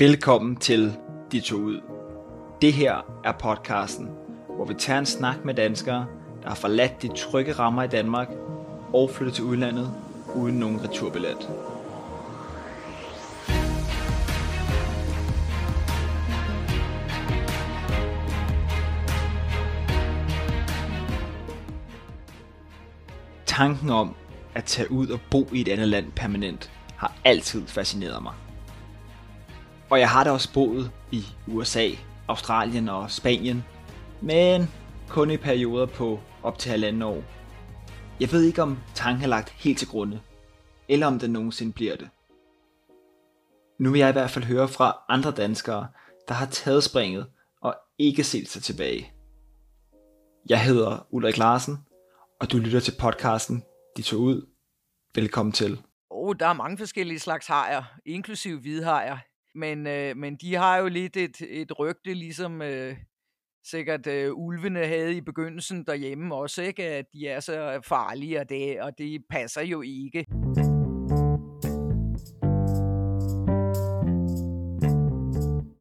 Velkommen 0.00 0.56
til 0.56 0.96
De 1.32 1.40
To 1.40 1.56
Ud. 1.56 1.80
Det 2.62 2.72
her 2.72 3.20
er 3.24 3.32
podcasten, 3.32 4.10
hvor 4.56 4.64
vi 4.64 4.74
tager 4.74 4.98
en 4.98 5.06
snak 5.06 5.44
med 5.44 5.54
danskere, 5.54 6.06
der 6.42 6.48
har 6.48 6.54
forladt 6.54 7.02
de 7.02 7.08
trygge 7.16 7.52
rammer 7.52 7.82
i 7.82 7.88
Danmark 7.88 8.28
og 8.92 9.10
flyttet 9.10 9.34
til 9.34 9.44
udlandet 9.44 9.92
uden 10.34 10.54
nogen 10.58 10.80
returbillet. 10.84 11.50
Tanken 23.46 23.90
om 23.90 24.14
at 24.54 24.64
tage 24.64 24.90
ud 24.90 25.08
og 25.08 25.20
bo 25.30 25.48
i 25.52 25.60
et 25.60 25.68
andet 25.68 25.88
land 25.88 26.12
permanent 26.12 26.70
har 26.96 27.16
altid 27.24 27.66
fascineret 27.66 28.22
mig. 28.22 28.34
Og 29.90 30.00
jeg 30.00 30.10
har 30.10 30.24
da 30.24 30.30
også 30.30 30.52
boet 30.52 30.90
i 31.12 31.24
USA, 31.46 31.88
Australien 32.28 32.88
og 32.88 33.10
Spanien, 33.10 33.64
men 34.22 34.70
kun 35.08 35.30
i 35.30 35.36
perioder 35.36 35.86
på 35.86 36.20
op 36.42 36.58
til 36.58 36.70
halvanden 36.70 37.02
år. 37.02 37.22
Jeg 38.20 38.32
ved 38.32 38.42
ikke 38.42 38.62
om 38.62 38.78
tanken 38.94 39.24
er 39.24 39.28
lagt 39.28 39.50
helt 39.50 39.78
til 39.78 39.88
grunde, 39.88 40.20
eller 40.88 41.06
om 41.06 41.18
den 41.18 41.30
nogensinde 41.30 41.72
bliver 41.72 41.96
det. 41.96 42.08
Nu 43.78 43.90
vil 43.90 43.98
jeg 43.98 44.08
i 44.08 44.12
hvert 44.12 44.30
fald 44.30 44.44
høre 44.44 44.68
fra 44.68 44.96
andre 45.08 45.30
danskere, 45.30 45.88
der 46.28 46.34
har 46.34 46.46
taget 46.46 46.84
springet 46.84 47.26
og 47.60 47.76
ikke 47.98 48.24
set 48.24 48.48
sig 48.48 48.62
tilbage. 48.62 49.12
Jeg 50.48 50.64
hedder 50.64 51.06
Ulrik 51.10 51.36
Larsen, 51.36 51.78
og 52.40 52.52
du 52.52 52.58
lytter 52.58 52.80
til 52.80 52.94
podcasten 53.00 53.62
De 53.96 54.02
tog 54.02 54.20
ud. 54.20 54.46
Velkommen 55.14 55.52
til. 55.52 55.82
Oh, 56.10 56.34
der 56.40 56.46
er 56.46 56.52
mange 56.52 56.78
forskellige 56.78 57.18
slags 57.18 57.46
hajer, 57.46 57.82
inklusive 58.06 58.60
hvidhajer. 58.60 59.18
Men, 59.54 59.86
øh, 59.86 60.16
men 60.16 60.36
de 60.36 60.54
har 60.54 60.76
jo 60.76 60.88
lidt 60.88 61.16
et, 61.16 61.36
et 61.40 61.78
rygte, 61.78 62.14
ligesom 62.14 62.62
øh, 62.62 62.96
sikkert 63.64 64.06
øh, 64.06 64.34
ulvene 64.34 64.86
havde 64.86 65.16
i 65.16 65.20
begyndelsen 65.20 65.84
derhjemme 65.84 66.34
også, 66.34 66.62
ikke? 66.62 66.84
at 66.84 67.04
de 67.12 67.26
er 67.26 67.40
så 67.40 67.80
farlige, 67.84 68.40
og 68.40 68.48
det, 68.48 68.80
og 68.80 68.98
det 68.98 69.22
passer 69.30 69.62
jo 69.62 69.82
ikke. 69.82 70.26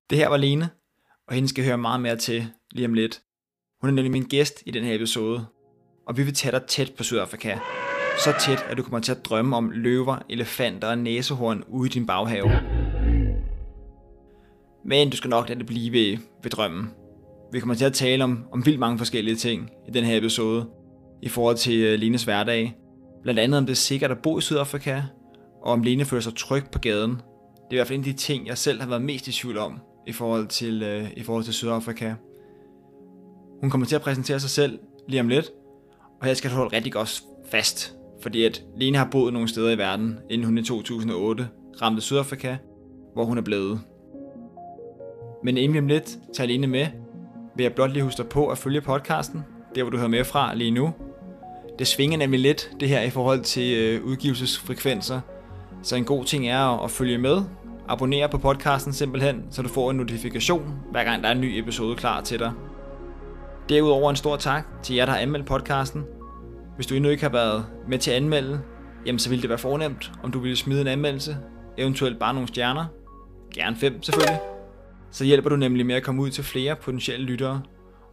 Det 0.09 0.17
her 0.17 0.27
var 0.27 0.37
Lene, 0.37 0.69
og 1.27 1.35
hende 1.35 1.49
skal 1.49 1.65
høre 1.65 1.77
meget 1.77 2.01
mere 2.01 2.15
til 2.15 2.47
lige 2.71 2.87
om 2.87 2.93
lidt. 2.93 3.21
Hun 3.81 3.89
er 3.89 3.93
nemlig 3.93 4.11
min 4.11 4.23
gæst 4.23 4.63
i 4.65 4.71
den 4.71 4.83
her 4.83 4.95
episode, 4.95 5.45
og 6.07 6.17
vi 6.17 6.23
vil 6.23 6.33
tage 6.33 6.51
dig 6.51 6.61
tæt 6.67 6.93
på 6.97 7.03
Sydafrika. 7.03 7.57
Så 8.23 8.33
tæt, 8.39 8.65
at 8.69 8.77
du 8.77 8.83
kommer 8.83 8.99
til 8.99 9.11
at 9.11 9.25
drømme 9.25 9.55
om 9.55 9.71
løver, 9.71 10.17
elefanter 10.29 10.87
og 10.87 10.97
næsehorn 10.97 11.63
ude 11.67 11.89
i 11.89 11.91
din 11.91 12.07
baghave. 12.07 12.76
Men 14.87 15.09
du 15.09 15.17
skal 15.17 15.29
nok 15.29 15.49
lade 15.49 15.59
det 15.59 15.67
blive 15.67 15.91
ved, 15.91 16.17
ved 16.43 16.51
drømmen. 16.51 16.89
Vi 17.51 17.59
kommer 17.59 17.75
til 17.75 17.85
at 17.85 17.93
tale 17.93 18.23
om, 18.23 18.45
om 18.51 18.65
vildt 18.65 18.79
mange 18.79 18.97
forskellige 18.97 19.35
ting 19.35 19.69
i 19.87 19.91
den 19.91 20.03
her 20.03 20.17
episode 20.17 20.65
i 21.21 21.29
forhold 21.29 21.55
til 21.55 21.79
øh, 21.79 21.99
Lenes 21.99 22.23
hverdag. 22.23 22.75
Blandt 23.23 23.39
andet 23.39 23.57
om 23.57 23.65
det 23.65 23.71
er 23.71 23.75
sikkert 23.75 24.11
at 24.11 24.17
bo 24.23 24.37
i 24.37 24.41
Sydafrika, 24.41 25.01
og 25.61 25.71
om 25.71 25.83
Lene 25.83 26.05
føler 26.05 26.21
sig 26.21 26.35
tryg 26.35 26.63
på 26.71 26.79
gaden. 26.79 27.11
Det 27.11 27.19
er 27.69 27.71
i 27.71 27.75
hvert 27.75 27.87
fald 27.87 27.99
en 27.99 28.05
af 28.05 28.13
de 28.13 28.19
ting, 28.19 28.47
jeg 28.47 28.57
selv 28.57 28.81
har 28.81 28.89
været 28.89 29.01
mest 29.01 29.27
i 29.27 29.31
tvivl 29.31 29.57
om 29.57 29.79
i 30.07 30.11
forhold 30.11 30.47
til, 30.47 30.83
øh, 30.83 31.11
i 31.17 31.23
forhold 31.23 31.43
til 31.43 31.53
Sydafrika. 31.53 32.13
Hun 33.61 33.69
kommer 33.69 33.87
til 33.87 33.95
at 33.95 34.01
præsentere 34.01 34.39
sig 34.39 34.49
selv 34.49 34.79
lige 35.07 35.19
om 35.19 35.27
lidt, 35.27 35.51
og 36.21 36.27
jeg 36.27 36.37
skal 36.37 36.51
holde 36.51 36.75
rigtig 36.75 36.93
godt 36.93 37.23
fast, 37.51 37.95
fordi 38.21 38.43
at 38.43 38.63
Lene 38.77 38.97
har 38.97 39.09
boet 39.11 39.33
nogle 39.33 39.47
steder 39.47 39.71
i 39.71 39.77
verden, 39.77 40.19
inden 40.29 40.45
hun 40.45 40.57
i 40.57 40.63
2008 40.63 41.47
ramte 41.81 42.01
Sydafrika, 42.01 42.57
hvor 43.13 43.25
hun 43.25 43.37
er 43.37 43.41
blevet. 43.41 43.79
Men 45.43 45.57
inden 45.57 45.73
vi 45.73 45.79
om 45.79 45.87
lidt 45.87 46.17
tager 46.33 46.47
Alene 46.47 46.67
med, 46.67 46.87
vil 47.55 47.63
jeg 47.63 47.73
blot 47.73 47.91
lige 47.91 48.03
huske 48.03 48.17
dig 48.17 48.29
på 48.29 48.47
at 48.47 48.57
følge 48.57 48.81
podcasten, 48.81 49.45
der 49.75 49.83
hvor 49.83 49.91
du 49.91 49.97
hører 49.97 50.09
med 50.09 50.23
fra 50.23 50.55
lige 50.55 50.71
nu. 50.71 50.93
Det 51.79 51.87
svinger 51.87 52.17
nemlig 52.17 52.39
lidt, 52.39 52.71
det 52.79 52.89
her 52.89 53.01
i 53.01 53.09
forhold 53.09 53.41
til 53.41 53.77
øh, 53.77 54.05
udgivelsesfrekvenser. 54.05 55.19
Så 55.83 55.95
en 55.95 56.05
god 56.05 56.25
ting 56.25 56.47
er 56.47 56.83
at 56.83 56.91
følge 56.91 57.17
med, 57.17 57.41
abonnere 57.89 58.29
på 58.29 58.37
podcasten 58.37 58.93
simpelthen, 58.93 59.43
så 59.51 59.61
du 59.61 59.69
får 59.69 59.91
en 59.91 59.97
notifikation, 59.97 60.73
hver 60.91 61.03
gang 61.03 61.23
der 61.23 61.29
er 61.29 61.33
en 61.33 61.41
ny 61.41 61.59
episode 61.59 61.95
klar 61.95 62.21
til 62.21 62.39
dig. 62.39 62.51
Derudover 63.69 64.09
en 64.09 64.15
stor 64.15 64.35
tak 64.35 64.65
til 64.83 64.95
jer, 64.95 65.05
der 65.05 65.11
har 65.11 65.19
anmeldt 65.19 65.45
podcasten. 65.45 66.03
Hvis 66.75 66.87
du 66.87 66.95
endnu 66.95 67.09
ikke 67.09 67.23
har 67.23 67.29
været 67.29 67.65
med 67.87 67.99
til 67.99 68.11
at 68.11 68.17
anmelde, 68.17 68.61
jamen 69.05 69.19
så 69.19 69.29
ville 69.29 69.41
det 69.41 69.49
være 69.49 69.57
fornemt, 69.57 70.11
om 70.23 70.31
du 70.31 70.39
ville 70.39 70.57
smide 70.57 70.81
en 70.81 70.87
anmeldelse, 70.87 71.37
eventuelt 71.77 72.19
bare 72.19 72.33
nogle 72.33 72.47
stjerner. 72.47 72.85
Gerne 73.53 73.75
fem 73.75 74.03
selvfølgelig. 74.03 74.39
Så 75.11 75.25
hjælper 75.25 75.49
du 75.49 75.55
nemlig 75.55 75.85
med 75.85 75.95
at 75.95 76.03
komme 76.03 76.21
ud 76.21 76.29
til 76.29 76.43
flere 76.43 76.75
potentielle 76.75 77.25
lyttere, 77.25 77.61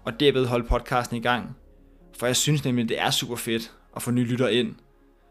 og 0.04 0.20
derved 0.20 0.46
holde 0.46 0.68
podcasten 0.68 1.16
i 1.16 1.20
gang. 1.20 1.56
For 2.18 2.26
jeg 2.26 2.36
synes 2.36 2.64
nemlig, 2.64 2.88
det 2.88 3.00
er 3.00 3.10
super 3.10 3.36
fedt 3.36 3.72
at 3.96 4.02
få 4.02 4.10
nye 4.10 4.24
lyttere 4.24 4.54
ind. 4.54 4.74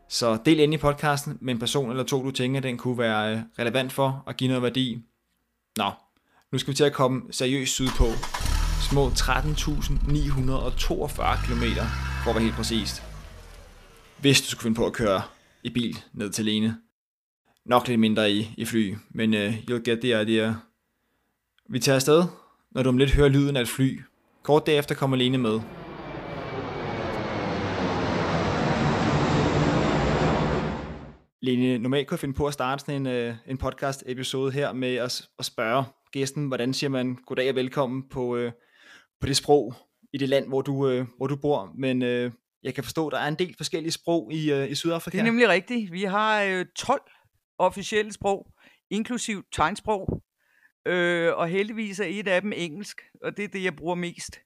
Så 0.10 0.38
del 0.46 0.60
ind 0.60 0.74
i 0.74 0.78
podcasten 0.78 1.38
med 1.42 1.54
en 1.54 1.60
person 1.60 1.90
eller 1.90 2.04
to, 2.04 2.24
du 2.24 2.32
tænker, 2.32 2.60
den 2.60 2.78
kunne 2.78 2.98
være 2.98 3.34
øh, 3.34 3.40
relevant 3.60 3.92
for 3.92 4.24
og 4.26 4.36
give 4.36 4.48
noget 4.48 4.64
værdi. 4.64 5.04
Nå, 5.78 5.92
nu 6.52 6.58
skal 6.58 6.72
vi 6.72 6.76
til 6.76 6.84
at 6.84 6.94
komme 6.94 7.22
seriøst 7.32 7.74
sydpå. 7.74 8.06
Små 8.90 9.08
13.942 9.08 9.14
km, 11.46 11.64
for 12.24 12.30
at 12.30 12.36
være 12.36 12.44
helt 12.44 12.56
præcist. 12.56 13.04
Hvis 14.20 14.42
du 14.42 14.48
skulle 14.48 14.64
finde 14.64 14.76
på 14.76 14.86
at 14.86 14.94
køre 14.94 15.22
i 15.64 15.70
bil 15.70 15.98
ned 16.14 16.30
til 16.30 16.46
Lene. 16.46 16.78
Nok 17.66 17.88
lidt 17.88 18.00
mindre 18.00 18.32
i, 18.32 18.54
i 18.58 18.66
fly, 18.66 18.96
men 19.10 19.34
uh, 19.34 19.40
you'll 19.40 19.84
get 19.84 20.00
the 20.02 20.22
idea. 20.22 20.54
Vi 21.74 21.80
tager 21.80 21.96
afsted, 21.96 22.24
når 22.72 22.84
du 22.84 22.90
om 22.90 22.98
lidt 22.98 23.12
hører 23.12 23.30
lyden 23.30 23.56
af 23.56 23.62
et 23.62 23.68
fly. 23.68 24.02
Kort 24.44 24.66
derefter 24.66 24.96
kommer 24.96 25.18
Lene 25.18 25.38
med. 25.38 25.60
Lene, 31.42 31.78
normalt 31.78 32.08
kunne 32.08 32.16
jeg 32.16 32.20
finde 32.20 32.34
på 32.34 32.48
at 32.48 32.54
starte 32.54 32.80
sådan 32.80 33.02
en, 33.02 33.08
øh, 33.08 33.36
en 33.48 33.58
podcast-episode 33.58 34.52
her 34.52 34.74
med 34.74 34.96
at, 34.96 35.22
at 35.40 35.46
spørge 35.46 35.84
gæsten, 36.12 36.48
hvordan 36.48 36.74
siger 36.74 36.90
man 36.90 37.18
goddag 37.26 37.50
og 37.50 37.56
velkommen 37.56 38.10
på, 38.10 38.36
øh, 38.36 38.52
på 39.22 39.28
det 39.28 39.38
sprog 39.38 39.74
i 40.14 40.18
det 40.18 40.30
land, 40.30 40.48
hvor 40.48 40.62
du, 40.62 40.90
øh, 40.90 41.06
hvor 41.18 41.28
du 41.28 41.36
bor. 41.36 41.72
Men 41.78 42.02
øh, 42.02 42.32
jeg 42.64 42.74
kan 42.74 42.84
forstå, 42.84 43.08
at 43.08 43.12
der 43.12 43.20
er 43.20 43.28
en 43.28 43.36
del 43.40 43.56
forskellige 43.58 43.92
sprog 43.92 44.34
i, 44.34 44.52
øh, 44.52 44.72
i 44.72 44.76
Sydafrika. 44.76 45.18
Det 45.18 45.22
er 45.22 45.26
nemlig 45.26 45.50
rigtigt. 45.50 45.92
Vi 45.92 46.04
har 46.04 46.44
øh, 46.44 46.66
12 46.76 47.02
officielle 47.58 48.14
sprog, 48.14 48.48
inklusiv 48.90 49.44
tegnsprog. 49.54 50.24
Øh, 50.86 51.38
og 51.38 51.48
heldigvis 51.48 52.00
er 52.00 52.06
et 52.06 52.28
af 52.28 52.42
dem 52.42 52.54
engelsk, 52.56 53.02
og 53.22 53.38
det 53.38 53.46
er 53.46 53.50
det, 53.50 53.64
jeg 53.64 53.76
bruger 53.76 53.96
mest. 53.96 54.40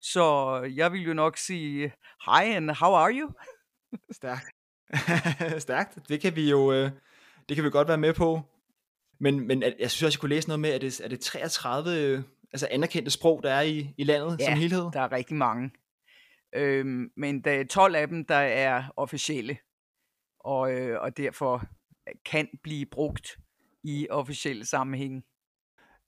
Så 0.00 0.56
jeg 0.76 0.92
vil 0.92 1.02
jo 1.02 1.14
nok 1.14 1.36
sige, 1.36 1.92
hi 2.24 2.44
and 2.44 2.70
how 2.70 2.94
are 2.94 3.12
you? 3.12 3.30
Stærkt. 4.10 4.46
Stærkt. 5.62 5.98
Det 6.08 6.20
kan 6.20 6.36
vi 6.36 6.50
jo 6.50 6.72
øh, 6.72 6.90
det 7.48 7.56
kan 7.56 7.64
vi 7.64 7.70
godt 7.70 7.88
være 7.88 7.98
med 7.98 8.14
på. 8.14 8.40
Men, 9.20 9.46
men 9.46 9.62
jeg 9.62 9.90
synes 9.90 10.02
også, 10.02 10.16
jeg 10.16 10.20
kunne 10.20 10.34
læse 10.34 10.48
noget 10.48 10.60
med, 10.60 10.70
at 10.70 10.80
det, 10.80 11.00
er 11.00 11.08
det 11.08 11.20
33 11.20 12.00
øh, 12.00 12.22
altså 12.52 12.68
anerkendte 12.70 13.10
sprog, 13.10 13.42
der 13.42 13.50
er 13.52 13.60
i, 13.62 13.94
i 13.98 14.04
landet 14.04 14.40
ja, 14.40 14.44
som 14.44 14.54
helhed? 14.54 14.90
der 14.92 15.00
er 15.00 15.12
rigtig 15.12 15.36
mange. 15.36 15.70
Øhm, 16.54 17.10
men 17.16 17.40
der 17.40 17.50
er 17.52 17.64
12 17.64 17.94
af 17.94 18.08
dem, 18.08 18.24
der 18.24 18.34
er 18.34 18.92
officielle, 18.96 19.58
og, 20.40 20.72
øh, 20.72 21.00
og 21.00 21.16
derfor 21.16 21.62
kan 22.24 22.48
blive 22.62 22.86
brugt 22.86 23.38
i 23.84 24.06
officielle 24.10 24.64
sammenhænge. 24.64 25.22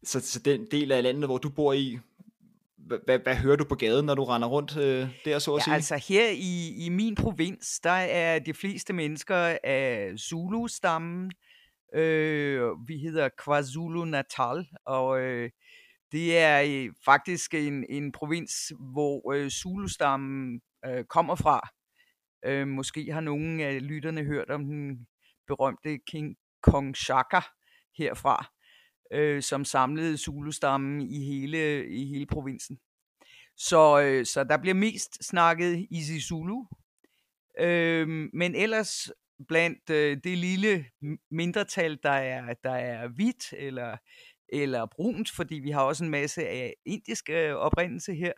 Så, 0.04 0.20
så 0.20 0.40
den 0.40 0.66
del 0.70 0.92
af 0.92 1.02
landet, 1.02 1.24
hvor 1.24 1.38
du 1.38 1.50
bor 1.50 1.72
i, 1.72 1.98
hvad, 2.76 3.18
hvad, 3.18 3.34
hører 3.34 3.56
du 3.56 3.64
på 3.64 3.74
gaden, 3.74 4.06
når 4.06 4.14
du 4.14 4.24
render 4.24 4.48
rundt 4.48 4.76
øh, 4.76 5.08
der, 5.24 5.38
så 5.38 5.54
at 5.54 5.58
ja, 5.58 5.64
sige? 5.64 5.74
altså 5.74 5.96
her 6.08 6.28
i, 6.30 6.84
i 6.86 6.88
min 6.88 7.14
provins, 7.14 7.80
der 7.80 7.90
er 7.90 8.38
de 8.38 8.54
fleste 8.54 8.92
mennesker 8.92 9.58
af 9.64 10.12
Zulu-stammen. 10.18 11.32
Øh, 11.94 12.62
vi 12.86 12.98
hedder 12.98 13.28
KwaZulu-Natal, 13.28 14.66
og 14.86 15.20
øh, 15.20 15.50
det 16.12 16.38
er 16.38 16.62
øh, 16.66 16.92
faktisk 17.04 17.54
en, 17.54 17.84
en 17.88 18.12
provins, 18.12 18.72
hvor 18.92 19.32
øh, 19.32 19.50
Zulu-stammen 19.50 20.60
øh, 20.86 21.04
kommer 21.04 21.34
fra. 21.34 21.68
Øh, 22.46 22.68
måske 22.68 23.12
har 23.12 23.20
nogle 23.20 23.64
af 23.64 23.88
lytterne 23.88 24.24
hørt 24.24 24.50
om 24.50 24.64
den 24.64 25.06
berømte 25.46 25.98
King 26.10 26.36
Kong 26.62 26.96
Shaka 26.96 27.40
herfra 27.98 28.53
øh, 29.12 29.42
som 29.42 29.64
samlede 29.64 30.18
Zulu-stammen 30.18 31.00
i 31.00 31.24
hele, 31.24 31.88
i 31.88 32.04
hele 32.06 32.26
provinsen. 32.26 32.78
Så, 33.56 34.00
øh, 34.00 34.26
så 34.26 34.44
der 34.44 34.56
bliver 34.58 34.74
mest 34.74 35.24
snakket 35.24 35.86
isiZulu, 35.90 36.64
øh, 37.60 38.08
men 38.32 38.54
ellers 38.54 39.10
blandt 39.48 39.90
øh, 39.90 40.16
det 40.24 40.38
lille 40.38 40.84
mindretal, 41.30 41.98
der 42.02 42.10
er, 42.10 42.54
der 42.64 42.70
er 42.74 43.08
hvidt 43.08 43.52
eller, 43.52 43.96
eller 44.48 44.86
brunt, 44.86 45.30
fordi 45.30 45.54
vi 45.54 45.70
har 45.70 45.82
også 45.82 46.04
en 46.04 46.10
masse 46.10 46.48
af 46.48 46.74
indisk 46.86 47.30
øh, 47.30 47.54
oprindelse 47.54 48.14
her, 48.14 48.32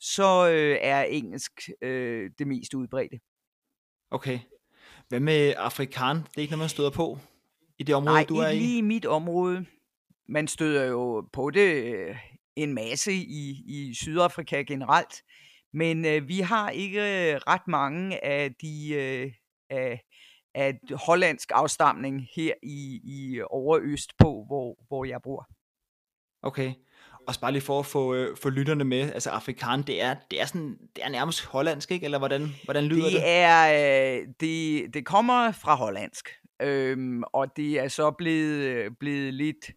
så 0.00 0.48
øh, 0.48 0.78
er 0.80 1.02
engelsk 1.02 1.52
øh, 1.82 2.30
det 2.38 2.46
mest 2.46 2.74
udbredte. 2.74 3.20
Okay. 4.10 4.38
Hvad 5.08 5.20
med 5.20 5.54
afrikan? 5.56 6.16
Det 6.16 6.36
er 6.36 6.40
ikke 6.40 6.50
noget, 6.50 6.62
man 6.62 6.68
støder 6.68 6.90
på 6.90 7.18
i 7.78 7.82
det 7.82 7.94
område, 7.94 8.14
Nej, 8.14 8.24
du 8.28 8.36
er 8.36 8.48
i? 8.48 8.52
ikke 8.52 8.66
lige 8.66 8.78
i 8.78 8.82
mit 8.82 9.06
område. 9.06 9.66
Man 10.28 10.48
støder 10.48 10.84
jo 10.84 11.28
på 11.32 11.50
det 11.50 11.94
øh, 11.94 12.16
en 12.56 12.74
masse 12.74 13.12
i, 13.12 13.62
i 13.66 13.94
Sydafrika 13.94 14.62
generelt, 14.62 15.22
men 15.72 16.04
øh, 16.04 16.28
vi 16.28 16.40
har 16.40 16.70
ikke 16.70 17.02
ret 17.38 17.68
mange 17.68 18.24
af 18.24 18.54
de 18.62 18.94
øh, 18.94 19.32
af, 19.70 20.00
af 20.54 20.78
hollandsk 21.06 21.50
afstamning 21.54 22.28
her 22.36 22.54
i, 22.62 23.00
i 23.04 23.40
over 23.50 23.78
øst 23.82 24.12
på, 24.18 24.44
hvor, 24.46 24.84
hvor 24.88 25.04
jeg 25.04 25.22
bor. 25.22 25.48
Okay. 26.42 26.72
Og 27.28 27.34
bare 27.40 27.52
lige 27.52 27.62
for 27.62 27.78
at 27.78 27.86
få, 27.86 28.14
øh, 28.14 28.36
få 28.36 28.50
lytterne 28.50 28.84
med, 28.84 29.12
altså 29.12 29.30
afrikan, 29.30 29.82
det 29.82 30.02
er, 30.02 30.16
det 30.30 30.40
er, 30.40 30.46
sådan, 30.46 30.78
det 30.96 31.04
er 31.04 31.08
nærmest 31.08 31.44
hollandsk, 31.44 31.90
ikke? 31.90 32.04
Eller 32.04 32.18
hvordan, 32.18 32.48
hvordan 32.64 32.84
lyder 32.84 33.04
det? 33.04 33.12
Det, 33.12 33.22
er, 33.26 34.18
øh, 34.20 34.26
det, 34.40 34.94
det 34.94 35.06
kommer 35.06 35.52
fra 35.52 35.74
hollandsk, 35.74 36.28
øhm, 36.62 37.22
og 37.22 37.56
det 37.56 37.78
er 37.80 37.88
så 37.88 38.10
blevet, 38.10 38.98
blevet 38.98 39.34
lidt 39.34 39.70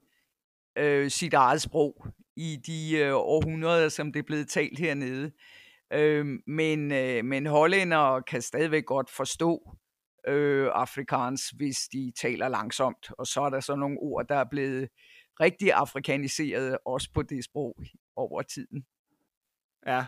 øh, 0.78 1.12
sit 1.12 1.34
eget 1.34 1.62
sprog 1.62 2.08
i 2.36 2.58
de 2.68 2.98
øh, 2.98 3.14
århundreder, 3.14 3.90
som 3.90 4.12
det 4.12 4.20
er 4.20 4.24
blevet 4.24 4.50
talt 4.50 4.80
hernede. 4.80 5.32
Øh, 5.94 6.26
men, 6.48 6.92
øh, 6.92 7.26
men 7.26 7.46
hollænder 7.46 8.22
kan 8.22 8.42
stadigvæk 8.42 8.86
godt 8.86 9.10
forstå 9.10 9.78
øh, 10.28 10.70
afrikansk, 10.74 11.54
hvis 11.56 11.78
de 11.92 12.12
taler 12.22 12.48
langsomt. 12.48 13.10
Og 13.18 13.28
så 13.28 13.42
er 13.42 13.50
der 13.50 13.60
så 13.60 13.76
nogle 13.76 13.98
ord, 14.00 14.28
der 14.30 14.36
er 14.36 14.46
blevet 14.52 14.90
rigtig 15.40 15.74
afrikaniseret, 15.74 16.78
også 16.86 17.10
på 17.14 17.22
det 17.22 17.46
sprog 17.46 17.76
over 18.16 18.42
tiden. 18.42 18.86
Ja, 19.88 20.06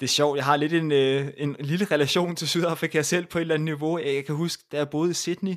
det 0.00 0.06
er 0.06 0.08
sjovt. 0.08 0.36
Jeg 0.36 0.44
har 0.44 0.56
lidt 0.56 0.72
en, 0.72 0.92
øh, 0.92 1.28
en 1.36 1.56
lille 1.60 1.84
relation 1.84 2.36
til 2.36 2.48
Sydafrika 2.48 3.02
selv 3.02 3.26
på 3.26 3.38
et 3.38 3.42
eller 3.42 3.54
andet 3.54 3.64
niveau. 3.64 3.98
Jeg 3.98 4.24
kan 4.24 4.34
huske, 4.34 4.64
da 4.72 4.76
jeg 4.76 4.90
boede 4.90 5.10
i 5.10 5.14
Sydney, 5.14 5.56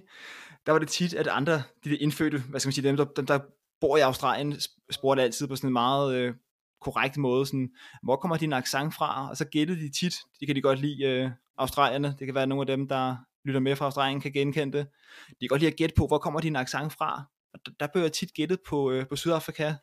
der 0.65 0.71
var 0.71 0.79
det 0.79 0.87
tit, 0.89 1.13
at 1.13 1.27
andre, 1.27 1.63
de 1.83 1.97
indfødte, 1.97 2.39
hvad 2.49 2.59
skal 2.59 2.67
man 2.67 2.73
sige, 2.73 2.87
dem 2.87 2.97
der, 2.97 3.05
dem, 3.05 3.25
der 3.25 3.39
bor 3.83 3.97
i 3.97 4.01
Australien, 4.01 4.55
spurgte 4.91 5.23
altid 5.23 5.47
på 5.47 5.55
sådan 5.55 5.67
en 5.67 5.73
meget 5.73 6.15
øh, 6.15 6.33
korrekt 6.81 7.17
måde, 7.17 7.45
sådan, 7.45 7.69
hvor 8.03 8.15
kommer 8.15 8.37
din 8.37 8.53
accent 8.53 8.93
fra? 8.93 9.29
Og 9.29 9.37
så 9.37 9.45
gættede 9.45 9.79
de 9.79 9.91
tit, 9.91 10.15
det 10.39 10.47
kan 10.47 10.55
de 10.55 10.61
godt 10.61 10.79
lide, 10.79 11.03
øh, 11.03 11.29
australierne, 11.57 12.15
det 12.19 12.27
kan 12.27 12.35
være 12.35 12.47
nogle 12.47 12.61
af 12.61 12.77
dem, 12.77 12.87
der 12.87 13.15
lytter 13.45 13.59
med 13.59 13.75
fra 13.75 13.85
Australien, 13.85 14.21
kan 14.21 14.31
genkende 14.31 14.77
det. 14.77 14.87
De 15.29 15.35
kan 15.39 15.47
godt 15.47 15.61
lide 15.61 15.71
at 15.71 15.77
gætte 15.77 15.95
på, 15.97 16.07
hvor 16.07 16.17
kommer 16.17 16.39
din 16.39 16.55
accent 16.55 16.93
fra? 16.93 17.23
Og 17.53 17.59
der, 17.65 17.71
der 17.79 17.87
blev 17.93 18.03
jeg 18.03 18.11
tit 18.11 18.33
gættet 18.33 18.59
på, 18.67 18.91
øh, 18.91 19.07
på 19.07 19.15
Sydafrika. 19.15 19.73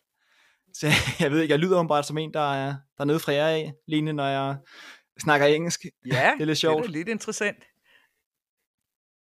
Så 0.75 0.87
jeg 1.21 1.31
ved 1.31 1.41
ikke, 1.41 1.53
jeg 1.53 1.59
lyder 1.59 1.89
bare 1.89 2.03
som 2.03 2.19
en, 2.19 2.35
der 2.35 2.53
er, 2.53 2.67
der 2.67 3.01
er 3.01 3.05
nede 3.05 3.21
fra 3.21 3.33
jer 3.33 3.49
af, 3.49 3.73
Line, 3.89 4.13
når 4.13 4.27
jeg 4.27 4.57
snakker 5.21 5.47
engelsk. 5.47 5.85
Ja, 6.07 6.31
det 6.35 6.43
er 6.43 6.47
lidt 6.47 6.59
sjovt. 6.59 6.83
det 6.83 6.89
er 6.89 6.93
lidt 6.93 7.09
interessant. 7.09 7.65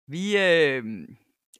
Vi, 0.08 0.38
øh, 0.38 0.84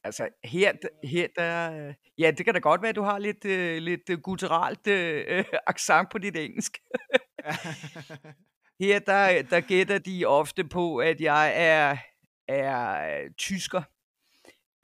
altså 0.04 0.28
her, 0.44 0.72
her 1.04 1.28
der, 1.36 1.94
ja, 2.18 2.30
det 2.30 2.44
kan 2.44 2.54
da 2.54 2.60
godt 2.60 2.82
være, 2.82 2.88
at 2.88 2.96
du 2.96 3.02
har 3.02 3.18
lidt, 3.18 3.44
øh, 3.44 3.82
lidt 3.82 4.10
øh, 4.10 4.18
gutturalt 4.18 4.86
øh, 4.86 5.44
accent 5.66 6.10
på 6.10 6.18
dit 6.18 6.36
engelsk. 6.36 6.78
her 8.80 8.98
der, 8.98 9.42
der 9.42 9.60
gætter 9.60 9.98
de 9.98 10.24
ofte 10.24 10.64
på, 10.64 10.96
at 10.96 11.20
jeg 11.20 11.52
er, 11.56 11.96
er 12.48 13.20
øh, 13.22 13.30
tysker. 13.38 13.82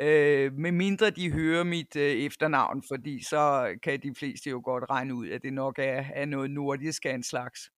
Øh, 0.00 0.52
med 0.52 0.72
mindre 0.72 1.10
de 1.10 1.32
hører 1.32 1.64
mit 1.64 1.96
øh, 1.96 2.12
efternavn, 2.12 2.82
fordi 2.88 3.22
så 3.22 3.74
kan 3.82 4.02
de 4.02 4.14
fleste 4.14 4.50
jo 4.50 4.60
godt 4.64 4.90
regne 4.90 5.14
ud, 5.14 5.28
at 5.28 5.42
det 5.42 5.52
nok 5.52 5.78
er, 5.78 6.04
er 6.14 6.24
noget 6.24 6.50
nordisk 6.50 7.06
af 7.06 7.14
en 7.14 7.22
slags. 7.22 7.70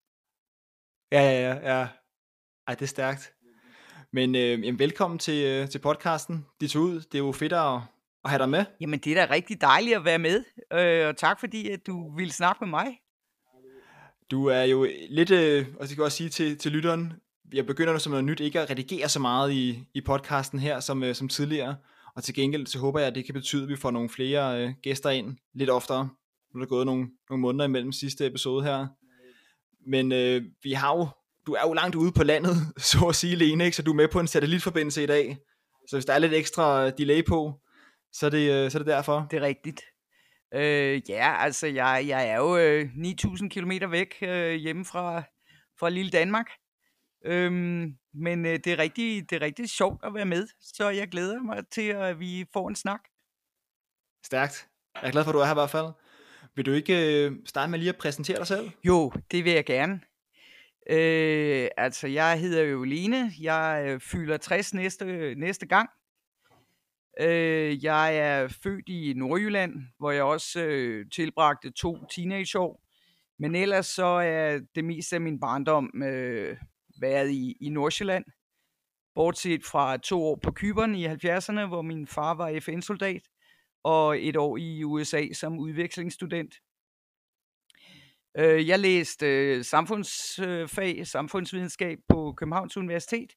Ja, 1.13 1.21
ja, 1.21 1.41
ja. 1.41 1.79
ja. 1.79 1.89
Ej, 2.67 2.75
det 2.75 2.83
er 2.83 2.87
stærkt. 2.87 3.35
Men 4.13 4.35
øh, 4.35 4.65
jamen, 4.65 4.79
velkommen 4.79 5.19
til, 5.19 5.45
øh, 5.45 5.69
til 5.69 5.79
podcasten. 5.79 6.47
De 6.61 6.69
tog 6.69 6.83
ud. 6.83 6.95
Det 6.95 7.15
er 7.15 7.19
jo 7.19 7.33
fedt 7.33 7.53
at, 7.53 7.75
at 8.25 8.31
have 8.31 8.39
dig 8.39 8.49
med. 8.49 8.65
Jamen, 8.81 8.99
det 8.99 9.19
er 9.19 9.27
da 9.27 9.35
rigtig 9.35 9.61
dejligt 9.61 9.97
at 9.97 10.05
være 10.05 10.19
med. 10.19 10.45
Øh, 10.73 11.09
og 11.09 11.17
tak 11.17 11.41
fordi, 11.41 11.71
at 11.71 11.87
du 11.87 12.17
ville 12.17 12.33
snakke 12.33 12.65
med 12.65 12.69
mig. 12.69 12.87
Du 14.31 14.47
er 14.47 14.63
jo 14.63 14.87
lidt, 15.11 15.31
øh, 15.31 15.67
og 15.81 15.89
det 15.89 15.97
kan 15.97 16.05
også 16.05 16.17
sige 16.17 16.29
til, 16.29 16.59
til 16.59 16.73
lytteren, 16.73 17.13
jeg 17.53 17.67
begynder 17.67 17.99
som 17.99 18.11
noget 18.11 18.25
nyt 18.25 18.41
ikke 18.41 18.61
at 18.61 18.71
redigere 18.71 19.09
så 19.09 19.21
meget 19.21 19.53
i, 19.53 19.89
i 19.95 20.01
podcasten 20.01 20.59
her 20.59 20.81
som, 20.81 21.03
øh, 21.03 21.15
som 21.15 21.29
tidligere. 21.29 21.77
Og 22.15 22.25
til 22.25 22.35
gengæld 22.35 22.67
så 22.67 22.79
håber 22.79 22.99
jeg, 22.99 23.09
at 23.09 23.15
det 23.15 23.25
kan 23.25 23.35
betyde, 23.35 23.63
at 23.63 23.69
vi 23.69 23.77
får 23.77 23.91
nogle 23.91 24.09
flere 24.09 24.63
øh, 24.65 24.73
gæster 24.83 25.11
ind 25.11 25.37
lidt 25.55 25.71
oftere. 25.71 26.09
Nu 26.55 26.61
er 26.61 26.65
der 26.65 26.69
gået 26.69 26.87
nogle, 26.87 27.09
nogle 27.31 27.41
måneder 27.41 27.65
imellem 27.65 27.93
sidste 27.93 28.27
episode 28.27 28.65
her. 28.65 28.87
Men 29.87 30.13
øh, 30.13 30.43
vi 30.63 30.73
har 30.73 30.97
jo 30.97 31.09
du 31.51 31.55
er 31.55 31.69
jo 31.69 31.73
langt 31.73 31.97
ude 31.97 32.13
på 32.13 32.23
landet, 32.23 32.57
så 32.91 33.07
at 33.09 33.15
sige, 33.15 33.37
Lene, 33.37 33.65
ikke? 33.65 33.77
så 33.77 33.83
du 33.83 33.91
er 33.91 33.95
med 33.95 34.09
på 34.09 34.21
en 34.21 34.27
satellitforbindelse 34.27 35.03
i 35.03 35.07
dag. 35.07 35.39
Så 35.89 35.97
hvis 35.97 36.05
der 36.05 36.13
er 36.13 36.19
lidt 36.19 36.33
ekstra 36.33 36.91
delay 36.91 37.25
på, 37.25 37.61
så 38.13 38.27
er 38.27 38.31
det, 38.31 38.53
øh, 38.53 38.71
så 38.71 38.79
er 38.79 38.83
det 38.83 38.93
derfor. 38.93 39.27
Det 39.31 39.37
er 39.37 39.43
rigtigt. 39.43 39.81
Øh, 40.55 41.11
ja, 41.11 41.37
altså 41.45 41.67
jeg, 41.67 42.05
jeg 42.09 42.29
er 42.29 42.37
jo 42.37 42.57
øh, 42.57 42.89
9.000 42.95 43.49
km 43.49 43.91
væk 43.91 44.15
øh, 44.23 44.55
hjemme 44.55 44.85
fra, 44.85 45.23
fra 45.81 45.89
lille 45.89 46.11
Danmark. 46.11 46.47
Øhm, 47.25 47.95
men 48.15 48.47
øh, 48.47 48.59
det, 48.65 48.67
er 48.67 48.79
rigtig, 48.79 49.31
det 49.31 49.37
er 49.37 49.41
rigtig 49.41 49.71
sjovt 49.71 50.05
at 50.05 50.15
være 50.15 50.25
med, 50.25 50.49
så 50.61 50.89
jeg 50.89 51.09
glæder 51.09 51.43
mig 51.43 51.63
til, 51.73 51.89
at 51.89 52.21
vi 52.21 52.45
får 52.53 52.69
en 52.69 52.77
snak. 52.77 53.01
Stærkt. 54.27 54.69
Jeg 54.95 55.09
er 55.09 55.13
glad 55.13 55.25
for, 55.25 55.31
at 55.31 55.35
du 55.35 55.39
er 55.39 55.45
her 55.45 55.53
i 55.53 55.55
hvert 55.55 55.71
fald. 55.71 55.87
Vil 56.55 56.67
du 56.67 56.73
ikke 56.73 57.25
øh, 57.27 57.33
starte 57.47 57.71
med 57.71 57.79
lige 57.79 57.89
at 57.89 57.97
præsentere 57.97 58.39
dig 58.39 58.47
selv? 58.47 58.71
Jo, 58.85 59.13
det 59.31 59.45
vil 59.45 59.53
jeg 59.53 59.65
gerne. 59.65 60.01
Øh, 60.91 61.69
altså, 61.77 62.07
jeg 62.07 62.41
hedder 62.41 62.63
jo 62.63 62.85
Line. 62.85 63.33
Jeg 63.41 63.85
øh, 63.87 64.01
fylder 64.01 64.37
60 64.37 64.75
næste, 64.75 65.35
næste 65.35 65.67
gang. 65.67 65.91
Øh, 67.21 67.85
jeg 67.85 68.17
er 68.17 68.49
født 68.49 68.89
i 68.89 69.15
Nordjylland, 69.17 69.75
hvor 69.99 70.11
jeg 70.11 70.23
også 70.23 70.61
øh, 70.61 71.07
tilbragte 71.11 71.71
to 71.71 72.07
teenageår. 72.07 72.83
Men 73.39 73.55
ellers 73.55 73.87
så 73.87 74.05
er 74.05 74.61
det 74.75 74.85
meste 74.85 75.17
af 75.17 75.21
min 75.21 75.41
barndom 75.41 76.03
øh, 76.05 76.57
været 77.01 77.31
i, 77.31 77.57
i 77.61 77.69
Nordsjælland. 77.69 78.25
Bortset 79.15 79.65
fra 79.65 79.97
to 79.97 80.23
år 80.23 80.39
på 80.43 80.51
Kyberen 80.51 80.95
i 80.95 81.07
70'erne, 81.07 81.67
hvor 81.67 81.83
min 81.83 82.07
far 82.07 82.35
var 82.35 82.61
FN-soldat, 82.61 83.23
og 83.83 84.27
et 84.27 84.37
år 84.37 84.57
i 84.57 84.85
USA 84.85 85.33
som 85.33 85.59
udvekslingsstudent. 85.59 86.55
Øh, 88.39 88.69
jeg 88.69 88.79
læste 88.79 89.27
øh, 89.27 89.65
samfundsfag, 89.65 91.07
samfundsvidenskab 91.07 91.99
på 92.09 92.35
Københavns 92.37 92.77
Universitet, 92.77 93.33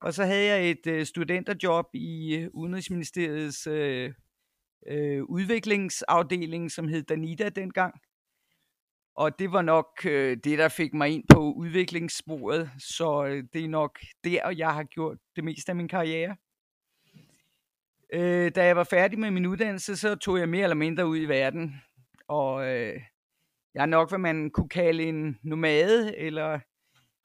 og 0.00 0.14
så 0.14 0.24
havde 0.24 0.46
jeg 0.46 0.70
et 0.70 0.86
øh, 0.86 1.06
studenterjob 1.06 1.86
i 1.94 2.36
øh, 2.36 2.48
Udenrigsministeriets 2.54 3.66
øh, 3.66 4.12
øh, 4.86 5.22
udviklingsafdeling, 5.22 6.70
som 6.70 6.88
hed 6.88 7.02
Danida 7.02 7.48
dengang. 7.48 7.94
Og 9.14 9.38
det 9.38 9.52
var 9.52 9.62
nok 9.62 9.86
øh, 10.06 10.36
det, 10.44 10.58
der 10.58 10.68
fik 10.68 10.94
mig 10.94 11.10
ind 11.10 11.24
på 11.32 11.52
udviklingssporet, 11.52 12.70
så 12.78 13.24
øh, 13.24 13.44
det 13.52 13.64
er 13.64 13.68
nok 13.68 13.98
der, 14.24 14.50
jeg 14.50 14.74
har 14.74 14.84
gjort 14.84 15.18
det 15.36 15.44
meste 15.44 15.72
af 15.72 15.76
min 15.76 15.88
karriere. 15.88 16.36
Øh, 18.12 18.52
da 18.54 18.64
jeg 18.64 18.76
var 18.76 18.84
færdig 18.84 19.18
med 19.18 19.30
min 19.30 19.46
uddannelse, 19.46 19.96
så 19.96 20.14
tog 20.14 20.38
jeg 20.38 20.48
mere 20.48 20.62
eller 20.62 20.74
mindre 20.74 21.06
ud 21.06 21.18
i 21.18 21.24
verden, 21.24 21.82
og 22.28 22.66
øh, 22.66 23.00
jeg 23.74 23.82
er 23.82 23.86
nok, 23.86 24.08
hvad 24.08 24.18
man 24.18 24.50
kunne 24.50 24.68
kalde 24.68 25.02
en 25.02 25.38
nomade, 25.42 26.18
eller 26.18 26.58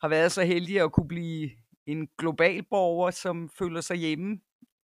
har 0.02 0.08
været 0.08 0.32
så 0.32 0.44
heldig 0.44 0.82
at 0.82 0.92
kunne 0.92 1.08
blive 1.08 1.50
en 1.86 2.08
global 2.18 2.64
borger, 2.70 3.12
som 3.12 3.50
føler 3.60 3.82
sig 3.82 3.98
hjemme 3.98 4.40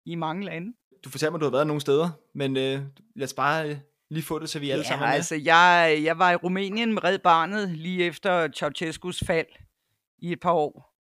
i 0.06 0.14
mange 0.14 0.44
lande. 0.44 0.72
Du 1.04 1.10
fortæller 1.10 1.30
mig, 1.30 1.36
at 1.36 1.40
du 1.40 1.46
har 1.46 1.50
været 1.50 1.66
nogle 1.66 1.80
steder, 1.80 2.08
men 2.34 2.56
øh, 2.56 2.80
lad 3.16 3.24
os 3.24 3.34
bare 3.34 3.68
øh, 3.68 3.76
lige 4.10 4.24
få 4.24 4.38
det, 4.38 4.48
så 4.48 4.58
vi 4.58 4.70
alle 4.70 4.82
ja, 4.82 4.88
sammen 4.88 5.04
er 5.04 5.08
med. 5.08 5.14
altså 5.14 5.34
jeg, 5.34 5.98
jeg 6.02 6.18
var 6.18 6.32
i 6.32 6.36
Rumænien 6.36 6.94
med 6.94 7.04
Red 7.04 7.18
Barnet 7.18 7.68
lige 7.68 8.04
efter 8.04 8.48
Ceausescu's 8.48 9.26
fald 9.26 9.46
i 10.18 10.32
et 10.32 10.40
par 10.40 10.52
år. 10.52 10.94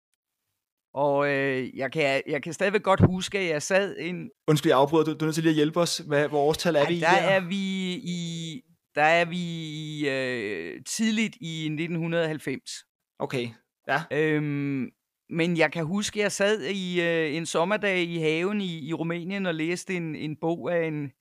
Og 0.94 1.30
øh, 1.30 1.78
jeg, 1.78 1.92
kan, 1.92 2.22
jeg 2.28 2.44
kan 2.44 2.54
stadigvæk 2.54 2.84
godt 2.84 3.06
huske, 3.06 3.40
at 3.40 3.50
jeg 3.50 3.62
sad 3.62 3.96
en... 4.00 4.30
Undskyld, 4.48 4.72
jeg 4.72 4.80
afbryder. 4.80 5.06
Du, 5.06 5.12
du 5.12 5.18
er 5.18 5.24
nødt 5.26 5.36
til 5.36 5.44
lige 5.44 5.52
at 5.52 5.56
hjælpe 5.56 5.80
os. 5.80 5.98
Hvad, 5.98 6.28
hvor 6.28 6.40
årstal 6.40 6.76
er 6.76 6.80
ja, 6.80 6.88
vi 6.88 6.96
i? 6.96 7.00
Der 7.00 7.08
er 7.08 7.40
vi 7.40 7.94
i 7.94 8.62
der 8.98 9.04
er 9.04 9.26
vi 9.26 10.10
øh, 10.10 10.84
tidligt 10.84 11.38
i 11.42 11.66
1990. 11.66 12.72
Okay, 13.20 13.50
ja. 13.88 14.02
Øhm, 14.12 14.90
men 15.30 15.58
jeg 15.58 15.72
kan 15.72 15.86
huske, 15.86 16.20
at 16.20 16.24
jeg 16.24 16.32
sad 16.32 16.62
i 16.62 17.02
øh, 17.02 17.36
en 17.36 17.46
sommerdag 17.46 18.04
i 18.04 18.18
haven 18.18 18.62
i, 18.62 18.88
i 18.88 18.94
Rumænien 18.94 19.46
og 19.46 19.56
læste 19.56 19.96
en, 19.96 20.16
en 20.16 20.36
bog 20.36 20.74
af 20.74 20.88
en, 20.88 21.12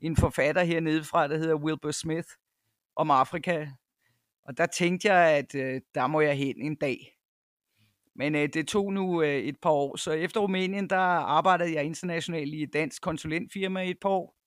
en 0.00 0.16
forfatter 0.16 0.64
hernede 0.64 1.04
fra, 1.04 1.28
der 1.28 1.36
hedder 1.38 1.54
Wilbur 1.54 1.90
Smith, 1.90 2.28
om 2.96 3.10
Afrika. 3.10 3.66
Og 4.44 4.56
der 4.58 4.66
tænkte 4.66 5.12
jeg, 5.12 5.36
at 5.36 5.54
øh, 5.54 5.80
der 5.94 6.06
må 6.06 6.20
jeg 6.20 6.36
hen 6.36 6.62
en 6.62 6.74
dag. 6.74 7.16
Men 8.14 8.34
øh, 8.34 8.48
det 8.54 8.68
tog 8.68 8.92
nu 8.92 9.22
øh, 9.22 9.38
et 9.38 9.56
par 9.62 9.70
år. 9.70 9.96
Så 9.96 10.12
efter 10.12 10.40
Rumænien, 10.40 10.90
der 10.90 10.96
arbejdede 10.96 11.74
jeg 11.74 11.84
internationalt 11.84 12.54
i 12.54 12.62
et 12.62 12.72
dansk 12.72 13.02
konsulentfirma 13.02 13.80
i 13.80 13.90
et 13.90 14.00
par 14.02 14.08
år. 14.08 14.39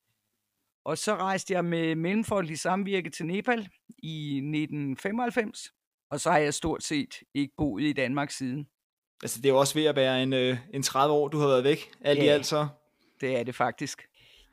Og 0.85 0.97
så 0.97 1.15
rejste 1.15 1.53
jeg 1.53 1.65
med 1.65 1.95
Mellemfolkelig 1.95 2.59
Samvirke 2.59 3.09
til 3.09 3.25
Nepal 3.25 3.69
i 3.97 4.35
1995, 4.35 5.71
og 6.11 6.19
så 6.19 6.31
har 6.31 6.37
jeg 6.37 6.53
stort 6.53 6.83
set 6.83 7.15
ikke 7.33 7.53
boet 7.57 7.83
i 7.83 7.93
Danmark 7.93 8.31
siden. 8.31 8.67
Altså 9.23 9.41
det 9.41 9.45
er 9.45 9.53
jo 9.53 9.59
også 9.59 9.73
ved 9.73 9.85
at 9.85 9.95
være 9.95 10.23
en, 10.23 10.33
øh, 10.33 10.57
en 10.73 10.83
30 10.83 11.13
år, 11.15 11.27
du 11.27 11.37
har 11.37 11.47
været 11.47 11.63
væk, 11.63 11.91
alt 12.01 12.19
ja, 12.19 12.23
i 12.23 12.27
alt 12.27 12.45
så. 12.45 12.67
det 13.21 13.37
er 13.37 13.43
det 13.43 13.55
faktisk. 13.55 14.07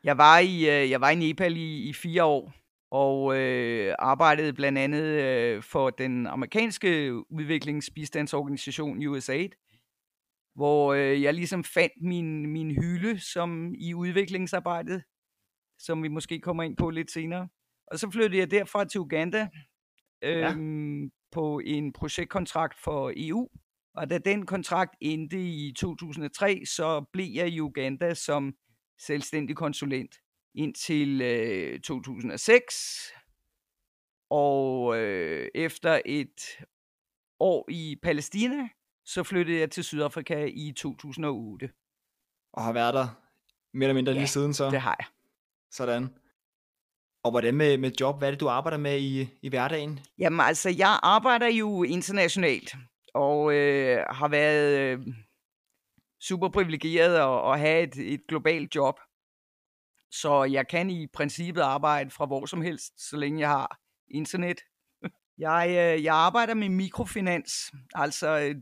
Jeg 0.04 0.18
var 0.18 0.38
i, 0.38 0.56
øh, 0.56 0.90
jeg 0.90 1.00
var 1.00 1.10
i 1.10 1.14
Nepal 1.14 1.56
i, 1.56 1.88
i 1.88 1.92
fire 1.92 2.24
år, 2.24 2.52
og 2.90 3.36
øh, 3.36 3.94
arbejdede 3.98 4.52
blandt 4.52 4.78
andet 4.78 5.02
øh, 5.02 5.62
for 5.62 5.90
den 5.90 6.26
amerikanske 6.26 7.12
udviklingsbistandsorganisation 7.30 9.06
USAID, 9.06 9.50
hvor 10.54 10.94
øh, 10.94 11.22
jeg 11.22 11.34
ligesom 11.34 11.64
fandt 11.64 11.92
min, 12.02 12.46
min 12.46 12.70
hylde 12.70 13.20
som 13.20 13.74
i 13.78 13.94
udviklingsarbejdet, 13.94 15.02
som 15.80 16.02
vi 16.02 16.08
måske 16.08 16.40
kommer 16.40 16.62
ind 16.62 16.76
på 16.76 16.90
lidt 16.90 17.10
senere. 17.10 17.48
Og 17.86 17.98
så 17.98 18.10
flyttede 18.10 18.38
jeg 18.38 18.50
derfra 18.50 18.84
til 18.84 19.00
Uganda 19.00 19.48
øh, 20.22 20.38
ja. 20.38 20.52
Øhm, 20.52 21.10
på 21.32 21.60
en 21.64 21.92
projektkontrakt 21.92 22.78
for 22.78 23.12
EU. 23.16 23.48
Og 23.94 24.10
da 24.10 24.18
den 24.18 24.46
kontrakt 24.46 24.94
endte 25.00 25.42
i 25.42 25.72
2003, 25.72 26.62
så 26.66 27.04
blev 27.12 27.26
jeg 27.34 27.48
i 27.48 27.60
Uganda 27.60 28.14
som 28.14 28.54
selvstændig 28.98 29.56
konsulent 29.56 30.14
indtil 30.54 31.20
øh, 31.22 31.80
2006. 31.80 33.12
Og 34.30 34.98
øh, 34.98 35.48
efter 35.54 36.00
et 36.06 36.64
år 37.40 37.66
i 37.70 37.96
Palæstina, 38.02 38.68
så 39.04 39.22
flyttede 39.22 39.58
jeg 39.58 39.70
til 39.70 39.84
Sydafrika 39.84 40.44
i 40.44 40.72
2008. 40.76 41.70
Og 42.52 42.62
har 42.62 42.72
været 42.72 42.94
der 42.94 43.08
mere 43.72 43.84
eller 43.84 43.94
mindre 43.94 44.12
ja, 44.12 44.18
lige 44.18 44.28
siden 44.28 44.54
så? 44.54 44.70
det 44.70 44.80
har 44.80 44.96
jeg. 44.98 45.06
Sådan. 45.70 46.14
Og 47.24 47.30
hvordan 47.30 47.54
med, 47.54 47.78
med 47.78 47.90
job? 48.00 48.18
Hvad 48.18 48.28
er 48.28 48.32
det, 48.32 48.40
du 48.40 48.48
arbejder 48.48 48.78
med 48.78 49.00
i, 49.00 49.28
i 49.42 49.48
hverdagen? 49.48 50.00
Jamen 50.18 50.40
altså, 50.40 50.70
jeg 50.78 51.00
arbejder 51.02 51.46
jo 51.46 51.82
internationalt, 51.82 52.74
og 53.14 53.54
øh, 53.54 54.04
har 54.10 54.28
været 54.28 54.78
øh, 54.78 55.06
super 56.20 56.48
privilegeret 56.48 57.14
at, 57.14 57.52
at 57.52 57.60
have 57.60 57.82
et, 57.82 58.12
et 58.12 58.20
globalt 58.28 58.74
job. 58.74 59.00
Så 60.10 60.44
jeg 60.44 60.68
kan 60.68 60.90
i 60.90 61.06
princippet 61.06 61.62
arbejde 61.62 62.10
fra 62.10 62.26
hvor 62.26 62.46
som 62.46 62.62
helst, 62.62 63.10
så 63.10 63.16
længe 63.16 63.40
jeg 63.40 63.48
har 63.48 63.78
internet. 64.08 64.60
Jeg, 65.38 65.66
øh, 65.68 66.04
jeg 66.04 66.14
arbejder 66.14 66.54
med 66.54 66.68
mikrofinans, 66.68 67.52
altså 67.94 68.38
øh, 68.38 68.54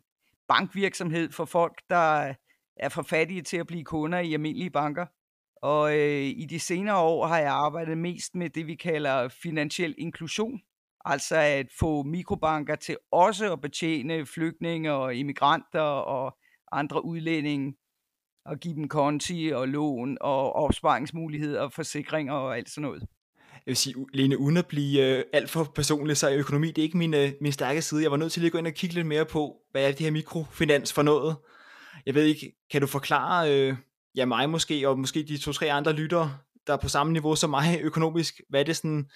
bankvirksomhed 0.49 1.33
for 1.33 1.45
folk, 1.45 1.83
der 1.91 2.35
er 2.77 2.89
for 2.89 3.03
fattige 3.03 3.43
til 3.43 3.57
at 3.57 3.67
blive 3.67 3.85
kunder 3.85 4.19
i 4.19 4.33
almindelige 4.33 4.71
banker. 4.71 5.07
Og 5.63 5.99
øh, 5.99 6.23
i 6.23 6.47
de 6.51 6.61
senere 6.61 6.99
år 6.99 7.27
har 7.27 7.39
jeg 7.39 7.53
arbejdet 7.53 7.99
mest 7.99 8.35
med 8.35 8.51
det, 8.51 8.67
vi 8.67 8.75
kalder 8.75 9.29
finansiel 9.29 9.95
inklusion. 9.99 10.61
Altså 11.05 11.37
at 11.37 11.67
få 11.79 12.03
mikrobanker 12.03 12.75
til 12.75 12.97
også 13.13 13.53
at 13.53 13.61
betjene 13.61 14.27
flygtninge 14.27 14.93
og 14.93 15.15
immigranter 15.15 15.81
og 15.81 16.37
andre 16.73 17.05
udlændinge 17.05 17.75
og 18.45 18.59
give 18.59 18.75
dem 18.75 18.89
konti 18.89 19.51
og 19.55 19.69
lån 19.69 20.19
og 20.21 20.53
opsparingsmuligheder 20.53 21.61
og 21.61 21.73
forsikringer 21.73 22.33
og 22.33 22.57
alt 22.57 22.71
sådan 22.71 22.83
noget. 22.83 23.01
Jeg 23.53 23.71
vil 23.71 23.77
sige, 23.77 23.95
Lene, 24.15 24.39
uden 24.39 24.57
at 24.57 24.67
blive 24.67 25.19
øh, 25.19 25.25
alt 25.33 25.51
for 25.51 25.65
personlig, 25.65 26.17
så 26.17 26.29
er 26.29 26.37
økonomi 26.37 26.67
det 26.67 26.79
er 26.79 26.83
ikke 26.83 26.99
min, 26.99 27.15
øh, 27.15 27.33
min 27.41 27.53
stærke 27.53 27.83
side. 27.83 28.03
Jeg 28.03 28.11
var 28.11 28.17
nødt 28.17 28.33
til 28.33 28.41
lige 28.41 28.49
at 28.49 28.53
gå 28.53 28.59
ind 28.59 28.67
og 28.67 28.73
kigge 28.73 28.95
lidt 28.95 29.07
mere 29.07 29.25
på, 29.25 29.57
hvad 29.71 29.85
er 29.85 29.89
det 29.89 30.01
her 30.01 30.11
mikrofinans 30.11 30.93
for 30.93 31.03
noget? 31.03 31.37
Jeg 32.07 32.15
ved 32.15 32.25
ikke, 32.25 32.53
kan 32.71 32.81
du 32.81 32.87
forklare 32.87 33.53
øh, 33.53 33.77
ja, 34.19 34.25
mig 34.25 34.51
måske, 34.51 34.89
og 34.89 34.99
måske 34.99 35.23
de 35.23 35.39
to-tre 35.39 35.73
andre 35.73 35.93
lyttere, 35.93 36.39
der 36.67 36.73
er 36.73 36.77
på 36.77 36.89
samme 36.89 37.13
niveau 37.13 37.35
som 37.35 37.51
mig 37.51 37.81
økonomisk, 37.89 38.41
hvad 38.49 38.65
det, 38.65 38.77
sådan, 38.77 39.11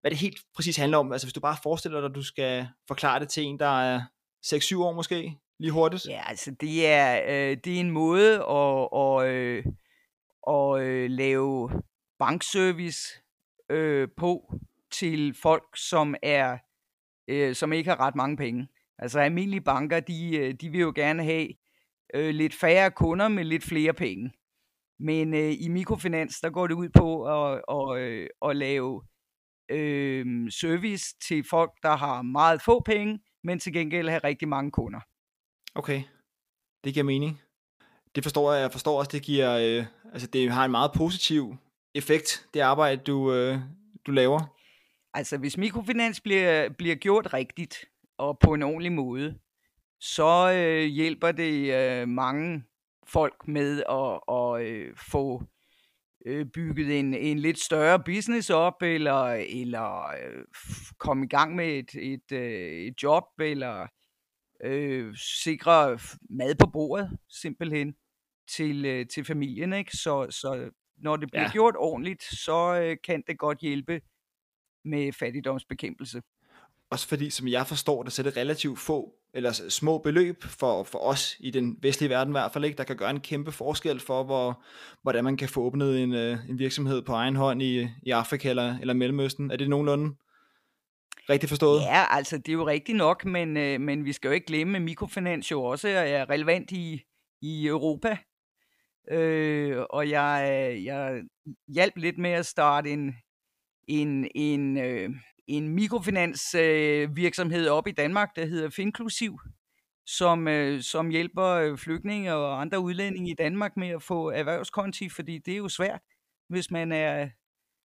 hvad 0.00 0.10
det 0.10 0.18
helt 0.18 0.38
præcis 0.54 0.76
handler 0.76 0.98
om? 0.98 1.12
Altså 1.12 1.26
hvis 1.26 1.32
du 1.32 1.40
bare 1.40 1.56
forestiller 1.62 2.00
dig, 2.00 2.08
at 2.08 2.14
du 2.14 2.22
skal 2.22 2.68
forklare 2.88 3.20
det 3.20 3.28
til 3.28 3.42
en, 3.42 3.58
der 3.58 3.80
er 3.80 4.00
6-7 4.46 4.78
år 4.78 4.92
måske, 4.92 5.38
lige 5.60 5.72
hurtigt. 5.72 6.06
Ja, 6.08 6.22
altså 6.28 6.50
det 6.60 6.86
er, 6.86 7.22
øh, 7.28 7.56
det 7.64 7.76
er 7.76 7.80
en 7.80 7.90
måde 7.90 8.34
at, 8.34 8.88
at, 9.00 9.34
øh, 9.34 9.64
at 10.48 10.80
øh, 10.80 11.10
lave 11.10 11.70
bankservice 12.18 13.08
øh, 13.70 14.08
på 14.16 14.54
til 14.92 15.34
folk, 15.42 15.64
som 15.76 16.14
er 16.22 16.58
øh, 17.28 17.54
som 17.54 17.72
ikke 17.72 17.90
har 17.90 18.00
ret 18.00 18.14
mange 18.14 18.36
penge. 18.36 18.68
Altså 18.98 19.20
almindelige 19.20 19.60
banker, 19.60 20.00
de, 20.00 20.36
øh, 20.36 20.54
de 20.54 20.70
vil 20.70 20.80
jo 20.80 20.92
gerne 20.96 21.24
have 21.24 21.48
øh, 22.14 22.34
lidt 22.34 22.54
færre 22.54 22.90
kunder 22.90 23.28
med 23.28 23.44
lidt 23.44 23.64
flere 23.64 23.92
penge. 23.92 24.30
Men 25.04 25.34
øh, 25.34 25.52
i 25.60 25.68
mikrofinans, 25.68 26.40
der 26.40 26.50
går 26.50 26.66
det 26.66 26.74
ud 26.74 26.88
på 26.88 27.24
at, 27.24 27.62
at, 27.68 27.98
øh, 28.02 28.28
at 28.42 28.56
lave 28.56 29.02
øh, 29.70 30.50
service 30.50 31.04
til 31.28 31.44
folk, 31.50 31.72
der 31.82 31.96
har 31.96 32.22
meget 32.22 32.62
få 32.62 32.80
penge, 32.80 33.20
men 33.42 33.58
til 33.58 33.72
gengæld 33.72 34.08
har 34.08 34.24
rigtig 34.24 34.48
mange 34.48 34.70
kunder. 34.70 35.00
Okay, 35.74 36.02
det 36.84 36.94
giver 36.94 37.04
mening. 37.04 37.40
Det 38.14 38.22
forstår 38.22 38.52
jeg. 38.52 38.62
Jeg 38.62 38.72
forstår 38.72 38.98
også, 38.98 39.10
det 39.12 39.22
giver, 39.22 39.50
øh, 39.50 39.86
altså 40.12 40.26
det 40.26 40.50
har 40.50 40.64
en 40.64 40.70
meget 40.70 40.90
positiv 40.96 41.56
effekt, 41.94 42.46
det 42.54 42.60
arbejde, 42.60 43.02
du, 43.02 43.32
øh, 43.32 43.58
du 44.06 44.10
laver. 44.10 44.40
Altså, 45.14 45.38
hvis 45.38 45.56
mikrofinans 45.56 46.20
bliver, 46.20 46.68
bliver 46.78 46.94
gjort 46.94 47.34
rigtigt 47.34 47.84
og 48.18 48.38
på 48.38 48.54
en 48.54 48.62
ordentlig 48.62 48.92
måde, 48.92 49.38
så 50.00 50.52
øh, 50.52 50.84
hjælper 50.84 51.32
det 51.32 51.74
øh, 51.74 52.08
mange 52.08 52.64
folk 53.06 53.48
med 53.48 53.82
at, 53.90 54.34
at 54.34 54.66
øh, 54.66 54.96
få 55.12 55.42
øh, 56.26 56.46
bygget 56.46 56.98
en, 56.98 57.14
en 57.14 57.38
lidt 57.38 57.58
større 57.58 58.02
business 58.04 58.50
op, 58.50 58.82
eller, 58.82 59.24
eller 59.48 60.06
øh, 60.06 60.44
komme 60.98 61.24
i 61.24 61.28
gang 61.28 61.54
med 61.54 61.78
et, 61.78 61.94
et, 61.94 62.32
øh, 62.32 62.86
et 62.86 63.02
job, 63.02 63.24
eller 63.40 63.86
øh, 64.64 65.16
sikre 65.16 65.98
mad 66.30 66.54
på 66.54 66.66
bordet, 66.66 67.18
simpelthen, 67.28 67.94
til, 68.48 68.84
øh, 68.84 69.06
til 69.06 69.24
familien. 69.24 69.72
Ikke? 69.72 69.96
Så, 69.96 70.26
så 70.30 70.70
når 70.96 71.16
det 71.16 71.30
bliver 71.30 71.42
ja. 71.42 71.52
gjort 71.52 71.74
ordentligt, 71.76 72.22
så 72.22 72.80
øh, 72.82 72.96
kan 73.04 73.22
det 73.26 73.38
godt 73.38 73.58
hjælpe 73.58 74.00
med 74.84 75.12
fattigdomsbekæmpelse. 75.12 76.22
Også 76.90 77.08
fordi, 77.08 77.30
som 77.30 77.48
jeg 77.48 77.66
forstår 77.66 78.02
det, 78.02 78.12
så 78.12 78.22
er 78.22 78.24
det 78.24 78.36
relativt 78.36 78.78
få 78.78 79.14
eller 79.34 79.52
små 79.52 79.98
beløb 79.98 80.44
for, 80.44 80.82
for 80.82 80.98
os 80.98 81.36
i 81.40 81.50
den 81.50 81.78
vestlige 81.82 82.10
verden 82.10 82.32
i 82.32 82.36
hvert 82.36 82.52
fald, 82.52 82.64
ikke, 82.64 82.76
der 82.76 82.84
kan 82.84 82.96
gøre 82.96 83.10
en 83.10 83.20
kæmpe 83.20 83.52
forskel 83.52 84.00
for, 84.00 84.24
hvor, 84.24 84.62
hvordan 85.02 85.24
man 85.24 85.36
kan 85.36 85.48
få 85.48 85.60
åbnet 85.60 86.02
en, 86.02 86.14
øh, 86.14 86.38
en 86.48 86.58
virksomhed 86.58 87.02
på 87.02 87.12
egen 87.12 87.36
hånd 87.36 87.62
i, 87.62 87.88
i 88.02 88.10
Afrika 88.10 88.50
eller, 88.50 88.78
eller 88.78 88.94
Mellemøsten. 88.94 89.50
Er 89.50 89.56
det 89.56 89.68
nogenlunde 89.68 90.14
rigtigt 91.30 91.48
forstået? 91.48 91.80
Ja, 91.80 92.04
altså 92.16 92.38
det 92.38 92.48
er 92.48 92.52
jo 92.52 92.66
rigtigt 92.66 92.98
nok, 92.98 93.24
men, 93.24 93.56
øh, 93.56 93.80
men 93.80 94.04
vi 94.04 94.12
skal 94.12 94.28
jo 94.28 94.34
ikke 94.34 94.46
glemme, 94.46 94.76
at 94.76 94.82
mikrofinans 94.82 95.50
jo 95.50 95.62
også 95.62 95.88
er 95.88 96.30
relevant 96.30 96.70
i, 96.70 97.02
i 97.42 97.66
Europa. 97.66 98.18
Øh, 99.10 99.82
og 99.90 100.10
jeg, 100.10 100.48
øh, 100.50 100.84
jeg 100.84 101.22
hjalp 101.68 101.96
lidt 101.96 102.18
med 102.18 102.30
at 102.30 102.46
starte 102.46 102.90
en, 102.90 103.14
en, 103.88 104.28
en, 104.34 104.76
øh, 104.76 105.10
en 105.46 105.68
mikrofinansvirksomhed 105.68 107.66
øh, 107.66 107.72
op 107.72 107.86
i 107.86 107.92
Danmark, 107.92 108.36
der 108.36 108.46
hedder 108.46 108.70
Finklusiv, 108.70 109.38
som, 110.06 110.48
øh, 110.48 110.82
som 110.82 111.08
hjælper 111.08 111.44
øh, 111.44 111.78
flygtninge 111.78 112.34
og 112.34 112.60
andre 112.60 112.80
udlændinge 112.80 113.30
i 113.30 113.34
Danmark 113.34 113.76
med 113.76 113.88
at 113.88 114.02
få 114.02 114.30
erhvervskonti, 114.30 115.08
fordi 115.08 115.38
det 115.38 115.52
er 115.52 115.58
jo 115.58 115.68
svært, 115.68 116.00
hvis 116.48 116.70
man 116.70 116.92
er, 116.92 117.28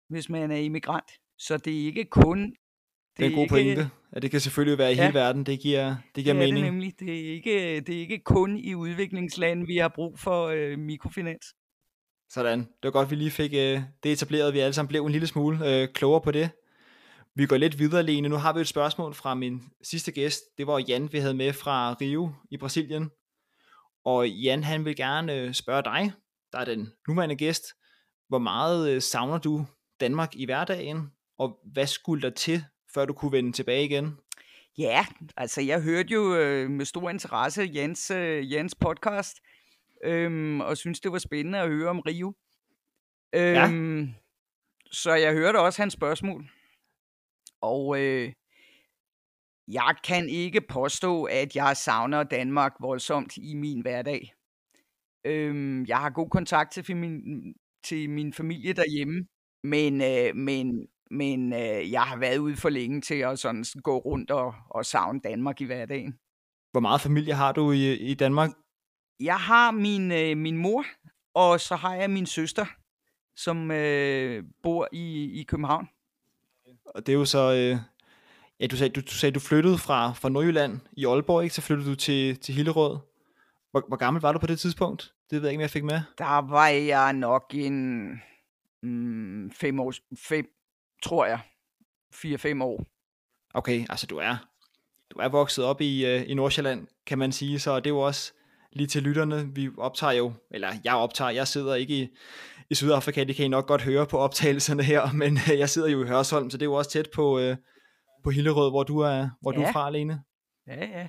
hvis 0.09 0.29
man 0.29 0.51
er 0.51 0.57
immigrant. 0.57 1.11
Så 1.39 1.57
det 1.57 1.83
er 1.83 1.87
ikke 1.87 2.05
kun... 2.05 2.51
Det, 2.51 2.57
det 3.17 3.27
er 3.27 3.31
en 3.31 3.35
god 3.35 3.43
ikke, 3.43 3.53
pointe, 3.53 3.91
at 4.13 4.23
det 4.23 4.31
kan 4.31 4.41
selvfølgelig 4.41 4.79
være 4.79 4.93
i 4.93 4.97
ja, 4.97 5.03
hele 5.03 5.15
verden, 5.15 5.47
det 5.47 5.61
giver, 5.61 5.97
det 6.15 6.25
giver 6.25 6.35
det 6.35 6.43
mening. 6.43 6.65
Det, 6.65 6.73
nemlig. 6.73 7.01
det, 7.01 7.29
er 7.29 7.33
ikke, 7.35 7.81
det 7.81 7.97
er 7.97 8.01
ikke 8.01 8.19
kun 8.19 8.57
i 8.57 8.75
udviklingslande, 8.75 9.67
vi 9.67 9.77
har 9.77 9.89
brug 9.89 10.19
for 10.19 10.47
øh, 10.47 10.79
mikrofinans. 10.79 11.55
Sådan, 12.31 12.59
det 12.59 12.69
var 12.83 12.91
godt, 12.91 13.07
at 13.07 13.11
vi 13.11 13.17
lige 13.17 13.31
fik 13.31 13.53
øh, 13.53 13.83
det 14.03 14.13
etableret, 14.13 14.55
vi 14.55 14.59
alle 14.59 14.73
sammen 14.73 14.89
blev 14.89 15.07
en 15.07 15.13
lille 15.13 15.27
smule 15.27 15.69
øh, 15.69 15.89
klogere 15.95 16.21
på 16.21 16.31
det. 16.31 16.51
Vi 17.35 17.47
går 17.47 17.57
lidt 17.57 17.79
videre, 17.79 18.03
Lene. 18.03 18.29
Nu 18.29 18.37
har 18.37 18.53
vi 18.53 18.61
et 18.61 18.69
spørgsmål 18.69 19.15
fra 19.15 19.35
min 19.35 19.63
sidste 19.83 20.13
gæst. 20.13 20.41
Det 20.59 20.67
var 20.67 20.79
Jan, 20.89 21.13
vi 21.13 21.19
havde 21.19 21.35
med 21.35 21.53
fra 21.53 21.97
Rio 22.01 22.33
i 22.51 22.57
Brasilien. 22.57 23.11
Og 24.05 24.29
Jan, 24.29 24.65
han 24.65 24.85
vil 24.85 24.97
gerne 24.97 25.35
øh, 25.35 25.55
spørge 25.55 25.83
dig, 25.83 26.13
der 26.53 26.59
er 26.59 26.65
den 26.65 26.93
nuværende 27.09 27.37
gæst, 27.37 27.65
hvor 28.29 28.39
meget 28.39 28.91
øh, 28.91 29.03
savner 29.03 29.39
du 29.39 29.67
Danmark 30.01 30.37
i 30.37 30.45
hverdagen, 30.45 31.11
og 31.39 31.59
hvad 31.73 31.87
skulle 31.87 32.23
der 32.23 32.31
til, 32.31 32.65
før 32.95 33.05
du 33.05 33.13
kunne 33.13 33.33
vende 33.33 33.53
tilbage 33.53 33.85
igen? 33.85 34.17
Ja, 34.79 35.07
altså 35.37 35.61
jeg 35.61 35.83
hørte 35.83 36.15
jo 36.15 36.35
øh, 36.35 36.71
med 36.71 36.85
stor 36.85 37.11
interesse 37.11 37.71
Jens, 37.75 38.11
øh, 38.11 38.69
podcast, 38.81 39.37
øh, 40.05 40.59
og 40.59 40.77
synes 40.77 41.01
det 41.01 41.13
var 41.13 41.19
spændende 41.19 41.59
at 41.59 41.69
høre 41.69 41.91
om 41.91 42.01
Rio. 42.01 42.35
Øh, 43.35 43.41
ja. 43.41 43.69
Så 44.93 45.15
jeg 45.15 45.33
hørte 45.33 45.61
også 45.61 45.83
hans 45.83 45.93
spørgsmål. 45.93 46.45
Og 47.61 48.01
øh, 48.01 48.33
jeg 49.69 49.95
kan 50.05 50.29
ikke 50.29 50.61
påstå, 50.61 51.25
at 51.25 51.57
jeg 51.57 51.77
savner 51.77 52.23
Danmark 52.23 52.73
voldsomt 52.81 53.37
i 53.37 53.55
min 53.55 53.81
hverdag. 53.81 54.33
Øhm, 55.25 55.85
jeg 55.85 55.99
har 55.99 56.11
god 56.11 56.29
kontakt 56.31 56.73
til 56.73 56.97
min, 56.97 57.55
til 57.85 58.11
min 58.11 58.33
familie 58.33 58.73
derhjemme, 58.73 59.27
men, 59.65 60.03
øh, 60.03 60.37
men, 60.37 60.87
men 61.11 61.53
øh, 61.53 61.93
jeg 61.93 62.03
har 62.03 62.17
været 62.17 62.39
ude 62.39 62.57
for 62.57 62.69
længe 62.69 63.01
til 63.01 63.15
at 63.15 63.39
sådan 63.39 63.65
gå 63.83 63.99
rundt 63.99 64.31
og, 64.31 64.55
og 64.71 64.85
savne 64.85 65.21
Danmark 65.21 65.61
i 65.61 65.65
hverdagen. 65.65 66.19
Hvor 66.71 66.81
meget 66.81 67.01
familie 67.01 67.35
har 67.35 67.53
du 67.53 67.73
i, 67.73 67.93
i 67.93 68.15
Danmark? 68.15 68.51
Jeg 69.21 69.41
har 69.41 69.71
min, 69.71 70.13
øh, 70.13 70.37
min 70.37 70.57
mor, 70.57 70.85
og 71.35 71.61
så 71.61 71.77
har 71.77 71.95
jeg 71.95 72.11
min 72.11 72.27
søster, 72.27 72.67
som 73.37 73.71
øh, 73.71 74.45
bor 74.63 74.89
i, 74.93 75.41
i 75.41 75.43
København. 75.43 75.89
og 76.87 77.07
det 77.07 77.13
er 77.13 77.17
jo 77.17 77.25
så, 77.25 77.53
øh, 77.53 77.79
ja, 78.61 78.67
du 78.67 78.77
sagde, 78.77 78.93
du, 78.93 79.01
du 79.01 79.13
sagde, 79.13 79.35
du 79.35 79.41
flyttede 79.41 79.79
fra, 79.79 80.13
fra 80.13 80.29
Nordjylland 80.29 80.81
i 80.93 81.07
Aalborg, 81.07 81.43
ikke? 81.43 81.55
Så 81.55 81.63
flyttede 81.63 81.91
du 81.91 81.95
til, 81.95 82.39
til 82.39 82.55
Hillerød. 82.55 82.99
Hvor, 83.71 83.85
hvor 83.89 83.97
gammel 83.97 84.21
var 84.21 84.33
du 84.33 84.39
på 84.39 84.47
det 84.47 84.61
tidspunkt? 84.61 85.15
Det 85.31 85.43
ved 85.43 85.49
jeg 85.49 85.53
ikke, 85.53 85.59
om 85.59 85.63
jeg 85.63 85.71
fik 85.71 85.85
med. 85.85 86.01
Der 86.19 86.41
var 86.51 86.69
jeg 86.69 87.13
nok 87.13 87.55
en 87.55 88.09
mm, 88.83 89.51
fem 89.51 89.81
år, 89.81 89.95
fem, 90.19 90.47
tror 91.03 91.27
jeg, 91.27 91.41
fire-fem 92.13 92.63
år. 92.63 92.85
Okay, 93.55 93.87
altså 93.91 94.07
du 94.07 94.17
er, 94.17 94.37
du 95.11 95.19
er 95.19 95.29
vokset 95.29 95.65
op 95.65 95.81
i, 95.81 96.07
øh, 96.07 96.31
i 96.31 96.35
Nordsjælland, 96.35 96.87
kan 97.07 97.19
man 97.19 97.33
sige, 97.33 97.59
så 97.59 97.77
det 97.77 97.87
er 97.87 97.91
jo 97.91 97.99
også 98.01 98.33
lige 98.73 98.87
til 98.87 99.03
lytterne. 99.03 99.55
Vi 99.55 99.71
optager 99.79 100.13
jo, 100.13 100.33
eller 100.51 100.73
jeg 100.85 100.95
optager, 100.95 101.31
jeg 101.31 101.49
sidder 101.49 101.75
ikke 101.75 102.03
i, 102.03 102.09
i 102.71 102.75
Sydafrika, 102.75 103.25
det 103.25 103.37
kan 103.37 103.45
I 103.45 103.49
nok 103.49 103.67
godt 103.67 103.83
høre 103.83 104.07
på 104.07 104.19
optagelserne 104.19 104.83
her, 104.83 105.13
men 105.23 105.39
øh, 105.53 105.59
jeg 105.59 105.69
sidder 105.69 105.89
jo 105.89 106.05
i 106.05 106.07
Hørsholm, 106.07 106.51
så 106.51 106.57
det 106.57 106.63
er 106.63 106.71
jo 106.71 106.75
også 106.75 106.91
tæt 106.91 107.09
på, 107.15 107.39
øh, 107.39 107.57
på 108.25 108.31
Hillerød, 108.31 108.71
hvor 108.71 108.83
du 108.83 108.99
er, 108.99 109.29
hvor 109.41 109.53
ja. 109.53 109.59
du 109.59 109.63
er 109.63 109.73
fra 109.73 109.87
alene. 109.87 110.23
Ja, 110.67 110.87
ja. 110.87 111.09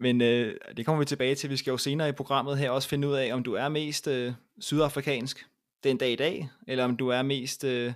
Men 0.00 0.20
øh, 0.20 0.56
det 0.76 0.86
kommer 0.86 0.98
vi 0.98 1.04
tilbage 1.04 1.34
til. 1.34 1.50
Vi 1.50 1.56
skal 1.56 1.70
jo 1.70 1.76
senere 1.76 2.08
i 2.08 2.12
programmet 2.12 2.58
her 2.58 2.70
også 2.70 2.88
finde 2.88 3.08
ud 3.08 3.14
af, 3.14 3.34
om 3.34 3.42
du 3.42 3.54
er 3.54 3.68
mest 3.68 4.08
øh, 4.08 4.32
sydafrikansk 4.60 5.46
den 5.84 5.98
dag 5.98 6.12
i 6.12 6.16
dag, 6.16 6.48
eller 6.68 6.84
om 6.84 6.96
du 6.96 7.08
er 7.08 7.22
mest, 7.22 7.64
øh, 7.64 7.92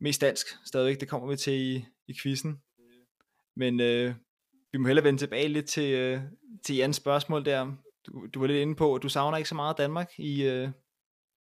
mest 0.00 0.20
dansk 0.20 0.46
stadigvæk. 0.64 1.00
Det 1.00 1.08
kommer 1.08 1.28
vi 1.28 1.36
til 1.36 1.52
i, 1.52 1.84
i 2.08 2.14
quizzen. 2.22 2.60
Men 3.56 3.80
øh, 3.80 4.14
vi 4.72 4.78
må 4.78 4.86
hellere 4.86 5.04
vende 5.04 5.20
tilbage 5.20 5.48
lidt 5.48 5.66
til, 5.66 5.94
øh, 5.94 6.20
til 6.64 6.76
Jans 6.76 6.96
spørgsmål 6.96 7.44
der. 7.44 7.72
Du, 8.06 8.26
du 8.34 8.40
var 8.40 8.46
lidt 8.46 8.58
inde 8.58 8.74
på, 8.74 8.94
at 8.94 9.02
du 9.02 9.08
savner 9.08 9.36
ikke 9.38 9.48
så 9.48 9.54
meget 9.54 9.78
Danmark 9.78 10.10
i, 10.18 10.42
øh, 10.42 10.68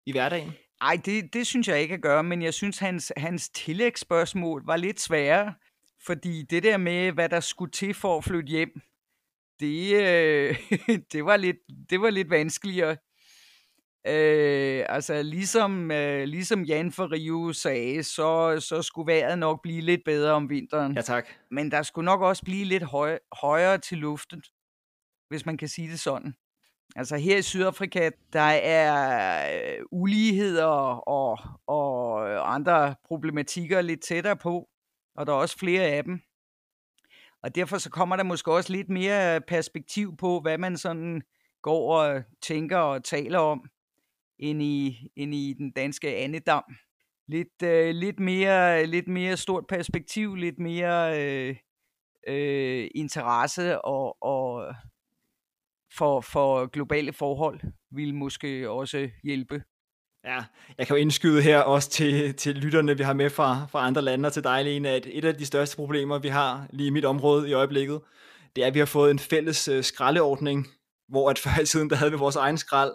i 0.07 0.13
hverdagen. 0.13 0.53
Nej, 0.81 1.01
det, 1.05 1.35
det 1.35 1.47
synes 1.47 1.69
jeg 1.69 1.81
ikke 1.83 1.95
at 1.95 2.03
gøre, 2.03 2.25
men 2.25 2.43
jeg 2.43 2.55
synes, 2.55 2.79
hans, 2.79 3.13
hans 3.17 3.49
tillægsspørgsmål 3.49 4.67
var 4.67 4.77
lidt 4.77 5.01
sværere, 5.01 5.55
fordi 6.07 6.43
det 6.43 6.63
der 6.63 6.77
med, 6.77 7.13
hvad 7.13 7.29
der 7.29 7.41
skulle 7.41 7.71
til 7.71 7.95
for 7.95 8.19
at 8.19 8.25
flytte 8.25 8.49
hjem, 8.49 8.81
det, 9.61 9.95
øh, 9.95 10.57
det, 11.13 11.25
var, 11.25 11.37
lidt, 11.37 11.57
det 11.91 12.01
var 12.01 12.11
lidt 12.11 12.31
vanskeligere. 12.31 12.97
Øh, 14.07 14.85
altså 14.89 15.23
ligesom, 15.23 15.91
øh, 15.91 16.25
ligesom 16.25 16.63
Jan 16.63 16.93
for 16.93 17.13
Rio 17.13 17.53
sagde, 17.53 18.03
så, 18.03 18.61
så 18.61 18.83
skulle 18.83 19.13
vejret 19.13 19.39
nok 19.39 19.63
blive 19.63 19.81
lidt 19.81 20.01
bedre 20.05 20.33
om 20.33 20.51
vinteren. 20.51 20.95
Ja 20.95 21.01
tak. 21.01 21.29
Men 21.51 21.71
der 21.71 21.83
skulle 21.83 22.05
nok 22.05 22.21
også 22.21 22.43
blive 22.45 22.65
lidt 22.65 22.83
høj, 22.83 23.19
højere 23.41 23.79
til 23.79 23.99
luften, 23.99 24.43
hvis 25.29 25.47
man 25.47 25.57
kan 25.57 25.69
sige 25.69 25.91
det 25.91 26.01
sådan. 26.01 26.35
Altså 26.97 27.17
her 27.17 27.39
i 27.39 27.43
Sydafrika, 27.43 28.11
der 28.33 28.41
er 28.41 29.39
øh, 29.55 29.85
uligheder 29.93 30.65
og, 31.09 31.39
og 31.67 32.55
andre 32.55 32.95
problematikker 33.05 33.81
lidt 33.81 34.03
tættere 34.03 34.37
på, 34.37 34.69
og 35.17 35.27
der 35.27 35.33
er 35.33 35.37
også 35.37 35.59
flere 35.59 35.83
af 35.83 36.05
dem. 36.05 36.21
Og 37.43 37.55
derfor 37.55 37.79
så 37.79 37.91
kommer 37.91 38.17
der 38.17 38.23
måske 38.23 38.53
også 38.53 38.73
lidt 38.73 38.89
mere 38.89 39.41
perspektiv 39.41 40.17
på, 40.17 40.41
hvad 40.41 40.59
man 40.59 40.77
sådan 40.77 41.23
går 41.63 41.97
og 41.99 42.23
tænker 42.43 42.79
og 42.79 43.05
taler 43.05 43.39
om, 43.39 43.69
ind 44.39 44.63
i, 44.63 45.09
ind 45.17 45.35
i 45.35 45.55
den 45.59 45.71
danske 45.71 46.17
andedam. 46.17 46.65
Lidt, 47.29 47.63
øh, 47.63 47.95
lidt, 47.95 48.21
mere, 48.21 48.87
lidt 48.87 49.09
mere 49.09 49.37
stort 49.37 49.65
perspektiv, 49.69 50.35
lidt 50.35 50.59
mere 50.59 51.23
øh, 51.23 51.57
øh, 52.29 52.89
interesse 52.95 53.81
og, 53.81 54.23
og 54.23 54.75
for, 55.97 56.21
for 56.21 56.67
globale 56.67 57.13
forhold 57.13 57.61
vil 57.91 58.15
måske 58.15 58.71
også 58.71 59.11
hjælpe. 59.25 59.63
Ja, 60.25 60.45
jeg 60.79 60.87
kan 60.87 60.97
jo 60.97 61.03
indskyde 61.03 61.43
her 61.43 61.59
også 61.59 61.91
til, 61.91 62.35
til 62.35 62.57
lytterne, 62.57 62.97
vi 62.97 63.03
har 63.03 63.13
med 63.13 63.31
fra, 63.31 63.67
fra 63.71 63.87
andre 63.87 64.03
lande 64.03 64.27
og 64.27 64.33
til 64.33 64.45
dig, 64.45 64.65
Lene, 64.65 64.89
at 64.89 65.07
et 65.11 65.25
af 65.25 65.35
de 65.35 65.47
største 65.47 65.77
problemer, 65.77 66.19
vi 66.19 66.29
har 66.29 66.67
lige 66.71 66.87
i 66.87 66.91
mit 66.91 67.05
område 67.05 67.51
i 67.51 67.53
øjeblikket, 67.53 68.01
det 68.57 68.63
er, 68.63 68.67
at 68.67 68.75
vi 68.75 68.79
har 68.79 68.87
fået 68.87 69.11
en 69.11 69.19
fælles 69.19 69.69
øh, 69.69 69.85
skraldeordning, 69.85 70.67
hvor 71.09 71.31
at 71.31 71.39
før 71.45 71.63
i 71.63 71.67
tiden, 71.67 71.91
der 71.91 71.97
havde 71.97 72.11
vi 72.11 72.19
vores 72.19 72.37
egen 72.37 72.59
skrald 72.59 72.93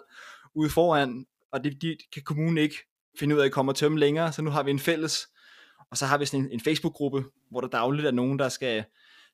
ude 0.54 0.70
foran, 0.70 1.26
og 1.52 1.64
det 1.64 1.82
de 1.82 1.96
kan 2.12 2.22
kommunen 2.22 2.58
ikke 2.58 2.76
finde 3.18 3.34
ud 3.34 3.40
af 3.40 3.44
at 3.44 3.52
komme 3.52 3.72
og 3.72 3.76
tømme 3.76 3.98
længere, 3.98 4.32
så 4.32 4.42
nu 4.42 4.50
har 4.50 4.62
vi 4.62 4.70
en 4.70 4.78
fælles, 4.78 5.28
og 5.90 5.96
så 5.96 6.06
har 6.06 6.18
vi 6.18 6.26
sådan 6.26 6.44
en, 6.44 6.52
en 6.52 6.60
Facebook-gruppe, 6.60 7.24
hvor 7.50 7.60
der 7.60 7.68
dagligt 7.68 8.06
er 8.06 8.10
nogen, 8.10 8.38
der 8.38 8.48
skal 8.48 8.84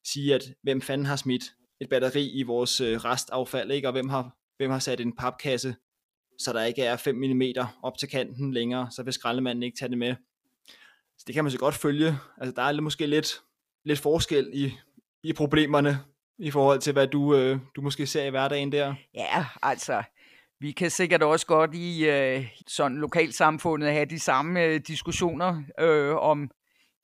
sige, 0.04 0.34
at 0.34 0.42
hvem 0.62 0.80
fanden 0.80 1.06
har 1.06 1.16
smidt 1.16 1.42
et 1.80 1.88
batteri 1.88 2.30
i 2.30 2.42
vores 2.42 2.80
øh, 2.80 3.04
restaffald, 3.04 3.70
ikke? 3.70 3.88
og 3.88 3.92
hvem 3.92 4.08
har, 4.08 4.36
hvem 4.56 4.70
har 4.70 4.78
sat 4.78 5.00
en 5.00 5.16
papkasse, 5.16 5.76
så 6.38 6.52
der 6.52 6.64
ikke 6.64 6.82
er 6.82 6.96
5 6.96 7.14
mm 7.16 7.42
op 7.82 7.98
til 7.98 8.08
kanten 8.08 8.54
længere, 8.54 8.90
så 8.90 9.02
vil 9.02 9.12
skraldemanden 9.12 9.62
ikke 9.62 9.78
tage 9.78 9.88
det 9.88 9.98
med. 9.98 10.14
Så 11.18 11.24
det 11.26 11.34
kan 11.34 11.44
man 11.44 11.50
så 11.50 11.58
godt 11.58 11.74
følge. 11.74 12.18
Altså 12.40 12.52
der 12.56 12.62
er 12.62 12.80
måske 12.80 13.06
lidt, 13.06 13.40
lidt 13.84 13.98
forskel 13.98 14.50
i, 14.52 14.72
i 15.22 15.32
problemerne, 15.32 15.98
i 16.38 16.50
forhold 16.50 16.80
til 16.80 16.92
hvad 16.92 17.06
du, 17.06 17.34
øh, 17.36 17.58
du 17.76 17.80
måske 17.80 18.06
ser 18.06 18.24
i 18.24 18.30
hverdagen 18.30 18.72
der. 18.72 18.94
Ja, 19.14 19.46
altså, 19.62 20.02
vi 20.60 20.72
kan 20.72 20.90
sikkert 20.90 21.22
også 21.22 21.46
godt 21.46 21.74
i 21.74 22.08
øh, 22.08 22.46
sådan 22.66 22.98
lokalsamfundet 22.98 23.92
have 23.92 24.06
de 24.06 24.18
samme 24.18 24.64
øh, 24.64 24.80
diskussioner 24.80 25.62
øh, 25.80 26.14
om 26.14 26.50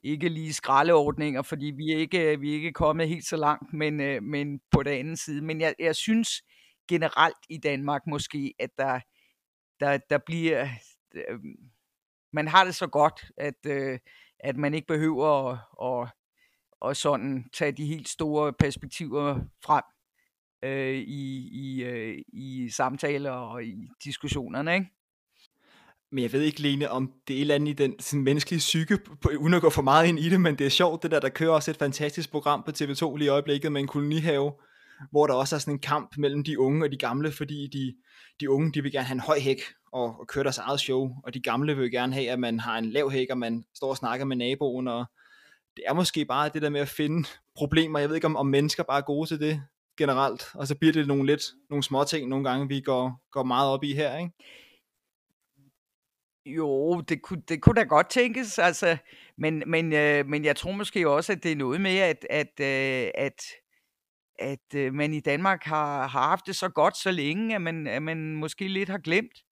ikke 0.05 0.29
lige 0.29 0.53
skraldeordninger, 0.53 1.43
fordi 1.43 1.67
vi 1.67 1.93
er 1.93 1.97
ikke, 1.97 2.33
øh, 2.33 2.41
vi 2.41 2.51
er 2.51 2.55
ikke 2.55 2.73
kommet 2.73 3.09
helt 3.09 3.25
så 3.25 3.37
langt, 3.37 3.73
men, 3.73 4.01
øh, 4.01 4.23
men 4.23 4.61
på 4.71 4.83
den 4.83 4.93
anden 4.93 5.17
side. 5.17 5.43
Men 5.43 5.61
jeg, 5.61 5.75
jeg 5.79 5.97
synes 5.97 6.43
generelt 6.89 7.37
i 7.49 7.59
Danmark 7.59 8.03
måske, 8.07 8.55
at 8.59 8.71
der, 8.79 9.01
der, 9.81 9.99
der 10.11 10.19
bliver... 10.27 10.69
Øh, 11.15 11.39
man 12.33 12.49
har 12.49 12.65
det 12.65 12.75
så 12.75 12.87
godt, 12.87 13.25
at, 13.37 13.67
øh, 13.67 13.99
at 14.41 14.57
man 14.57 14.75
ikke 14.75 14.87
behøver 14.87 15.51
at, 15.51 15.59
at, 15.83 16.09
at 16.91 16.97
sådan 16.97 17.45
tage 17.53 17.73
de 17.73 17.87
helt 17.87 18.09
store 18.09 18.53
perspektiver 18.53 19.41
frem 19.65 19.83
øh, 20.63 20.95
i, 20.95 21.49
i, 21.53 21.85
øh, 21.85 22.19
i 22.33 22.71
samtaler 22.71 23.31
og 23.31 23.65
i 23.65 23.89
diskussionerne, 24.05 24.75
ikke? 24.75 24.87
Men 26.13 26.23
jeg 26.23 26.33
ved 26.33 26.41
ikke, 26.41 26.63
Lene, 26.63 26.91
om 26.91 27.13
det 27.29 27.35
er 27.35 27.39
et 27.39 27.41
eller 27.41 27.55
andet 27.55 27.69
i 27.69 27.73
den 27.73 28.01
sådan, 28.01 28.25
menneskelige 28.25 28.59
psyke, 28.59 28.99
uden 29.39 29.55
at 29.55 29.63
gå 29.63 29.71
for 29.71 29.83
meget 29.83 30.09
ind 30.09 30.19
i 30.19 30.29
det, 30.29 30.41
men 30.41 30.59
det 30.59 30.67
er 30.67 30.71
sjovt, 30.71 31.03
det 31.03 31.11
der, 31.11 31.21
der 31.21 31.29
kører 31.29 31.51
også 31.51 31.71
et 31.71 31.77
fantastisk 31.77 32.31
program 32.31 32.63
på 32.67 32.71
TV2 32.71 33.17
lige 33.17 33.27
i 33.27 33.29
øjeblikket 33.29 33.73
med 33.73 33.81
en 33.81 33.87
kolonihave, 33.87 34.53
hvor 35.11 35.27
der 35.27 35.35
også 35.35 35.55
er 35.55 35.59
sådan 35.59 35.75
en 35.75 35.81
kamp 35.81 36.17
mellem 36.17 36.45
de 36.45 36.59
unge 36.59 36.85
og 36.85 36.93
de 36.93 36.97
gamle, 36.97 37.33
fordi 37.33 37.69
de, 37.73 37.95
de 38.41 38.51
unge, 38.51 38.73
de 38.73 38.83
vil 38.83 38.93
gerne 38.93 39.07
have 39.07 39.15
en 39.15 39.21
høj 39.21 39.39
hæk 39.39 39.61
og, 39.93 40.21
og 40.21 40.29
køre 40.29 40.45
deres 40.45 40.59
eget 40.59 40.81
show, 40.81 41.11
og 41.25 41.35
de 41.35 41.41
gamle 41.41 41.77
vil 41.77 41.91
gerne 41.91 42.15
have, 42.15 42.31
at 42.31 42.39
man 42.39 42.61
har 42.61 42.79
en 42.79 42.91
lav 42.91 43.11
hæk, 43.11 43.27
og 43.31 43.39
man 43.39 43.65
står 43.75 43.91
og 43.91 43.97
snakker 43.97 44.27
med 44.27 44.37
naboen, 44.37 44.89
og 44.89 45.07
det 45.77 45.85
er 45.87 45.95
måske 45.95 46.25
bare 46.25 46.51
det 46.55 46.63
der 46.63 46.71
med 46.71 46.81
at 46.81 46.89
finde 46.89 47.29
problemer. 47.57 47.99
Jeg 47.99 48.09
ved 48.09 48.17
ikke, 48.17 48.27
om, 48.27 48.37
om 48.37 48.47
mennesker 48.47 48.83
bare 48.83 48.99
er 48.99 49.05
gode 49.05 49.29
til 49.29 49.41
det 49.41 49.63
generelt, 49.99 50.55
og 50.55 50.67
så 50.67 50.75
bliver 50.79 50.93
det 50.93 51.07
nogle 51.07 51.27
lidt 51.27 51.43
nogle 51.71 51.83
små 51.83 52.05
ting 52.05 52.29
nogle 52.29 52.49
gange, 52.51 52.69
vi 52.69 52.81
går, 52.81 53.23
går 53.31 53.43
meget 53.45 53.71
op 53.71 53.85
i 53.85 53.95
her, 53.95 54.19
ikke? 54.19 54.33
Jo, 56.47 57.01
det 57.01 57.23
kunne, 57.23 57.43
det 57.49 57.63
kunne 57.63 57.75
da 57.75 57.83
godt 57.83 58.11
tænkes, 58.11 58.59
altså, 58.59 58.97
men, 59.39 59.63
men, 59.67 59.93
øh, 59.93 60.27
men 60.27 60.45
jeg 60.45 60.57
tror 60.57 60.73
måske 60.73 61.09
også, 61.09 61.33
at 61.33 61.43
det 61.43 61.53
er 61.53 61.57
noget 61.57 61.81
med, 61.81 61.99
at, 61.99 62.27
at, 62.31 62.61
øh, 62.61 63.11
at, 63.15 63.43
at 64.39 64.75
øh, 64.75 64.95
man 64.95 65.15
i 65.15 65.21
Danmark 65.21 65.65
har, 65.65 66.07
har 66.07 66.29
haft 66.29 66.47
det 66.47 66.57
så 66.57 66.69
godt 66.69 66.97
så 66.97 67.11
længe, 67.11 67.55
at 67.55 67.63
man, 67.63 67.87
at 67.87 68.03
man 68.03 68.35
måske 68.35 68.69
lidt 68.69 68.89
har 68.89 68.99
glemt, 68.99 69.45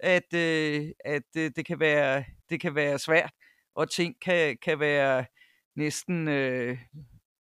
at, 0.00 0.34
øh, 0.34 0.88
at 1.04 1.22
øh, 1.36 1.50
det, 1.56 1.66
kan 1.66 1.80
være, 1.80 2.24
det 2.50 2.60
kan 2.60 2.74
være 2.74 2.98
svært, 2.98 3.32
og 3.74 3.90
ting 3.90 4.14
kan, 4.22 4.58
kan 4.62 4.80
være 4.80 5.24
næsten 5.76 6.28
øh, 6.28 6.78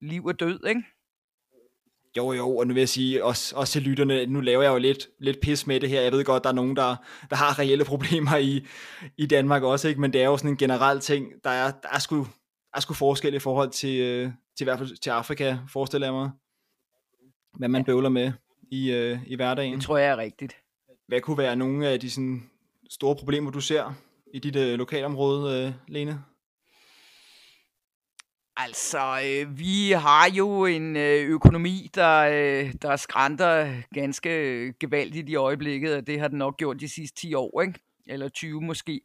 liv 0.00 0.24
og 0.24 0.40
død, 0.40 0.66
ikke? 0.66 0.82
Jo, 2.16 2.32
jo, 2.32 2.56
og 2.56 2.66
nu 2.66 2.74
vil 2.74 2.80
jeg 2.80 2.88
sige, 2.88 3.24
også, 3.24 3.56
også 3.56 3.72
til 3.72 3.82
lytterne, 3.82 4.26
nu 4.26 4.40
laver 4.40 4.62
jeg 4.62 4.70
jo 4.72 4.78
lidt, 4.78 5.08
lidt 5.18 5.40
pis 5.40 5.66
med 5.66 5.80
det 5.80 5.88
her. 5.88 6.00
Jeg 6.00 6.12
ved 6.12 6.24
godt, 6.24 6.44
der 6.44 6.50
er 6.50 6.54
nogen, 6.54 6.76
der, 6.76 6.96
der 7.30 7.36
har 7.36 7.58
reelle 7.58 7.84
problemer 7.84 8.36
i, 8.36 8.66
i 9.16 9.26
Danmark 9.26 9.62
også, 9.62 9.88
ikke? 9.88 10.00
men 10.00 10.12
det 10.12 10.22
er 10.22 10.26
jo 10.26 10.36
sådan 10.36 10.50
en 10.50 10.56
generel 10.56 11.00
ting. 11.00 11.32
Der 11.44 11.50
er, 11.50 11.70
der 11.70 11.88
er, 11.92 11.98
sgu, 11.98 12.16
der 12.16 12.76
er 12.76 12.80
sgu 12.80 12.94
forskel 12.94 13.34
i 13.34 13.38
forhold 13.38 13.70
til, 13.70 14.00
øh, 14.00 14.30
til, 14.58 14.64
i 14.64 14.64
hvert 14.64 14.78
fald 14.78 14.96
til 14.96 15.10
Afrika, 15.10 15.58
forestiller 15.72 16.06
jeg 16.06 16.14
mig. 16.14 16.30
Hvad 17.58 17.68
man 17.68 17.84
bøvler 17.84 18.08
med 18.08 18.32
i, 18.70 18.90
øh, 18.92 19.18
i 19.26 19.36
hverdagen. 19.36 19.74
Det 19.74 19.82
tror 19.82 19.98
jeg 19.98 20.10
er 20.10 20.16
rigtigt. 20.16 20.56
Hvad 21.08 21.20
kunne 21.20 21.38
være 21.38 21.56
nogle 21.56 21.88
af 21.88 22.00
de 22.00 22.10
sådan, 22.10 22.50
store 22.90 23.16
problemer, 23.16 23.50
du 23.50 23.60
ser 23.60 23.92
i 24.34 24.38
dit 24.38 24.56
øh, 24.56 24.78
lokalområde, 24.78 25.66
øh, 25.66 25.72
Lene? 25.88 26.24
Altså, 28.64 29.20
øh, 29.24 29.58
vi 29.58 29.90
har 29.90 30.30
jo 30.30 30.66
en 30.66 30.96
øh, 30.96 31.26
økonomi, 31.26 31.90
der, 31.94 32.20
øh, 32.20 32.74
der 32.82 32.96
skrænter 32.96 33.82
ganske 33.94 34.30
gevaldigt 34.80 35.28
i 35.28 35.34
øjeblikket, 35.34 35.94
og 35.94 36.06
det 36.06 36.20
har 36.20 36.28
den 36.28 36.38
nok 36.38 36.56
gjort 36.56 36.80
de 36.80 36.88
sidste 36.88 37.20
10 37.20 37.34
år, 37.34 37.62
ikke? 37.62 37.80
eller 38.06 38.28
20 38.28 38.60
måske. 38.60 39.00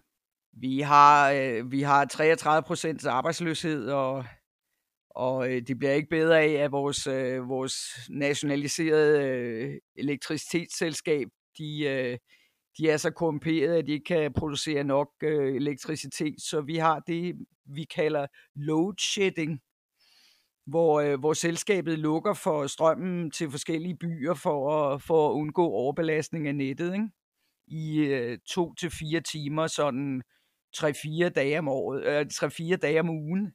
Vi 0.54 0.80
har, 0.80 1.32
øh, 1.32 1.72
vi 1.72 1.82
har 1.82 2.06
33 2.06 2.64
procent 2.64 3.06
arbejdsløshed, 3.06 3.90
og, 3.90 4.26
og 5.10 5.52
øh, 5.52 5.62
det 5.62 5.78
bliver 5.80 5.94
ikke 5.94 6.10
bedre 6.10 6.40
af, 6.40 6.52
at 6.52 6.72
vores, 6.72 7.08
øh, 7.08 7.50
vores 7.50 7.76
nationaliserede 8.10 9.28
øh, 9.28 9.78
elektricitetsselskab, 9.96 11.28
de, 11.58 11.84
øh, 11.84 12.18
de 12.78 12.90
er 12.90 12.98
så 12.98 13.12
korrumperede, 13.12 13.78
at 13.78 13.88
de 13.88 13.92
ikke 13.92 14.04
kan 14.04 14.34
producere 14.34 14.84
nok 14.84 15.10
øh, 15.24 15.56
elektricitet. 15.56 16.42
Så 16.42 16.62
vi 16.62 16.76
har 16.76 17.00
det, 17.00 17.36
vi 17.66 17.84
kalder 17.84 18.28
load 18.56 18.94
shedding, 19.00 19.62
hvor, 20.68 21.02
øh, 21.02 21.20
hvor 21.20 21.34
selskabet 21.34 22.00
lukker 22.00 22.34
for 22.34 22.68
strømmen 22.68 23.32
til 23.32 23.52
forskellige 23.52 23.98
byer 23.98 24.34
for 24.34 24.72
at, 24.72 25.02
for 25.02 25.30
at 25.30 25.34
undgå 25.34 25.66
overbelastning 25.66 26.48
af 26.48 26.56
nettet 26.56 26.94
ikke? 26.94 27.10
i 27.68 27.98
øh, 28.00 28.38
to 28.48 28.74
til 28.74 28.90
fire 28.90 29.22
timer, 29.22 29.68
sådan 29.68 30.22
3-4 30.78 31.30
dage 31.30 31.60
om 31.60 31.68
året, 31.68 32.04
øh, 32.06 32.26
3-4 32.34 32.76
dage 32.76 33.00
om 33.00 33.10
ugen 33.10 33.54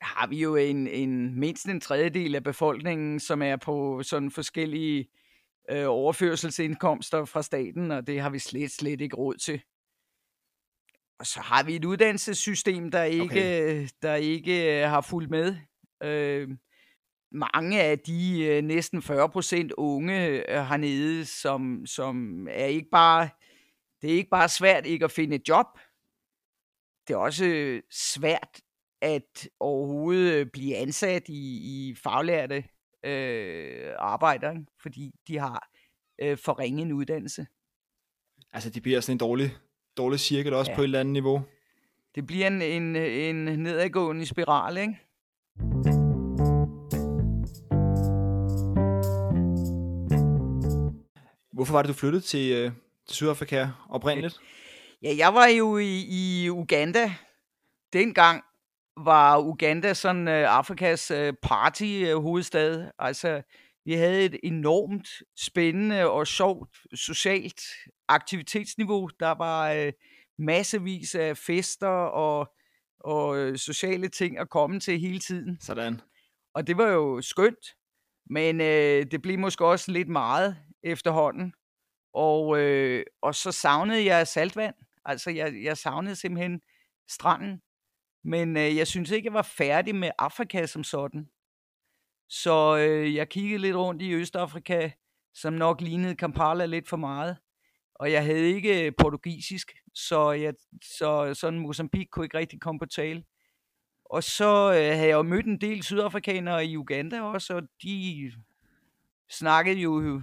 har 0.00 0.26
vi 0.26 0.40
jo 0.40 0.56
en, 0.56 0.86
en 0.86 1.40
mindst 1.40 1.66
en 1.66 1.80
tredjedel 1.80 2.34
af 2.34 2.44
befolkningen, 2.44 3.20
som 3.20 3.42
er 3.42 3.56
på 3.56 4.02
sådan 4.02 4.30
forskellige 4.30 5.00
øh, 5.00 5.06
overførselsindkomster 5.70 7.24
fra 7.24 7.42
staten, 7.42 7.90
og 7.90 8.06
det 8.06 8.20
har 8.20 8.30
vi 8.30 8.38
slet, 8.38 8.70
slet 8.70 9.00
ikke 9.00 9.16
råd 9.16 9.34
til. 9.34 9.62
Og 11.18 11.26
så 11.26 11.40
har 11.40 11.62
vi 11.62 11.76
et 11.76 11.84
uddannelsessystem, 11.84 12.90
der 12.90 13.02
ikke, 13.02 13.24
okay. 13.24 13.88
der 14.02 14.14
ikke 14.14 14.82
øh, 14.82 14.88
har 14.88 15.00
fulgt 15.00 15.30
med. 15.30 15.56
Øh, 16.02 16.48
mange 17.32 17.82
af 17.82 17.98
de 17.98 18.44
øh, 18.44 18.62
næsten 18.62 19.02
40 19.02 19.28
procent 19.28 19.72
unge 19.72 20.28
øh, 20.28 20.66
hernede, 20.66 21.24
som, 21.24 21.86
som 21.86 22.48
er 22.50 22.66
ikke 22.66 22.88
bare, 22.92 23.28
det 24.02 24.10
er 24.10 24.14
ikke 24.14 24.30
bare 24.30 24.48
svært 24.48 24.86
ikke 24.86 25.04
at 25.04 25.12
finde 25.12 25.36
et 25.36 25.48
job, 25.48 25.66
det 27.08 27.14
er 27.14 27.18
også 27.18 27.80
svært 27.90 28.60
at 29.02 29.48
overhovedet 29.60 30.52
blive 30.52 30.76
ansat 30.76 31.28
i, 31.28 31.88
i 31.88 31.94
faglærte 31.94 32.64
øh, 33.04 33.92
arbejder, 33.98 34.54
fordi 34.82 35.14
de 35.28 35.38
har 35.38 35.68
øh, 36.18 36.38
for 36.38 36.58
ringe 36.58 36.82
en 36.82 36.92
uddannelse. 36.92 37.46
Altså, 38.52 38.70
det 38.70 38.82
bliver 38.82 39.00
sådan 39.00 39.14
en 39.14 39.18
dårlig, 39.18 39.56
dårlig 39.96 40.20
cirkel 40.20 40.54
også 40.54 40.70
ja. 40.70 40.76
på 40.76 40.82
et 40.82 40.84
eller 40.84 41.00
andet 41.00 41.12
niveau. 41.12 41.42
Det 42.14 42.26
bliver 42.26 42.46
en, 42.46 42.62
en, 42.62 42.96
en 42.96 43.36
nedadgående 43.60 44.26
spiral, 44.26 44.76
ikke? 44.76 45.00
Hvorfor 51.52 51.72
var 51.72 51.82
det, 51.82 51.88
du 51.88 51.94
flyttede 51.94 52.22
til, 52.22 52.52
øh, 52.52 52.72
til 53.06 53.16
Sydafrika 53.16 53.68
oprindeligt? 53.88 54.40
Ja, 55.02 55.14
jeg 55.18 55.34
var 55.34 55.46
jo 55.46 55.78
i, 55.78 56.04
i 56.08 56.50
Uganda 56.50 57.14
dengang, 57.92 58.44
var 58.96 59.38
Uganda 59.38 59.94
sådan 59.94 60.28
uh, 60.28 60.34
Afrikas 60.34 61.10
uh, 61.10 61.32
party-hovedstad. 61.42 62.90
Altså, 62.98 63.42
vi 63.84 63.92
havde 63.92 64.24
et 64.24 64.40
enormt 64.42 65.08
spændende 65.38 66.10
og 66.10 66.26
sjovt 66.26 66.76
socialt 66.94 67.60
aktivitetsniveau. 68.08 69.08
Der 69.20 69.30
var 69.30 69.86
uh, 69.86 69.92
massevis 70.38 71.14
af 71.14 71.36
fester 71.36 71.88
og, 71.88 72.52
og 73.00 73.28
uh, 73.28 73.56
sociale 73.56 74.08
ting 74.08 74.38
at 74.38 74.50
komme 74.50 74.80
til 74.80 75.00
hele 75.00 75.18
tiden. 75.18 75.60
Sådan. 75.60 76.00
Og 76.54 76.66
det 76.66 76.76
var 76.76 76.88
jo 76.88 77.20
skønt, 77.22 77.66
men 78.30 78.60
uh, 78.60 79.10
det 79.10 79.22
blev 79.22 79.38
måske 79.38 79.66
også 79.66 79.92
lidt 79.92 80.08
meget 80.08 80.56
efterhånden. 80.82 81.54
Og, 82.14 82.48
uh, 82.48 83.00
og 83.22 83.34
så 83.34 83.52
savnede 83.52 84.04
jeg 84.04 84.28
saltvand. 84.28 84.74
Altså, 85.04 85.30
jeg, 85.30 85.54
jeg 85.62 85.78
savnede 85.78 86.16
simpelthen 86.16 86.60
stranden. 87.08 87.60
Men 88.24 88.56
øh, 88.56 88.76
jeg 88.76 88.86
synes 88.86 89.10
ikke, 89.10 89.26
jeg 89.26 89.34
var 89.34 89.42
færdig 89.42 89.94
med 89.94 90.10
Afrika 90.18 90.66
som 90.66 90.84
sådan. 90.84 91.28
Så 92.28 92.76
øh, 92.76 93.14
jeg 93.14 93.28
kiggede 93.28 93.58
lidt 93.58 93.76
rundt 93.76 94.02
i 94.02 94.12
Østafrika, 94.12 94.90
som 95.34 95.52
nok 95.52 95.80
lignede 95.80 96.16
Kampala 96.16 96.66
lidt 96.66 96.88
for 96.88 96.96
meget. 96.96 97.36
Og 97.94 98.12
jeg 98.12 98.24
havde 98.24 98.50
ikke 98.50 98.86
øh, 98.86 98.92
portugisisk, 98.98 99.72
så, 99.94 100.30
jeg, 100.30 100.54
så 100.82 101.34
sådan 101.34 101.58
Mozambique 101.58 102.06
kunne 102.06 102.26
ikke 102.26 102.38
rigtig 102.38 102.60
komme 102.60 102.78
på 102.78 102.86
tale. 102.86 103.24
Og 104.04 104.22
så 104.22 104.68
øh, 104.68 104.96
havde 104.96 105.08
jeg 105.08 105.12
jo 105.12 105.22
mødt 105.22 105.46
en 105.46 105.60
del 105.60 105.82
sydafrikanere 105.82 106.66
i 106.66 106.76
Uganda 106.76 107.22
også, 107.22 107.54
og 107.54 107.62
de 107.82 108.32
snakkede 109.30 109.76
jo 109.76 110.22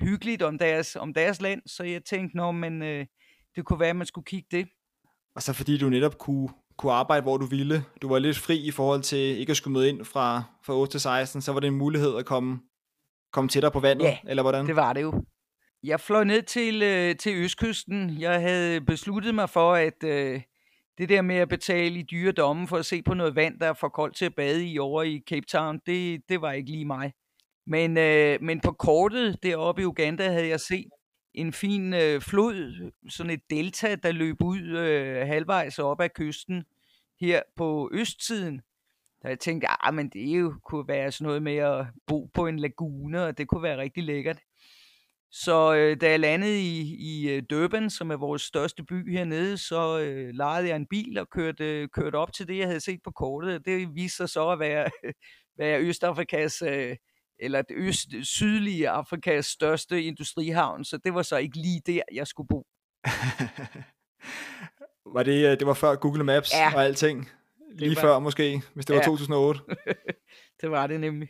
hyggeligt 0.00 0.42
om 0.42 0.58
deres, 0.58 0.96
om 0.96 1.14
deres 1.14 1.40
land, 1.40 1.62
så 1.66 1.84
jeg 1.84 2.04
tænkte, 2.04 2.36
nå, 2.36 2.52
men 2.52 2.82
øh, 2.82 3.06
det 3.56 3.64
kunne 3.64 3.80
være, 3.80 3.90
at 3.90 3.96
man 3.96 4.06
skulle 4.06 4.24
kigge 4.24 4.48
det. 4.50 4.68
Og 5.34 5.42
så 5.42 5.52
fordi 5.52 5.78
du 5.78 5.88
netop 5.88 6.18
kunne 6.18 6.48
kunne 6.78 6.92
arbejde, 6.92 7.22
hvor 7.22 7.36
du 7.36 7.46
ville. 7.46 7.84
Du 8.02 8.08
var 8.08 8.18
lidt 8.18 8.38
fri 8.38 8.56
i 8.56 8.70
forhold 8.70 9.02
til 9.02 9.18
ikke 9.18 9.50
at 9.50 9.56
skulle 9.56 9.72
møde 9.72 9.88
ind 9.88 10.04
fra, 10.04 10.42
fra 10.66 10.74
8 10.74 10.92
til 10.92 11.00
16, 11.00 11.42
så 11.42 11.52
var 11.52 11.60
det 11.60 11.66
en 11.66 11.78
mulighed 11.78 12.16
at 12.16 12.26
komme, 12.26 12.60
komme 13.32 13.48
tættere 13.48 13.72
på 13.72 13.80
vandet, 13.80 14.04
ja, 14.04 14.18
eller 14.28 14.42
hvordan? 14.42 14.66
det 14.66 14.76
var 14.76 14.92
det 14.92 15.02
jo. 15.02 15.24
Jeg 15.82 16.00
fløj 16.00 16.24
ned 16.24 16.42
til, 16.42 16.82
øh, 16.82 17.16
til 17.16 17.36
Østkysten. 17.36 18.20
Jeg 18.20 18.40
havde 18.40 18.80
besluttet 18.80 19.34
mig 19.34 19.50
for, 19.50 19.74
at 19.74 20.04
øh, 20.04 20.40
det 20.98 21.08
der 21.08 21.22
med 21.22 21.36
at 21.36 21.48
betale 21.48 21.98
i 21.98 22.02
dyre 22.02 22.32
domme 22.32 22.68
for 22.68 22.76
at 22.76 22.86
se 22.86 23.02
på 23.02 23.14
noget 23.14 23.36
vand, 23.36 23.60
der 23.60 23.66
er 23.66 23.72
for 23.72 23.88
koldt 23.88 24.16
til 24.16 24.24
at 24.24 24.34
bade 24.34 24.66
i 24.66 24.78
over 24.78 25.02
i 25.02 25.22
Cape 25.30 25.46
Town, 25.46 25.80
det, 25.86 26.20
det 26.28 26.40
var 26.40 26.52
ikke 26.52 26.70
lige 26.70 26.84
mig. 26.84 27.12
Men, 27.66 27.98
øh, 27.98 28.38
men 28.42 28.60
på 28.60 28.72
kortet 28.72 29.42
deroppe 29.42 29.82
i 29.82 29.84
Uganda 29.84 30.28
havde 30.28 30.48
jeg 30.48 30.60
set 30.60 30.88
en 31.36 31.52
fin 31.52 31.94
øh, 31.94 32.20
flod, 32.20 32.90
sådan 33.08 33.30
et 33.30 33.50
delta, 33.50 33.94
der 33.94 34.12
løb 34.12 34.42
ud 34.42 34.60
øh, 34.60 35.26
halvvejs 35.26 35.78
op 35.78 36.00
ad 36.00 36.08
kysten 36.08 36.64
her 37.20 37.42
på 37.56 37.90
østsiden. 37.92 38.60
Så 39.22 39.28
jeg 39.28 39.38
tænkte, 39.38 39.66
ah, 39.86 39.94
men 39.94 40.08
det 40.08 40.26
jo 40.26 40.54
kunne 40.64 40.88
være 40.88 41.12
sådan 41.12 41.26
noget 41.26 41.42
med 41.42 41.56
at 41.56 41.86
bo 42.06 42.30
på 42.34 42.46
en 42.46 42.58
lagune, 42.58 43.24
og 43.24 43.38
det 43.38 43.48
kunne 43.48 43.62
være 43.62 43.78
rigtig 43.78 44.04
lækkert. 44.04 44.38
Så 45.30 45.74
øh, 45.74 46.00
da 46.00 46.10
jeg 46.10 46.20
landede 46.20 46.60
i, 46.60 46.96
i 46.98 47.30
øh, 47.30 47.42
Durban, 47.50 47.90
som 47.90 48.10
er 48.10 48.16
vores 48.16 48.42
største 48.42 48.84
by 48.84 49.12
hernede, 49.12 49.58
så 49.58 50.00
øh, 50.00 50.34
lejede 50.34 50.68
jeg 50.68 50.76
en 50.76 50.86
bil 50.86 51.18
og 51.18 51.30
kørte, 51.30 51.88
kørte 51.88 52.16
op 52.16 52.32
til 52.32 52.48
det, 52.48 52.58
jeg 52.58 52.66
havde 52.66 52.80
set 52.80 53.00
på 53.04 53.10
kortet. 53.10 53.66
Det 53.66 53.94
viste 53.94 54.16
sig 54.16 54.28
så 54.28 54.48
at 54.48 54.58
være, 54.58 54.90
være 55.58 55.80
Østafrikas 55.80 56.62
øh, 56.62 56.96
eller 57.38 57.62
det 57.62 57.76
øst, 57.76 58.08
sydlige 58.22 58.88
Afrikas 58.88 59.46
største 59.46 60.02
industrihavn, 60.02 60.84
så 60.84 60.98
det 61.04 61.14
var 61.14 61.22
så 61.22 61.36
ikke 61.36 61.56
lige 61.56 61.82
der, 61.86 62.02
jeg 62.12 62.26
skulle 62.26 62.48
bo. 62.48 62.66
var 65.14 65.22
det, 65.22 65.50
øh, 65.50 65.58
det 65.58 65.66
var 65.66 65.74
før 65.74 65.94
Google 65.94 66.24
Maps 66.24 66.52
ja, 66.52 66.74
og 66.74 66.84
alting? 66.84 67.30
Lige 67.72 67.96
var, 67.96 68.02
før 68.02 68.18
måske, 68.18 68.62
hvis 68.74 68.86
det 68.86 68.94
ja. 68.94 68.98
var 68.98 69.04
2008? 69.10 69.60
det 70.60 70.70
var 70.70 70.86
det 70.86 71.00
nemlig. 71.00 71.28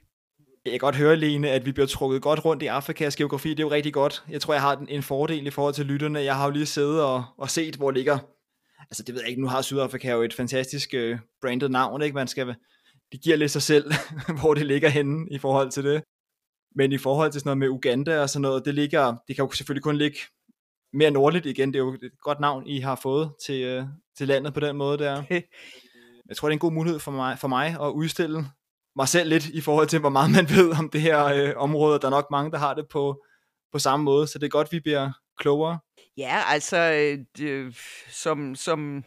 Jeg 0.65 0.73
kan 0.73 0.81
godt 0.81 0.97
høre, 0.97 1.17
Lene, 1.17 1.51
at 1.51 1.67
vi 1.67 1.73
bliver 1.73 1.87
trukket 1.87 2.23
godt 2.23 2.45
rundt 2.45 2.63
i 2.63 2.67
Afrikas 2.67 3.17
geografi. 3.17 3.51
Det 3.51 3.61
er 3.61 3.65
jo 3.65 3.71
rigtig 3.71 3.93
godt. 3.93 4.25
Jeg 4.29 4.41
tror, 4.41 4.55
jeg 4.55 4.63
har 4.63 4.85
en 4.89 5.03
fordel 5.03 5.47
i 5.47 5.51
forhold 5.51 5.75
til 5.75 5.87
lytterne. 5.87 6.19
Jeg 6.19 6.37
har 6.37 6.45
jo 6.45 6.51
lige 6.51 6.67
siddet 6.67 7.03
og, 7.03 7.25
og 7.39 7.51
set, 7.51 7.77
hvor 7.77 7.91
ligger... 7.91 8.19
Altså, 8.81 9.03
det 9.03 9.15
ved 9.15 9.23
jeg 9.23 9.31
ikke. 9.31 9.43
Nu 9.43 9.49
har 9.49 9.63
Sydafrika 9.63 10.11
jo 10.11 10.23
et 10.23 10.35
fantastisk 10.35 10.95
uh, 10.97 11.19
branded 11.41 11.69
navn, 11.69 12.03
ikke? 12.03 12.15
Man 12.15 12.29
skal 12.29 12.55
det 13.13 13.23
giver 13.23 13.37
lidt 13.37 13.51
sig 13.51 13.63
selv, 13.63 13.93
hvor 14.41 14.55
det 14.55 14.67
ligger 14.67 14.89
henne 14.89 15.27
i 15.31 15.39
forhold 15.39 15.71
til 15.71 15.85
det. 15.85 16.03
Men 16.75 16.93
i 16.93 16.99
forhold 16.99 17.33
til 17.33 17.41
sådan 17.41 17.49
noget 17.49 17.59
med 17.59 17.69
Uganda 17.69 18.21
og 18.23 18.31
sådan 18.31 18.43
noget, 18.43 18.65
det 18.65 18.75
ligger, 18.75 19.17
det 19.29 19.37
kan 19.37 19.45
jo 19.45 19.51
selvfølgelig 19.51 19.83
kun 19.83 19.97
ligge 19.97 20.19
mere 20.93 21.11
nordligt 21.11 21.47
igen. 21.47 21.73
Det 21.73 21.79
er 21.79 21.85
jo 21.85 21.95
et 21.95 22.11
godt 22.21 22.41
navn, 22.41 22.67
I 22.67 22.81
har 22.81 22.97
fået 23.03 23.33
til, 23.47 23.63
øh, 23.63 23.85
til 24.19 24.29
landet 24.29 24.55
på 24.55 24.61
den 24.61 24.77
måde 24.77 24.99
der. 24.99 25.23
Jeg 26.29 26.37
tror, 26.37 26.49
det 26.49 26.53
er 26.53 26.57
en 26.57 26.59
god 26.59 26.73
mulighed 26.73 27.01
for 27.01 27.11
mig, 27.11 27.39
for 27.39 27.49
mig 27.49 27.77
at 27.81 27.89
udstille 27.89 28.45
mig 28.97 29.09
selv 29.09 29.29
lidt 29.29 29.47
i 29.49 29.61
forhold 29.61 29.89
til, 29.89 29.99
hvor 29.99 30.09
meget 30.09 30.31
man 30.31 30.49
ved 30.51 30.79
om 30.79 30.91
det 30.91 31.01
her 31.01 31.25
øh, 31.25 31.53
område. 31.57 31.99
Der 31.99 32.07
er 32.07 32.11
nok 32.11 32.27
mange, 32.31 32.51
der 32.51 32.59
har 32.59 32.75
det 32.75 32.89
på, 32.89 33.25
på 33.73 33.79
samme 33.79 34.05
måde, 34.05 34.27
så 34.27 34.39
det 34.39 34.47
er 34.47 34.51
godt, 34.51 34.73
vi 34.73 34.81
bliver 34.81 35.13
klogere. 35.39 35.79
Ja, 36.17 36.43
altså, 36.47 36.77
øh, 37.41 37.73
som, 38.09 38.55
som 38.55 39.05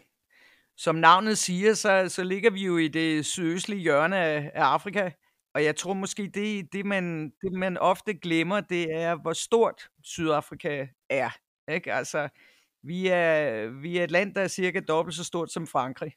som 0.79 0.95
navnet 0.95 1.37
siger, 1.37 1.73
så, 1.73 2.05
så 2.09 2.23
ligger 2.23 2.51
vi 2.51 2.65
jo 2.65 2.77
i 2.77 2.87
det 2.87 3.25
sydøstlige 3.25 3.81
hjørne 3.81 4.17
af, 4.17 4.51
af 4.53 4.63
Afrika. 4.63 5.11
Og 5.53 5.63
jeg 5.63 5.75
tror 5.75 5.93
måske, 5.93 6.27
det, 6.27 6.73
det, 6.73 6.85
man, 6.85 7.29
det 7.41 7.53
man 7.53 7.77
ofte 7.77 8.13
glemmer, 8.13 8.61
det 8.61 8.93
er, 8.93 9.15
hvor 9.15 9.33
stort 9.33 9.89
Sydafrika 10.03 10.87
er. 11.09 11.29
Ikke? 11.71 11.93
Altså, 11.93 12.29
vi 12.83 13.07
er, 13.07 13.67
vi 13.67 13.97
er 13.97 14.03
et 14.03 14.11
land, 14.11 14.35
der 14.35 14.41
er 14.41 14.47
cirka 14.47 14.79
dobbelt 14.79 15.15
så 15.15 15.23
stort 15.23 15.51
som 15.51 15.67
Frankrig. 15.67 16.13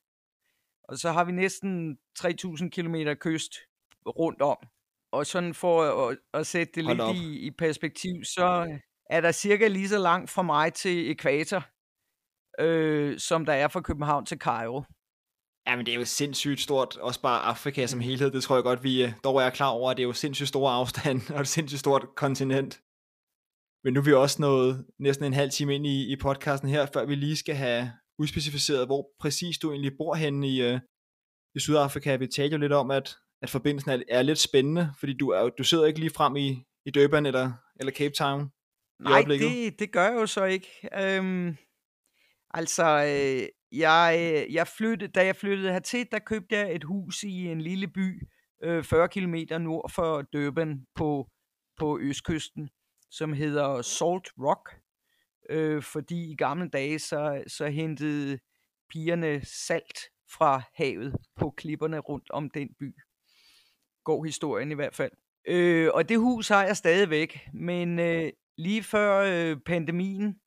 Og 0.85 0.99
så 0.99 1.13
har 1.13 1.25
vi 1.25 1.33
næsten 1.33 1.99
3.000 2.19 2.69
km 2.69 2.95
kyst 3.21 3.55
rundt 4.07 4.43
om. 4.43 4.57
Og 5.13 5.27
sådan 5.27 5.55
for 5.55 6.09
at, 6.09 6.19
at 6.35 6.47
sætte 6.47 6.73
det 6.75 6.85
Hold 6.85 7.15
lidt 7.15 7.25
i, 7.25 7.47
i 7.47 7.51
perspektiv, 7.51 8.25
så 8.25 8.79
er 9.11 9.21
der 9.21 9.33
cirka 9.33 9.69
lige 9.69 9.89
så 9.89 9.99
langt 9.99 10.31
fra 10.31 10.43
mig 10.43 10.73
til 10.73 11.11
ekvator, 11.11 11.65
øh, 12.61 13.19
som 13.19 13.45
der 13.45 13.53
er 13.53 13.69
fra 13.69 13.81
København 13.81 14.27
til 14.27 14.39
Cairo. 14.39 14.83
Ja, 15.67 15.77
men 15.77 15.87
det 15.87 15.95
er 15.95 15.99
jo 15.99 16.05
sindssygt 16.05 16.61
stort, 16.61 16.97
også 16.97 17.21
bare 17.23 17.41
Afrika 17.41 17.87
som 17.87 18.01
helhed, 18.01 18.31
det 18.31 18.43
tror 18.43 18.57
jeg 18.57 18.63
godt, 18.63 18.83
vi 18.83 19.05
øh, 19.05 19.13
dog 19.25 19.43
er 19.43 19.51
klar 19.51 19.69
over, 19.69 19.91
at 19.91 19.97
det 19.97 20.03
er 20.03 20.07
jo 20.07 20.13
sindssygt 20.13 20.49
stor 20.49 20.71
afstand, 20.71 21.21
og 21.35 21.41
et 21.41 21.49
sindssygt 21.49 21.81
stort 21.81 22.07
kontinent. 22.17 22.81
Men 23.85 23.95
nu 23.95 24.01
er 24.01 24.05
vi 24.05 24.13
også 24.13 24.43
nået 24.43 24.87
næsten 24.99 25.27
en 25.27 25.33
halv 25.33 25.51
time 25.51 25.75
ind 25.75 25.87
i, 25.87 26.13
i 26.13 26.17
podcasten 26.17 26.69
her, 26.69 26.87
før 26.95 27.05
vi 27.05 27.15
lige 27.15 27.37
skal 27.37 27.55
have 27.55 27.93
udspecificeret, 28.19 28.87
hvor 28.87 29.11
præcis 29.21 29.59
du 29.59 29.71
egentlig 29.71 29.93
bor 29.99 30.15
henne 30.15 30.49
i, 30.49 30.63
øh, 30.63 30.81
i 31.55 31.61
Sydafrika. 31.61 32.17
Vi 32.17 32.27
talte 32.27 32.55
jo 32.55 32.61
lidt 32.61 32.73
om, 32.73 32.91
at, 32.91 33.17
at 33.43 33.51
forbindelsen 33.51 33.91
er, 33.91 34.03
er 34.09 34.23
lidt 34.23 34.39
spændende, 34.39 34.93
fordi 34.99 35.17
du, 35.17 35.29
er, 35.29 35.49
du 35.49 35.65
sidder 35.65 35.87
ikke 35.87 36.01
lige 36.01 36.11
frem 36.11 36.37
i, 36.37 36.65
i 36.87 36.91
Durban 36.91 37.27
eller, 37.27 37.53
eller 37.81 37.93
Cape 37.93 38.15
Town. 38.19 38.51
Nej, 39.01 39.23
det, 39.23 39.79
det 39.79 39.93
gør 39.93 40.05
jeg 40.05 40.15
jo 40.15 40.27
så 40.27 40.45
ikke. 40.45 40.89
Øhm, 41.01 41.57
altså, 42.55 42.85
øh, 42.85 43.49
jeg, 43.79 44.17
øh, 44.19 44.55
jeg 44.55 44.69
flyttede, 44.69 45.13
da 45.13 45.25
jeg 45.25 45.37
flyttede 45.37 45.73
hertil, 45.73 46.07
der 46.13 46.19
købte 46.19 46.57
jeg 46.57 46.75
et 46.75 46.85
hus 46.85 47.23
i 47.23 47.47
en 47.47 47.61
lille 47.61 47.89
by, 47.89 48.29
øh, 48.65 48.85
40 48.85 49.09
km 49.09 49.35
nord 49.61 49.91
for 49.91 50.23
Durban 50.23 50.87
på, 50.95 51.29
på 51.77 51.99
østkysten, 52.01 52.71
som 53.11 53.33
hedder 53.33 53.83
Salt 53.83 54.29
Rock. 54.39 54.83
Øh, 55.51 55.83
fordi 55.83 56.33
i 56.33 56.37
gamle 56.37 56.69
dage, 56.69 56.99
så, 56.99 57.45
så 57.47 57.67
hentede 57.67 58.39
pigerne 58.91 59.45
salt 59.45 59.99
fra 60.31 60.63
havet 60.75 61.17
på 61.37 61.55
klipperne 61.57 61.99
rundt 61.99 62.31
om 62.31 62.51
den 62.51 62.69
by. 62.81 62.95
Går 64.05 64.25
historien 64.25 64.71
i 64.71 64.75
hvert 64.75 64.95
fald. 64.95 65.13
Øh, 65.49 65.91
og 65.95 66.09
det 66.09 66.19
hus 66.19 66.49
har 66.49 66.65
jeg 66.65 66.77
stadigvæk, 66.77 67.41
men 67.53 67.99
øh, 67.99 68.33
lige 68.57 68.83
før 68.83 69.19
øh, 69.19 69.57
pandemien, 69.67 70.41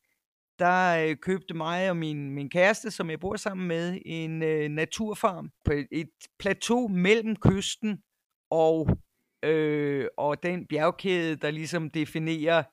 der 0.60 1.08
øh, 1.10 1.18
købte 1.18 1.54
mig 1.54 1.90
og 1.90 1.98
min, 1.98 2.32
min 2.32 2.50
kæreste, 2.50 2.92
som 2.92 3.10
jeg 3.10 3.20
bor 3.20 3.36
sammen 3.36 3.68
med, 3.68 4.02
en 4.06 4.44
øh, 4.44 4.70
naturfarm 4.70 5.52
på 5.66 5.72
et, 5.72 5.88
et 5.92 6.10
plateau 6.40 6.88
mellem 6.88 7.36
kysten 7.36 8.04
og, 8.52 8.98
øh, 9.44 10.08
og 10.18 10.44
den 10.44 10.68
bjergkæde, 10.68 11.36
der 11.36 11.52
ligesom 11.52 11.90
definerer 11.90 12.64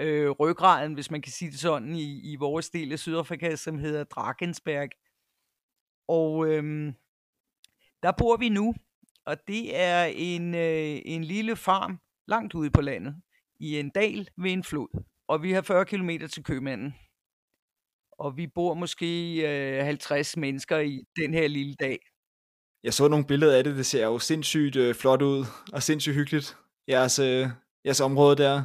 øh, 0.00 0.30
ryggraden, 0.30 0.94
hvis 0.94 1.10
man 1.10 1.22
kan 1.22 1.32
sige 1.32 1.50
det 1.50 1.60
sådan, 1.60 1.94
i, 1.94 2.32
i 2.32 2.36
vores 2.36 2.70
del 2.70 2.92
af 2.92 2.98
Sydafrika, 2.98 3.56
som 3.56 3.78
hedder 3.78 4.04
Drakensberg. 4.04 4.90
Og 6.08 6.46
øh, 6.48 6.92
der 8.02 8.12
bor 8.18 8.36
vi 8.36 8.48
nu, 8.48 8.74
og 9.26 9.36
det 9.48 9.80
er 9.80 10.04
en, 10.04 10.54
øh, 10.54 11.00
en 11.04 11.24
lille 11.24 11.56
farm 11.56 11.98
langt 12.28 12.54
ude 12.54 12.70
på 12.70 12.80
landet, 12.80 13.22
i 13.60 13.78
en 13.78 13.90
dal 13.90 14.28
ved 14.36 14.52
en 14.52 14.64
flod. 14.64 15.02
Og 15.28 15.42
vi 15.42 15.52
har 15.52 15.62
40 15.62 15.84
km 15.84 16.10
til 16.30 16.44
købmanden. 16.44 16.94
Og 18.20 18.36
vi 18.36 18.46
bor 18.46 18.74
måske 18.74 19.34
øh, 19.78 19.84
50 19.84 20.36
mennesker 20.36 20.78
i 20.78 21.04
den 21.16 21.34
her 21.34 21.48
lille 21.48 21.74
dag. 21.74 21.98
Jeg 22.82 22.94
så 22.94 23.08
nogle 23.08 23.24
billeder 23.24 23.56
af 23.56 23.64
det, 23.64 23.76
det 23.76 23.86
ser 23.86 24.04
jo 24.04 24.18
sindssygt 24.18 24.76
øh, 24.76 24.94
flot 24.94 25.22
ud, 25.22 25.44
og 25.72 25.82
sindssygt 25.82 26.14
hyggeligt, 26.14 26.56
jeres, 26.88 27.18
øh, 27.18 27.48
jeres 27.84 28.00
område 28.00 28.36
der. 28.36 28.62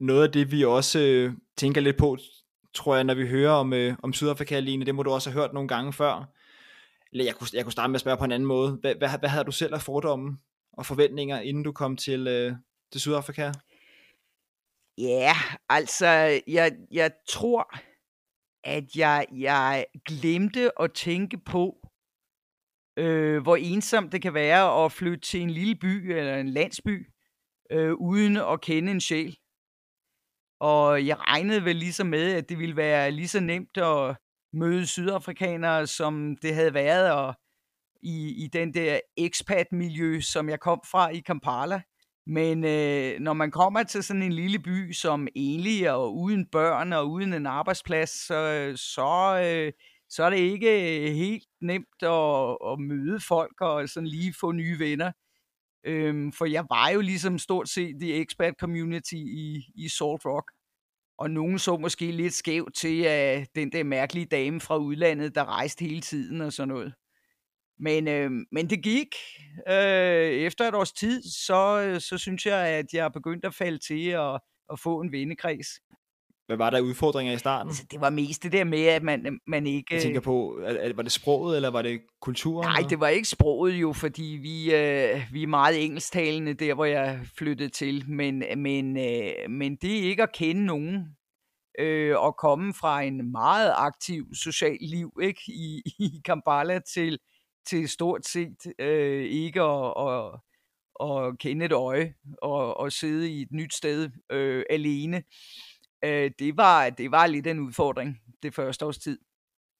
Noget 0.00 0.26
af 0.26 0.32
det, 0.32 0.52
vi 0.52 0.64
også 0.64 0.98
øh, 1.00 1.32
tænker 1.56 1.80
lidt 1.80 1.96
på, 1.96 2.16
tror 2.74 2.94
jeg, 2.94 3.04
når 3.04 3.14
vi 3.14 3.28
hører 3.28 3.52
om, 3.52 3.72
øh, 3.72 3.94
om 4.02 4.12
Sydafrika, 4.12 4.60
Line, 4.60 4.86
det 4.86 4.94
må 4.94 5.02
du 5.02 5.10
også 5.10 5.30
have 5.30 5.40
hørt 5.40 5.52
nogle 5.52 5.68
gange 5.68 5.92
før. 5.92 6.32
Eller 7.12 7.24
jeg 7.24 7.34
kunne, 7.34 7.48
jeg 7.52 7.64
kunne 7.64 7.72
starte 7.72 7.90
med 7.90 7.94
at 7.94 8.00
spørge 8.00 8.18
på 8.18 8.24
en 8.24 8.32
anden 8.32 8.46
måde. 8.46 8.78
Hvad, 8.80 8.94
hvad, 8.94 9.18
hvad 9.18 9.28
havde 9.28 9.44
du 9.44 9.52
selv 9.52 9.74
af 9.74 9.82
fordomme 9.82 10.38
og 10.72 10.86
forventninger, 10.86 11.40
inden 11.40 11.62
du 11.62 11.72
kom 11.72 11.96
til, 11.96 12.26
øh, 12.26 12.52
til 12.92 13.00
Sydafrika? 13.00 13.52
Ja, 14.98 15.34
altså, 15.68 16.40
jeg, 16.46 16.72
jeg 16.90 17.10
tror, 17.28 17.74
at 18.64 18.96
jeg, 18.96 19.26
jeg 19.32 19.86
glemte 20.06 20.80
at 20.80 20.92
tænke 20.92 21.38
på, 21.38 21.88
øh, 22.98 23.42
hvor 23.42 23.56
ensomt 23.56 24.12
det 24.12 24.22
kan 24.22 24.34
være 24.34 24.84
at 24.84 24.92
flytte 24.92 25.20
til 25.20 25.40
en 25.40 25.50
lille 25.50 25.74
by 25.74 26.12
eller 26.12 26.36
en 26.36 26.48
landsby, 26.48 27.06
øh, 27.70 27.94
uden 27.94 28.36
at 28.36 28.60
kende 28.60 28.92
en 28.92 29.00
sjæl. 29.00 29.36
Og 30.60 31.06
jeg 31.06 31.16
regnede 31.20 31.64
vel 31.64 31.76
ligesom 31.76 32.06
med, 32.06 32.32
at 32.32 32.48
det 32.48 32.58
ville 32.58 32.76
være 32.76 33.10
lige 33.10 33.28
så 33.28 33.40
nemt 33.40 33.76
at 33.76 34.16
møde 34.52 34.86
sydafrikanere, 34.86 35.86
som 35.86 36.36
det 36.42 36.54
havde 36.54 36.74
været 36.74 37.12
og 37.12 37.34
i, 38.02 38.44
i 38.44 38.48
den 38.52 38.74
der 38.74 39.00
expat-miljø, 39.16 40.20
som 40.20 40.48
jeg 40.48 40.60
kom 40.60 40.80
fra 40.90 41.08
i 41.08 41.20
Kampala. 41.20 41.82
Men 42.26 42.64
øh, 42.64 43.20
når 43.20 43.32
man 43.32 43.50
kommer 43.50 43.82
til 43.82 44.02
sådan 44.02 44.22
en 44.22 44.32
lille 44.32 44.58
by 44.58 44.92
som 44.92 45.28
enlig 45.34 45.90
og 45.92 46.16
uden 46.16 46.46
børn 46.46 46.92
og 46.92 47.10
uden 47.10 47.32
en 47.32 47.46
arbejdsplads, 47.46 48.10
så, 48.26 48.34
øh, 48.34 48.76
så, 48.76 49.40
øh, 49.44 49.72
så 50.08 50.24
er 50.24 50.30
det 50.30 50.36
ikke 50.36 51.06
øh, 51.08 51.14
helt 51.14 51.44
nemt 51.60 52.02
at, 52.02 52.56
at 52.72 52.78
møde 52.80 53.20
folk 53.20 53.60
og 53.60 53.88
sådan 53.88 54.06
lige 54.06 54.34
få 54.40 54.52
nye 54.52 54.78
venner. 54.78 55.12
Øhm, 55.86 56.32
for 56.32 56.44
jeg 56.44 56.64
var 56.70 56.88
jo 56.88 57.00
ligesom 57.00 57.38
stort 57.38 57.68
set 57.68 58.02
i 58.02 58.20
expat 58.20 58.54
community 58.60 59.14
i, 59.14 59.64
i 59.74 59.88
Salt 59.88 60.24
Rock. 60.26 60.52
Og 61.18 61.30
nogen 61.30 61.58
så 61.58 61.76
måske 61.76 62.12
lidt 62.12 62.34
skævt 62.34 62.74
til 62.74 63.02
at 63.02 63.48
den 63.54 63.72
der 63.72 63.84
mærkelige 63.84 64.26
dame 64.26 64.60
fra 64.60 64.76
udlandet, 64.76 65.34
der 65.34 65.44
rejste 65.44 65.84
hele 65.84 66.00
tiden 66.00 66.40
og 66.40 66.52
sådan 66.52 66.68
noget. 66.68 66.94
Men, 67.78 68.08
øh, 68.08 68.30
men 68.52 68.70
det 68.70 68.82
gik. 68.82 69.08
Øh, 69.68 70.30
efter 70.30 70.68
et 70.68 70.74
års 70.74 70.92
tid, 70.92 71.22
så, 71.22 71.96
så 72.08 72.18
synes 72.18 72.46
jeg, 72.46 72.68
at 72.68 72.86
jeg 72.92 73.04
er 73.04 73.08
begyndt 73.08 73.44
at 73.44 73.54
falde 73.54 73.78
til 73.78 74.08
at, 74.08 74.40
at 74.72 74.80
få 74.80 75.00
en 75.00 75.12
vennekreds. 75.12 75.68
Hvad 76.46 76.56
var 76.56 76.70
der 76.70 76.80
udfordringer 76.80 77.32
i 77.32 77.38
starten? 77.38 77.68
Altså, 77.68 77.84
det 77.90 78.00
var 78.00 78.10
mest 78.10 78.42
det 78.42 78.52
der 78.52 78.64
med, 78.64 78.86
at 78.86 79.02
man, 79.02 79.38
man 79.46 79.66
ikke... 79.66 79.94
Jeg 79.94 80.02
tænker 80.02 80.20
på, 80.20 80.50
at, 80.50 80.76
at, 80.76 80.96
var 80.96 81.02
det 81.02 81.12
sproget, 81.12 81.56
eller 81.56 81.70
var 81.70 81.82
det 81.82 82.00
kulturen? 82.20 82.68
Nej, 82.68 82.88
det 82.90 83.00
var 83.00 83.08
ikke 83.08 83.28
sproget 83.28 83.72
jo, 83.72 83.92
fordi 83.92 84.38
vi, 84.42 84.74
øh, 84.74 85.22
vi 85.32 85.42
er 85.42 85.46
meget 85.46 85.84
engelsktalende 85.84 86.54
der, 86.54 86.74
hvor 86.74 86.84
jeg 86.84 87.20
flyttede 87.38 87.68
til. 87.68 88.04
Men, 88.10 88.44
men, 88.56 88.96
øh, 88.96 89.50
men 89.50 89.76
det 89.76 89.98
er 89.98 90.02
ikke 90.02 90.22
at 90.22 90.34
kende 90.34 90.64
nogen 90.66 91.16
øh, 91.78 92.18
og 92.18 92.36
komme 92.36 92.74
fra 92.74 93.02
en 93.02 93.32
meget 93.32 93.72
aktiv 93.76 94.26
social 94.44 94.76
liv 94.80 95.12
ikke 95.22 95.42
i, 95.46 95.82
i 95.98 96.20
Kampala 96.24 96.80
til, 96.94 97.18
til 97.66 97.88
stort 97.88 98.26
set 98.26 98.56
øh, 98.78 99.24
ikke 99.24 99.60
at, 99.60 99.94
at, 99.98 100.40
at 101.00 101.38
kende 101.38 101.64
et 101.64 101.72
øje 101.72 102.14
og, 102.42 102.76
og 102.76 102.92
sidde 102.92 103.30
i 103.30 103.42
et 103.42 103.52
nyt 103.52 103.74
sted 103.74 104.10
øh, 104.32 104.64
alene. 104.70 105.22
Øh, 106.04 106.30
det, 106.38 106.56
var, 106.56 106.90
det 106.90 107.10
var 107.10 107.26
lidt 107.26 107.46
en 107.46 107.60
udfordring 107.60 108.20
det 108.42 108.54
første 108.54 108.86
års 108.86 108.98
tid. 108.98 109.18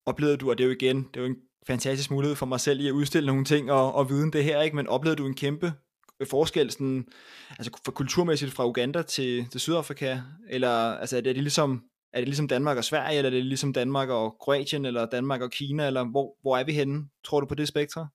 Oplevede 0.06 0.36
du, 0.36 0.50
og 0.50 0.58
det 0.58 0.64
er 0.64 0.68
jo 0.68 0.74
igen, 0.74 0.96
det 0.96 1.16
er 1.16 1.20
jo 1.20 1.26
en 1.26 1.36
fantastisk 1.66 2.10
mulighed 2.10 2.36
for 2.36 2.46
mig 2.46 2.60
selv 2.60 2.80
i 2.80 2.88
at 2.88 2.92
udstille 2.92 3.26
nogle 3.26 3.44
ting 3.44 3.72
og, 3.72 3.94
og 3.94 4.10
viden 4.10 4.32
det 4.32 4.44
her, 4.44 4.62
ikke? 4.62 4.76
men 4.76 4.86
oplevede 4.86 5.18
du 5.18 5.26
en 5.26 5.34
kæmpe 5.34 5.72
øh, 6.20 6.26
forskel 6.26 6.70
sådan, 6.70 7.06
altså 7.50 7.80
for 7.84 7.92
kulturmæssigt 7.92 8.52
fra 8.52 8.66
Uganda 8.66 9.02
til, 9.02 9.46
til 9.50 9.60
Sydafrika, 9.60 10.18
eller 10.50 10.96
altså, 10.96 11.16
er 11.16 11.20
det 11.20 11.36
ligesom 11.36 11.84
er 12.14 12.18
det 12.20 12.28
ligesom 12.28 12.48
Danmark 12.48 12.76
og 12.76 12.84
Sverige, 12.84 13.18
eller 13.18 13.30
er 13.30 13.34
det 13.34 13.46
ligesom 13.46 13.72
Danmark 13.72 14.08
og 14.08 14.36
Kroatien, 14.40 14.84
eller 14.84 15.06
Danmark 15.06 15.40
og 15.40 15.50
Kina, 15.50 15.86
eller 15.86 16.04
hvor, 16.04 16.36
hvor 16.42 16.56
er 16.56 16.64
vi 16.64 16.72
henne, 16.72 17.08
tror 17.24 17.40
du 17.40 17.46
på 17.46 17.54
det 17.54 17.68
spektrum? 17.68 18.06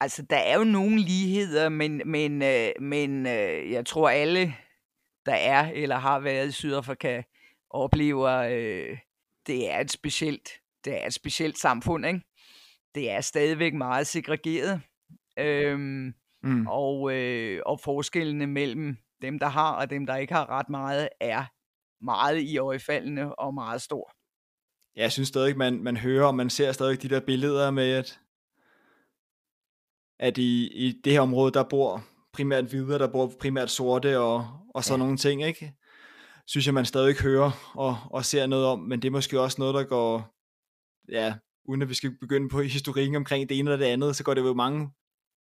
Altså, 0.00 0.22
der 0.30 0.36
er 0.36 0.58
jo 0.58 0.64
nogle 0.64 1.00
ligheder, 1.00 1.68
men, 1.68 2.02
men, 2.04 2.42
øh, 2.42 2.68
men 2.80 3.26
øh, 3.26 3.70
jeg 3.70 3.86
tror 3.86 4.08
alle, 4.08 4.54
der 5.26 5.34
er 5.34 5.70
eller 5.74 5.96
har 5.96 6.20
været 6.20 6.48
i 6.48 6.52
Sydafrika, 6.52 7.22
oplever, 7.70 8.30
øh, 8.30 8.98
det 9.46 9.70
er 9.70 9.80
et 9.80 9.90
specielt, 9.90 10.48
det 10.84 11.02
er 11.02 11.06
et 11.06 11.14
specielt 11.14 11.58
samfund, 11.58 12.06
ikke? 12.06 12.20
Det 12.94 13.10
er 13.10 13.20
stadigvæk 13.20 13.74
meget 13.74 14.06
segregeret, 14.06 14.80
øhm, 15.38 16.14
mm. 16.42 16.66
og, 16.66 17.12
øh, 17.12 17.62
og 17.66 17.80
forskellene 17.80 18.46
mellem 18.46 18.96
dem, 19.22 19.38
der 19.38 19.46
har 19.46 19.72
og 19.72 19.90
dem, 19.90 20.06
der 20.06 20.16
ikke 20.16 20.34
har 20.34 20.50
ret 20.50 20.68
meget, 20.68 21.08
er 21.20 21.44
meget 22.02 22.40
i 22.40 22.58
øjefaldene 22.58 23.38
og 23.38 23.54
meget 23.54 23.82
stor. 23.82 24.12
Ja, 24.96 25.02
jeg 25.02 25.12
synes 25.12 25.28
stadig, 25.28 25.56
man, 25.56 25.82
man 25.82 25.96
hører 25.96 26.26
og 26.26 26.34
man 26.34 26.50
ser 26.50 26.72
stadig 26.72 27.02
de 27.02 27.08
der 27.08 27.20
billeder 27.20 27.70
med, 27.70 27.90
at, 27.90 28.20
at 30.18 30.38
i, 30.38 30.68
i 30.86 31.00
det 31.04 31.12
her 31.12 31.20
område, 31.20 31.52
der 31.52 31.62
bor 31.62 32.04
primært 32.32 32.64
hvide, 32.64 32.98
der 32.98 33.12
bor 33.12 33.32
primært 33.40 33.70
sorte 33.70 34.18
og, 34.18 34.48
og 34.74 34.84
sådan 34.84 35.00
ja. 35.00 35.04
nogle 35.04 35.18
ting, 35.18 35.42
ikke? 35.42 35.74
Synes 36.46 36.66
jeg, 36.66 36.74
man 36.74 36.84
stadig 36.84 37.16
hører 37.16 37.72
og, 37.74 37.96
og 38.10 38.24
ser 38.24 38.46
noget 38.46 38.66
om, 38.66 38.78
men 38.78 39.02
det 39.02 39.08
er 39.08 39.12
måske 39.12 39.40
også 39.40 39.56
noget, 39.58 39.74
der 39.74 39.84
går, 39.84 40.34
ja, 41.12 41.34
uden 41.64 41.82
at 41.82 41.88
vi 41.88 41.94
skal 41.94 42.18
begynde 42.20 42.48
på 42.48 42.60
historikken 42.60 43.16
omkring 43.16 43.48
det 43.48 43.58
ene 43.58 43.70
eller 43.70 43.84
det 43.84 43.92
andet, 43.92 44.16
så 44.16 44.24
går 44.24 44.34
det 44.34 44.40
jo 44.40 44.54
mange, 44.54 44.90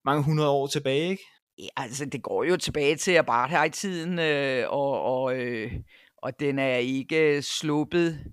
mange 0.05 0.23
hundrede 0.23 0.51
år 0.51 0.67
tilbage, 0.67 1.11
ikke? 1.11 1.23
Ja, 1.59 1.69
altså 1.77 2.05
det 2.05 2.23
går 2.23 2.45
jo 2.45 2.57
tilbage 2.57 2.97
til 2.97 3.17
apartheid-tiden, 3.17 4.19
øh, 4.19 4.71
og, 4.71 5.03
og 5.03 5.37
øh, 5.37 5.73
og 6.25 6.41
den 6.41 6.59
er 6.59 6.77
ikke 6.77 7.43
sluppet 7.43 8.33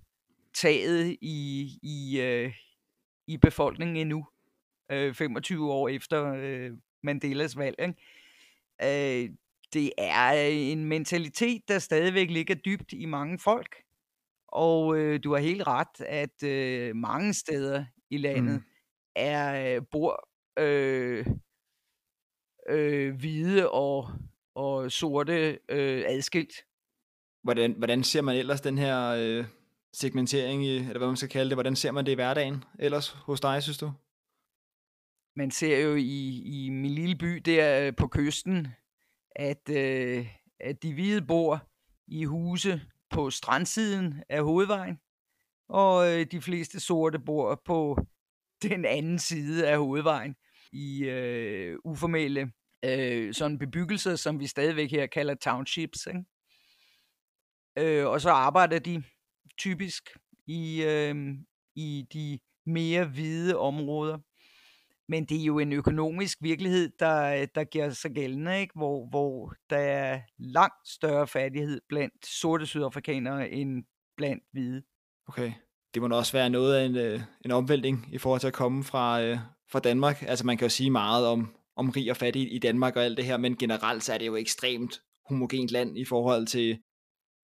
taget 0.53 1.17
i, 1.21 1.69
i, 1.83 2.21
øh, 2.21 2.53
i 3.27 3.37
befolkningen 3.37 3.97
endnu, 3.97 4.27
øh, 4.91 5.13
25 5.13 5.71
år 5.71 5.89
efter 5.89 6.33
øh, 6.37 6.71
Mandelas 7.03 7.57
valg. 7.57 7.75
Ikke? 7.79 9.23
Øh, 9.23 9.29
det 9.73 9.91
er 9.97 10.31
en 10.47 10.85
mentalitet, 10.85 11.61
der 11.67 11.79
stadigvæk 11.79 12.29
ligger 12.29 12.55
dybt 12.55 12.93
i 12.93 13.05
mange 13.05 13.39
folk, 13.39 13.75
og 14.47 14.97
øh, 14.97 15.19
du 15.23 15.33
har 15.33 15.39
helt 15.39 15.67
ret, 15.67 16.01
at 16.01 16.43
øh, 16.43 16.95
mange 16.95 17.33
steder 17.33 17.85
i 18.09 18.17
landet 18.17 18.55
mm. 18.55 18.65
er 19.15 19.75
øh, 19.75 19.81
bor 19.91 20.29
øh, 20.59 21.25
øh, 22.69 23.15
hvide 23.15 23.71
og, 23.71 24.09
og 24.55 24.91
sorte 24.91 25.59
øh, 25.69 26.03
adskilt. 26.07 26.53
Hvordan, 27.43 27.73
hvordan 27.77 28.03
ser 28.03 28.21
man 28.21 28.35
ellers 28.35 28.61
den 28.61 28.77
her 28.77 29.07
øh, 29.07 29.45
segmentering, 29.93 30.65
i, 30.65 30.77
eller 30.77 30.97
hvad 30.97 31.07
man 31.07 31.17
skal 31.17 31.29
kalde 31.29 31.49
det, 31.49 31.55
hvordan 31.55 31.75
ser 31.75 31.91
man 31.91 32.05
det 32.05 32.11
i 32.11 32.15
hverdagen 32.15 32.63
ellers 32.79 33.09
hos 33.09 33.41
dig, 33.41 33.63
synes 33.63 33.77
du? 33.77 33.91
Man 35.35 35.51
ser 35.51 35.79
jo 35.79 35.95
i, 35.95 36.41
i 36.45 36.69
min 36.69 36.91
lille 36.91 37.15
by 37.15 37.35
der 37.45 37.87
øh, 37.87 37.93
på 37.95 38.07
kysten, 38.07 38.67
at, 39.35 39.69
øh, 39.69 40.27
at 40.59 40.83
de 40.83 40.93
hvide 40.93 41.21
bor 41.21 41.67
i 42.07 42.25
huse 42.25 42.81
på 43.09 43.29
strandsiden 43.29 44.23
af 44.29 44.43
hovedvejen, 44.43 44.99
og 45.69 46.11
øh, 46.11 46.25
de 46.31 46.41
fleste 46.41 46.79
sorte 46.79 47.19
bor 47.19 47.61
på 47.65 47.97
den 48.61 48.85
anden 48.85 49.19
side 49.19 49.69
af 49.69 49.77
hovedvejen 49.77 50.35
i 50.71 51.03
øh, 51.03 51.77
uformelle 51.85 52.51
øh, 52.85 53.33
sådan 53.33 53.59
bebyggelser, 53.59 54.15
som 54.15 54.39
vi 54.39 54.47
stadigvæk 54.47 54.91
her 54.91 55.07
kalder 55.07 55.35
townships. 55.35 56.07
Ikke? 56.07 56.23
Øh, 57.77 58.07
og 58.07 58.21
så 58.21 58.29
arbejder 58.29 58.79
de 58.79 59.03
typisk 59.57 60.09
i, 60.47 60.83
øh, 60.83 61.15
i 61.75 62.05
de 62.13 62.39
mere 62.65 63.05
hvide 63.05 63.57
områder. 63.57 64.17
Men 65.07 65.25
det 65.25 65.41
er 65.41 65.45
jo 65.45 65.59
en 65.59 65.73
økonomisk 65.73 66.37
virkelighed, 66.41 66.91
der, 66.99 67.45
der 67.45 67.63
giver 67.63 67.89
sig 67.89 68.11
gældende, 68.11 68.61
ikke? 68.61 68.73
Hvor, 68.75 69.09
hvor 69.09 69.53
der 69.69 69.77
er 69.77 70.21
langt 70.37 70.87
større 70.87 71.27
fattighed 71.27 71.81
blandt 71.89 72.25
sorte 72.25 72.65
sydafrikanere 72.65 73.49
end 73.49 73.83
blandt 74.17 74.43
hvide. 74.51 74.81
Okay. 75.27 75.51
Det 75.93 76.01
må 76.01 76.17
også 76.17 76.31
være 76.31 76.49
noget 76.49 76.75
af 76.75 76.85
en, 76.85 76.95
øh, 76.95 77.21
en 77.45 77.51
omvæltning 77.51 78.09
i 78.13 78.17
forhold 78.17 78.39
til 78.39 78.47
at 78.47 78.53
komme 78.53 78.83
fra, 78.83 79.21
øh, 79.21 79.37
fra 79.71 79.79
Danmark. 79.79 80.23
Altså 80.27 80.45
man 80.45 80.57
kan 80.57 80.65
jo 80.65 80.69
sige 80.69 80.91
meget 80.91 81.27
om, 81.27 81.55
om 81.75 81.89
rig 81.89 82.11
og 82.11 82.17
fattig 82.17 82.53
i 82.53 82.59
Danmark 82.59 82.95
og 82.95 83.03
alt 83.03 83.17
det 83.17 83.25
her, 83.25 83.37
men 83.37 83.57
generelt 83.57 84.03
så 84.03 84.13
er 84.13 84.17
det 84.17 84.27
jo 84.27 84.35
ekstremt 84.35 85.01
homogent 85.29 85.71
land 85.71 85.97
i 85.97 86.05
forhold 86.05 86.47
til, 86.47 86.79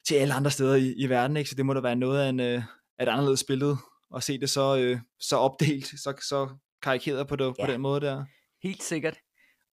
til 0.08 0.15
alle 0.15 0.34
andre 0.34 0.52
steder 0.52 0.76
i, 0.76 0.93
i 0.93 1.10
verden, 1.10 1.38
ikke? 1.38 1.50
så 1.50 1.56
det 1.56 1.65
må 1.65 1.74
da 1.74 1.80
være 1.80 1.96
noget 1.96 2.22
af, 2.22 2.30
en, 2.30 2.39
øh, 2.39 2.63
af 3.00 3.04
et 3.04 3.10
anderledes 3.10 3.43
billede 3.43 3.78
at 4.15 4.24
se 4.24 4.39
det 4.39 4.50
så, 4.50 4.78
øh, 4.78 5.00
så 5.20 5.38
opdelt, 5.38 5.86
så, 5.86 6.13
så 6.22 6.50
karikeret 6.82 7.28
på, 7.28 7.36
det, 7.36 7.46
ja. 7.60 7.65
på 7.65 7.72
den 7.72 7.82
måde 7.82 8.02
der. 8.02 8.26
Helt 8.63 8.84
sikkert. 8.84 9.17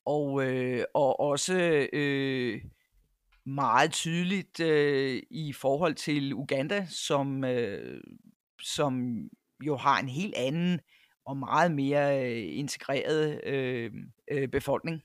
Og, 0.06 0.44
øh, 0.44 0.84
og 0.94 1.20
også 1.20 1.86
øh, 1.92 2.60
meget 3.46 3.92
tydeligt 3.92 4.60
øh, 4.60 5.22
i 5.30 5.52
forhold 5.52 5.94
til 5.94 6.34
Uganda, 6.34 6.86
som, 6.90 7.44
øh, 7.44 8.00
som 8.62 9.18
jo 9.66 9.76
har 9.76 10.00
en 10.00 10.08
helt 10.08 10.34
anden 10.34 10.80
og 11.26 11.36
meget 11.36 11.72
mere 11.72 12.24
øh, 12.24 12.58
integreret 12.58 13.40
øh, 13.44 13.90
øh, 14.30 14.48
befolkning. 14.48 15.02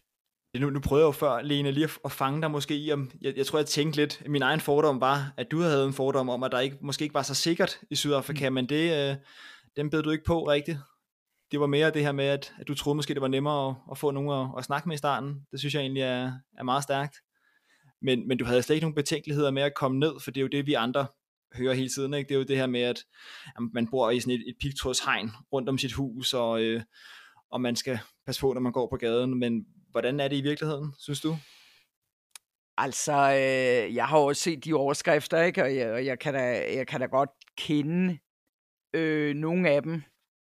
Nu, 0.57 0.69
nu 0.69 0.79
prøvede 0.79 1.03
jeg 1.03 1.07
jo 1.07 1.11
før, 1.11 1.41
Lene, 1.41 1.71
lige 1.71 1.89
at, 2.05 2.11
fange 2.11 2.41
dig 2.41 2.51
måske 2.51 2.77
i, 2.77 2.91
om, 2.91 3.11
jeg, 3.21 3.37
jeg 3.37 3.45
tror, 3.45 3.59
jeg 3.59 3.65
tænkte 3.65 3.99
lidt, 3.99 4.23
min 4.27 4.41
egen 4.41 4.59
fordom 4.59 5.01
var, 5.01 5.33
at 5.37 5.51
du 5.51 5.59
havde 5.59 5.85
en 5.85 5.93
fordom 5.93 6.29
om, 6.29 6.43
at 6.43 6.51
der 6.51 6.59
ikke, 6.59 6.77
måske 6.81 7.03
ikke 7.03 7.13
var 7.13 7.21
så 7.21 7.35
sikkert 7.35 7.79
i 7.91 7.95
Sydafrika, 7.95 8.49
mm. 8.49 8.53
men 8.53 8.69
det, 8.69 9.09
øh, 9.11 9.15
den 9.75 9.89
bed 9.89 10.03
du 10.03 10.09
ikke 10.09 10.23
på 10.23 10.47
rigtigt. 10.47 10.77
Det 11.51 11.59
var 11.59 11.67
mere 11.67 11.91
det 11.91 12.01
her 12.01 12.11
med, 12.11 12.25
at, 12.25 12.53
at 12.59 12.67
du 12.67 12.75
troede 12.75 12.95
måske, 12.95 13.13
det 13.13 13.21
var 13.21 13.27
nemmere 13.27 13.69
at, 13.69 13.75
at 13.91 13.97
få 13.97 14.11
nogen 14.11 14.49
at, 14.49 14.57
at 14.57 14.65
snakke 14.65 14.89
med 14.89 14.95
i 14.95 14.97
starten. 14.97 15.35
Det 15.51 15.59
synes 15.59 15.73
jeg 15.73 15.81
egentlig 15.81 16.03
er, 16.03 16.31
er 16.57 16.63
meget 16.63 16.83
stærkt. 16.83 17.15
Men, 18.01 18.27
men 18.27 18.37
du 18.37 18.45
havde 18.45 18.63
slet 18.63 18.75
ikke 18.75 18.85
nogen 18.85 18.95
betænkeligheder 18.95 19.51
med 19.51 19.61
at 19.61 19.75
komme 19.75 19.99
ned, 19.99 20.13
for 20.23 20.31
det 20.31 20.39
er 20.39 20.41
jo 20.41 20.47
det, 20.47 20.67
vi 20.67 20.73
andre 20.73 21.07
hører 21.55 21.73
hele 21.73 21.89
tiden. 21.89 22.13
Ikke? 22.13 22.27
Det 22.27 22.35
er 22.35 22.39
jo 22.39 22.45
det 22.45 22.57
her 22.57 22.67
med, 22.67 22.81
at, 22.81 23.03
at 23.45 23.61
man 23.73 23.87
bor 23.87 24.09
i 24.09 24.19
sådan 24.19 24.33
et, 24.33 24.43
et 24.47 24.55
pigtrådshegn 24.61 25.31
rundt 25.53 25.69
om 25.69 25.77
sit 25.77 25.93
hus, 25.93 26.33
og, 26.33 26.61
øh, 26.61 26.81
og 27.51 27.61
man 27.61 27.75
skal 27.75 27.99
passe 28.25 28.41
på, 28.41 28.53
når 28.53 28.61
man 28.61 28.71
går 28.71 28.89
på 28.89 28.97
gaden. 28.97 29.39
Men 29.39 29.65
hvordan 29.91 30.19
er 30.19 30.27
det 30.27 30.35
i 30.35 30.41
virkeligheden, 30.41 30.93
synes 30.97 31.21
du? 31.21 31.35
Altså, 32.77 33.13
øh, 33.13 33.95
jeg 33.95 34.07
har 34.07 34.17
også 34.17 34.41
set 34.41 34.65
de 34.65 34.73
overskrifter, 34.73 35.41
ikke? 35.41 35.63
og, 35.63 35.75
jeg, 35.75 35.91
og 35.91 36.05
jeg, 36.05 36.19
kan 36.19 36.33
da, 36.33 36.75
jeg 36.75 36.87
kan 36.87 36.99
da 36.99 37.05
godt 37.05 37.29
kende 37.57 38.19
øh, 38.93 39.35
nogle 39.35 39.69
af 39.69 39.83
dem. 39.83 40.01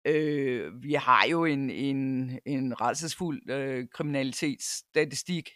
Øh, 0.07 0.83
vi 0.83 0.93
har 0.95 1.27
jo 1.27 1.45
en, 1.45 1.71
en, 1.71 2.31
en 2.47 2.81
redselsfuld 2.81 3.51
øh, 3.51 3.87
kriminalitetsstatistik 3.95 5.51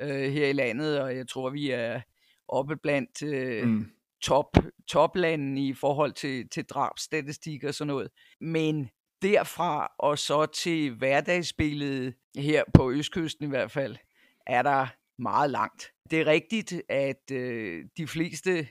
øh, 0.00 0.32
her 0.32 0.46
i 0.46 0.52
landet, 0.52 1.00
og 1.00 1.16
jeg 1.16 1.28
tror, 1.28 1.50
vi 1.50 1.70
er 1.70 2.00
oppe 2.48 2.76
blandt 2.76 3.22
øh, 3.22 3.68
mm. 3.68 3.90
top, 4.22 4.56
toplanden 4.88 5.58
i 5.58 5.74
forhold 5.74 6.12
til, 6.12 6.48
til 6.48 6.64
drabstatistik 6.64 7.64
og 7.64 7.74
sådan 7.74 7.88
noget. 7.88 8.10
Men 8.40 8.90
derfra 9.22 9.92
og 9.98 10.18
så 10.18 10.46
til 10.46 10.94
hverdagsbilledet 10.94 12.14
her 12.36 12.64
på 12.74 12.90
Østkysten 12.90 13.44
i 13.44 13.48
hvert 13.48 13.70
fald, 13.70 13.96
er 14.46 14.62
der 14.62 14.86
meget 15.18 15.50
langt. 15.50 15.92
Det 16.10 16.20
er 16.20 16.26
rigtigt, 16.26 16.82
at 16.88 17.30
øh, 17.32 17.84
de 17.96 18.06
fleste 18.06 18.68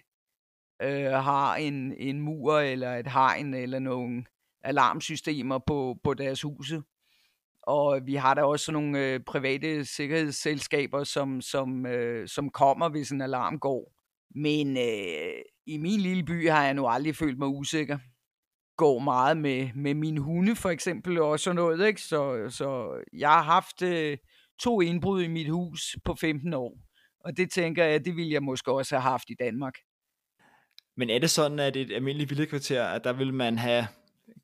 øh, 0.81 1.12
har 1.12 1.55
en, 1.55 1.93
en 1.97 2.21
mur 2.21 2.60
eller 2.60 2.95
et 2.95 3.08
hegn 3.08 3.53
eller 3.53 3.79
nogle 3.79 4.25
alarmsystemer 4.63 5.60
på, 5.67 5.97
på 6.03 6.13
deres 6.13 6.41
huse. 6.41 6.81
Og 7.63 8.01
vi 8.05 8.15
har 8.15 8.34
da 8.34 8.43
også 8.43 8.71
nogle 8.71 8.99
øh, 8.99 9.19
private 9.19 9.86
sikkerhedsselskaber, 9.86 11.03
som, 11.03 11.41
som, 11.41 11.86
øh, 11.86 12.27
som 12.27 12.49
kommer, 12.49 12.89
hvis 12.89 13.12
en 13.12 13.21
alarm 13.21 13.60
går. 13.60 13.93
Men 14.36 14.77
øh, 14.77 15.41
i 15.65 15.77
min 15.77 15.99
lille 15.99 16.23
by 16.23 16.49
har 16.49 16.63
jeg 16.63 16.73
nu 16.73 16.88
aldrig 16.88 17.15
følt 17.15 17.39
mig 17.39 17.47
usikker. 17.47 17.97
Går 18.77 18.99
meget 18.99 19.38
med, 19.38 19.69
med 19.75 19.93
mine 19.93 20.19
hunde 20.19 20.55
for 20.55 20.69
eksempel 20.69 21.21
og 21.21 21.39
sådan 21.39 21.55
noget. 21.55 21.88
Ikke? 21.88 22.01
Så, 22.01 22.49
så 22.49 22.99
jeg 23.13 23.29
har 23.29 23.43
haft 23.43 23.81
øh, 23.81 24.17
to 24.59 24.81
indbrud 24.81 25.23
i 25.23 25.27
mit 25.27 25.49
hus 25.49 25.97
på 26.05 26.15
15 26.21 26.53
år. 26.53 26.77
Og 27.19 27.38
det 27.38 27.51
tænker 27.51 27.83
jeg, 27.83 28.05
det 28.05 28.15
ville 28.15 28.31
jeg 28.31 28.43
måske 28.43 28.71
også 28.71 28.95
have 28.95 29.01
haft 29.01 29.29
i 29.29 29.35
Danmark. 29.39 29.73
Men 30.97 31.09
er 31.09 31.19
det 31.19 31.29
sådan, 31.29 31.59
at 31.59 31.75
et 31.75 31.91
almindeligt 31.91 32.29
vildekvarter, 32.29 32.85
at 32.85 33.03
der 33.03 33.13
vil 33.13 33.33
man 33.33 33.57
have 33.57 33.88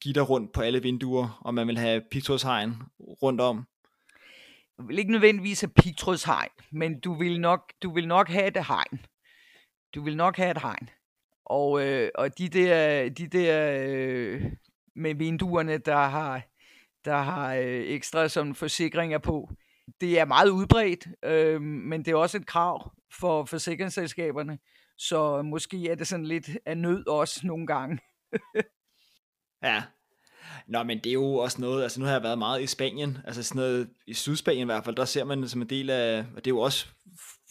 gitter 0.01 0.21
rundt 0.21 0.53
på 0.53 0.61
alle 0.61 0.81
vinduer, 0.81 1.41
og 1.45 1.53
man 1.53 1.67
vil 1.67 1.77
have 1.77 2.01
pigtrådshegn 2.11 2.75
rundt 2.99 3.41
om? 3.41 3.67
Du 4.77 4.87
vil 4.87 4.99
ikke 4.99 5.11
nødvendigvis 5.11 5.61
have 5.61 5.71
pigtrådshegn, 5.75 6.49
men 6.71 6.99
du 6.99 7.13
vil 7.13 7.41
nok, 7.41 7.73
du 7.83 7.93
vil 7.93 8.07
nok 8.07 8.29
have 8.29 8.47
et 8.47 8.65
hegn. 8.65 9.05
Du 9.95 10.03
vil 10.03 10.17
nok 10.17 10.37
have 10.37 10.51
et 10.51 10.61
hegn. 10.61 10.89
Og, 11.45 11.87
øh, 11.87 12.09
og 12.15 12.37
de 12.37 12.49
der, 12.49 13.09
de 13.09 13.27
der 13.27 13.83
øh, 13.87 14.43
med 14.95 15.15
vinduerne, 15.15 15.77
der 15.77 15.97
har, 15.97 16.41
der 17.05 17.17
har 17.17 17.55
øh, 17.55 17.81
ekstra 17.87 18.27
sådan 18.27 18.55
forsikringer 18.55 19.17
på, 19.17 19.49
det 20.01 20.19
er 20.19 20.25
meget 20.25 20.49
udbredt, 20.49 21.07
øh, 21.25 21.61
men 21.61 22.05
det 22.05 22.11
er 22.11 22.15
også 22.15 22.37
et 22.37 22.45
krav 22.45 22.91
for 23.19 23.45
forsikringsselskaberne, 23.45 24.59
så 24.97 25.41
måske 25.41 25.89
er 25.89 25.95
det 25.95 26.07
sådan 26.07 26.25
lidt 26.25 26.49
af 26.65 26.77
nød 26.77 27.07
også 27.07 27.47
nogle 27.47 27.67
gange. 27.67 27.99
ja. 29.63 29.83
Nå, 30.67 30.83
men 30.83 30.97
det 30.97 31.09
er 31.09 31.13
jo 31.13 31.33
også 31.35 31.61
noget, 31.61 31.83
altså 31.83 31.99
nu 31.99 32.05
har 32.05 32.13
jeg 32.13 32.23
været 32.23 32.37
meget 32.37 32.61
i 32.61 32.67
Spanien, 32.67 33.17
altså 33.25 33.43
sådan 33.43 33.59
noget, 33.59 33.89
i 34.07 34.13
Sydspanien 34.13 34.61
i 34.61 34.65
hvert 34.65 34.85
fald, 34.85 34.95
der 34.95 35.05
ser 35.05 35.23
man 35.23 35.47
som 35.47 35.61
en 35.61 35.69
del 35.69 35.89
af, 35.89 36.19
og 36.19 36.35
det 36.35 36.47
er 36.47 36.55
jo 36.55 36.59
også 36.59 36.87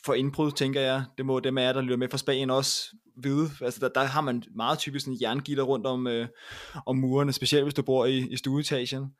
for 0.05 0.15
indbrud, 0.15 0.53
tænker 0.53 0.81
jeg, 0.81 1.05
det 1.19 1.27
må 1.27 1.41
dem 1.41 1.59
af 1.59 1.63
jer, 1.63 1.73
der 1.73 1.81
lytter 1.81 1.97
med 1.97 2.09
fra 2.09 2.19
Spanien 2.19 2.51
også 2.51 2.97
vide, 3.25 3.51
altså 3.61 3.81
der, 3.81 3.89
der 3.89 4.05
har 4.05 4.21
man 4.21 4.43
meget 4.57 4.79
typisk 4.79 5.05
sådan 5.05 5.19
jerngitter 5.21 5.63
rundt 5.65 5.87
om, 5.87 6.07
øh, 6.07 6.29
om 6.87 6.97
murene, 6.97 7.33
specielt 7.33 7.65
hvis 7.65 7.75
du 7.75 7.83
bor 7.83 8.05
i, 8.07 8.19
i 8.19 8.37
stueetagen, 8.37 9.15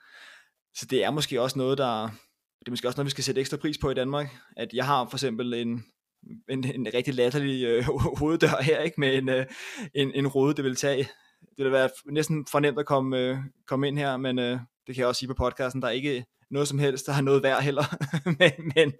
så 0.75 0.87
det 0.87 1.05
er 1.05 1.11
måske 1.11 1.43
også 1.43 1.59
noget, 1.59 1.79
der, 1.79 2.03
det 2.61 2.69
er 2.69 2.71
måske 2.71 2.89
også 2.89 2.99
noget, 2.99 3.07
vi 3.07 3.11
skal 3.11 3.25
sætte 3.25 3.41
ekstra 3.41 3.57
pris 3.57 3.79
på 3.79 3.91
i 3.91 3.95
Danmark, 3.95 4.37
at 4.57 4.69
jeg 4.73 4.87
har 4.87 5.07
for 5.09 5.17
eksempel 5.17 5.55
en, 5.55 5.85
en, 6.49 6.65
en 6.65 6.87
rigtig 6.95 7.15
latterlig 7.15 7.65
øh, 7.65 7.85
hoveddør 8.19 8.63
her, 8.63 8.79
ikke? 8.79 9.01
med 9.01 9.15
en, 9.15 9.29
øh, 9.29 9.47
en, 9.95 10.13
en 10.15 10.27
rode, 10.27 10.55
det 10.55 10.65
vil 10.65 10.77
tage. 10.77 11.09
Det 11.57 11.65
vil 11.65 11.73
være 11.73 11.91
næsten 12.07 12.47
for 12.51 12.61
nemt 12.61 12.79
at 12.79 12.87
komme, 12.87 13.19
øh, 13.19 13.39
komme 13.67 13.89
ind 13.89 13.99
her, 13.99 14.17
men 14.17 14.39
øh, 14.39 14.59
det 14.87 14.95
kan 14.95 14.97
jeg 14.97 15.07
også 15.07 15.19
sige 15.19 15.29
på 15.29 15.35
podcasten, 15.35 15.83
der 15.83 15.89
er 15.89 15.93
ikke 15.93 16.25
noget 16.51 16.69
som 16.69 16.79
helst, 16.79 17.07
der 17.07 17.13
har 17.13 17.23
noget 17.23 17.43
værd 17.43 17.63
heller. 17.63 17.85
men, 18.39 18.73
men, 18.77 18.93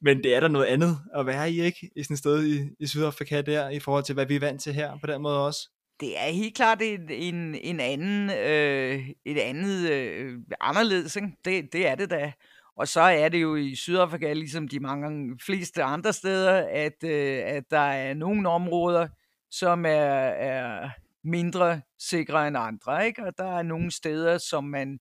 men 0.00 0.22
det 0.24 0.34
er 0.34 0.40
der 0.40 0.48
noget 0.48 0.66
andet 0.66 0.98
at 1.14 1.26
være 1.26 1.50
i, 1.50 1.60
ikke? 1.60 1.90
I 1.96 2.02
sådan 2.02 2.14
et 2.14 2.18
sted 2.18 2.46
i, 2.46 2.60
i 2.80 2.86
Sydafrika 2.86 3.40
der, 3.40 3.68
i 3.68 3.80
forhold 3.80 4.04
til, 4.04 4.14
hvad 4.14 4.26
vi 4.26 4.36
er 4.36 4.40
vant 4.40 4.62
til 4.62 4.72
her 4.72 4.98
på 5.00 5.06
den 5.06 5.22
måde 5.22 5.46
også. 5.46 5.68
Det 6.00 6.18
er 6.18 6.30
helt 6.30 6.56
klart 6.56 6.82
en, 6.82 7.10
en, 7.10 7.54
en 7.54 7.80
anden, 7.80 8.30
øh, 8.30 9.08
et 9.24 9.38
andet, 9.38 9.90
øh, 9.90 10.38
anderledes, 10.60 11.16
ikke? 11.16 11.28
Det, 11.44 11.72
det 11.72 11.86
er 11.86 11.94
det 11.94 12.10
da. 12.10 12.32
Og 12.76 12.88
så 12.88 13.00
er 13.00 13.28
det 13.28 13.42
jo 13.42 13.56
i 13.56 13.74
Sydafrika, 13.74 14.32
ligesom 14.32 14.68
de 14.68 14.80
mange 14.80 15.38
fleste 15.46 15.82
andre 15.82 16.12
steder, 16.12 16.66
at, 16.70 17.04
øh, 17.04 17.42
at 17.44 17.64
der 17.70 17.78
er 17.78 18.14
nogle 18.14 18.48
områder, 18.48 19.08
som 19.50 19.86
er, 19.86 19.90
er 19.90 20.90
mindre 21.24 21.80
sikre 21.98 22.48
end 22.48 22.56
andre. 22.58 23.06
Ikke? 23.06 23.24
Og 23.24 23.32
der 23.38 23.58
er 23.58 23.62
nogle 23.62 23.90
steder, 23.90 24.38
som 24.38 24.64
man 24.64 24.98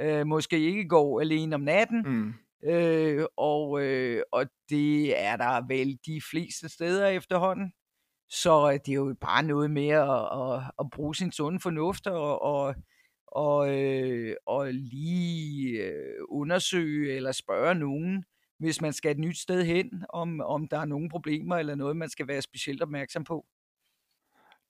øh, 0.00 0.26
måske 0.26 0.58
ikke 0.58 0.88
går 0.88 1.20
alene 1.20 1.54
om 1.54 1.60
natten. 1.60 2.02
Mm. 2.06 2.34
Øh, 2.64 3.24
og, 3.36 3.82
øh, 3.82 4.22
og 4.32 4.46
det 4.70 5.20
er 5.20 5.36
der 5.36 5.66
vel 5.68 5.98
de 6.06 6.20
fleste 6.30 6.68
steder 6.68 7.06
efterhånden. 7.06 7.72
Så 8.30 8.70
øh, 8.72 8.78
det 8.86 8.88
er 8.88 8.94
jo 8.94 9.14
bare 9.20 9.42
noget 9.42 9.70
med 9.70 9.88
at, 9.88 10.28
at, 10.40 10.62
at 10.78 10.90
bruge 10.92 11.14
sin 11.14 11.32
sunde 11.32 11.60
fornuft 11.60 12.06
og, 12.06 12.42
og 12.42 12.74
og, 13.32 13.78
øh, 13.78 14.36
og 14.46 14.74
lige 14.74 15.78
øh, 15.78 16.18
undersøge 16.28 17.16
eller 17.16 17.32
spørge 17.32 17.74
nogen, 17.74 18.24
hvis 18.58 18.80
man 18.80 18.92
skal 18.92 19.10
et 19.10 19.18
nyt 19.18 19.38
sted 19.38 19.64
hen, 19.64 20.04
om, 20.08 20.40
om 20.40 20.68
der 20.68 20.78
er 20.78 20.84
nogle 20.84 21.08
problemer 21.08 21.56
eller 21.56 21.74
noget, 21.74 21.96
man 21.96 22.10
skal 22.10 22.28
være 22.28 22.42
specielt 22.42 22.82
opmærksom 22.82 23.24
på. 23.24 23.46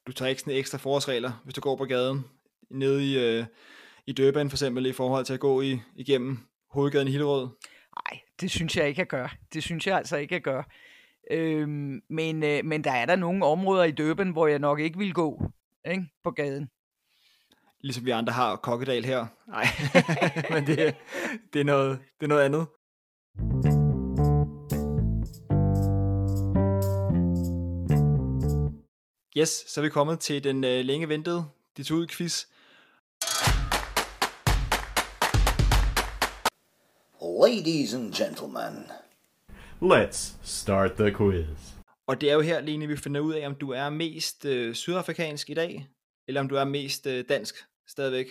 Du 0.07 0.13
tager 0.13 0.29
ikke 0.29 0.41
sådan 0.41 0.55
ekstra 0.55 0.79
forårsregler, 0.79 1.41
hvis 1.45 1.55
du 1.55 1.61
går 1.61 1.77
på 1.77 1.85
gaden, 1.85 2.25
nede 2.71 3.11
i, 3.11 3.19
øh, 3.19 3.47
i 4.07 4.13
Durban 4.13 4.51
for 4.51 4.55
eksempel, 4.55 4.87
i 4.87 4.93
forhold 4.93 5.25
til 5.25 5.35
at 5.35 5.41
gå 5.41 5.61
i, 5.61 5.81
igennem 5.97 6.39
hovedgaden 6.71 7.09
i 7.09 7.11
Hillerød? 7.11 7.49
Nej, 7.97 8.21
det 8.41 8.51
synes 8.51 8.77
jeg 8.77 8.89
ikke 8.89 9.03
at 9.03 9.09
gøre. 9.09 9.29
Det 9.55 9.63
synes 9.63 9.87
jeg 9.87 9.97
altså 9.97 10.17
ikke 10.17 10.37
at 10.37 10.43
gøre. 10.43 10.65
Øhm, 11.31 12.03
men, 12.09 12.43
øh, 12.43 12.65
men 12.65 12.85
der 12.85 12.93
er 12.93 13.07
der 13.07 13.17
nogle 13.17 13.45
områder 13.45 13.85
i 13.85 13.91
Durban, 13.91 14.31
hvor 14.31 14.47
jeg 14.47 14.59
nok 14.59 14.81
ikke 14.81 14.99
vil 14.99 15.15
gå 15.15 15.43
ikke? 15.91 16.07
på 16.25 16.31
gaden. 16.31 16.71
Ligesom 17.81 18.07
vi 18.07 18.11
andre 18.11 18.33
har 18.33 18.57
Kokkedal 18.57 19.05
her. 19.05 19.27
Nej, 19.49 19.67
men 20.55 20.67
det, 20.67 20.97
det, 21.53 21.61
er 21.61 21.65
noget, 21.65 21.99
det 22.21 22.27
er 22.27 22.29
noget 22.29 22.45
andet. 22.45 22.67
Yes, 29.37 29.49
så 29.49 29.81
er 29.81 29.83
vi 29.83 29.89
kommet 29.89 30.21
til 30.21 30.45
den 30.45 30.65
øh, 30.65 30.85
længe 30.85 31.09
ventede 31.09 31.45
dit 31.77 31.91
ud 31.91 32.07
quiz. 32.07 32.45
Ladies 37.47 37.95
and 37.95 38.13
gentlemen, 38.15 38.87
Let's 39.83 40.35
start 40.43 40.93
the 40.93 41.15
quiz. 41.15 41.47
Og 42.07 42.21
det 42.21 42.31
er 42.31 42.35
jo 42.35 42.41
her, 42.41 42.61
Lene, 42.61 42.87
vi 42.87 42.97
finder 42.97 43.21
ud 43.21 43.35
af, 43.35 43.47
om 43.47 43.55
du 43.55 43.71
er 43.71 43.91
mest 43.91 44.45
øh, 44.45 44.75
sydafrikansk 44.75 45.51
i 45.51 45.55
dag, 45.55 45.89
eller 46.29 46.41
om 46.41 46.49
du 46.49 46.57
er 46.57 46.65
mest 46.65 47.07
øh, 47.07 47.25
dansk 47.29 47.55
stadigvæk. 47.87 48.27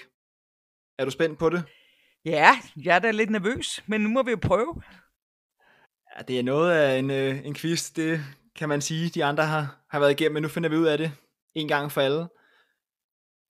Er 0.97 1.05
du 1.05 1.11
spændt 1.11 1.39
på 1.39 1.49
det? 1.49 1.63
Ja, 2.25 2.57
jeg 2.83 2.95
er 2.95 2.99
da 2.99 3.11
lidt 3.11 3.29
nervøs, 3.29 3.83
men 3.87 4.01
nu 4.01 4.09
må 4.09 4.23
vi 4.23 4.31
jo 4.31 4.37
prøve. 4.41 4.81
Ja, 6.17 6.21
det 6.21 6.39
er 6.39 6.43
noget 6.43 6.71
af 6.71 6.99
en, 6.99 7.11
øh, 7.11 7.45
en 7.45 7.55
quiz, 7.55 7.91
det 7.91 8.21
kan 8.55 8.69
man 8.69 8.81
sige, 8.81 9.09
de 9.09 9.25
andre 9.25 9.45
har, 9.45 9.77
har 9.89 9.99
været 9.99 10.11
igennem, 10.11 10.33
men 10.33 10.43
nu 10.43 10.49
finder 10.49 10.69
vi 10.69 10.75
ud 10.75 10.85
af 10.85 10.97
det 10.97 11.11
en 11.55 11.67
gang 11.67 11.91
for 11.91 12.01
alle. 12.01 12.27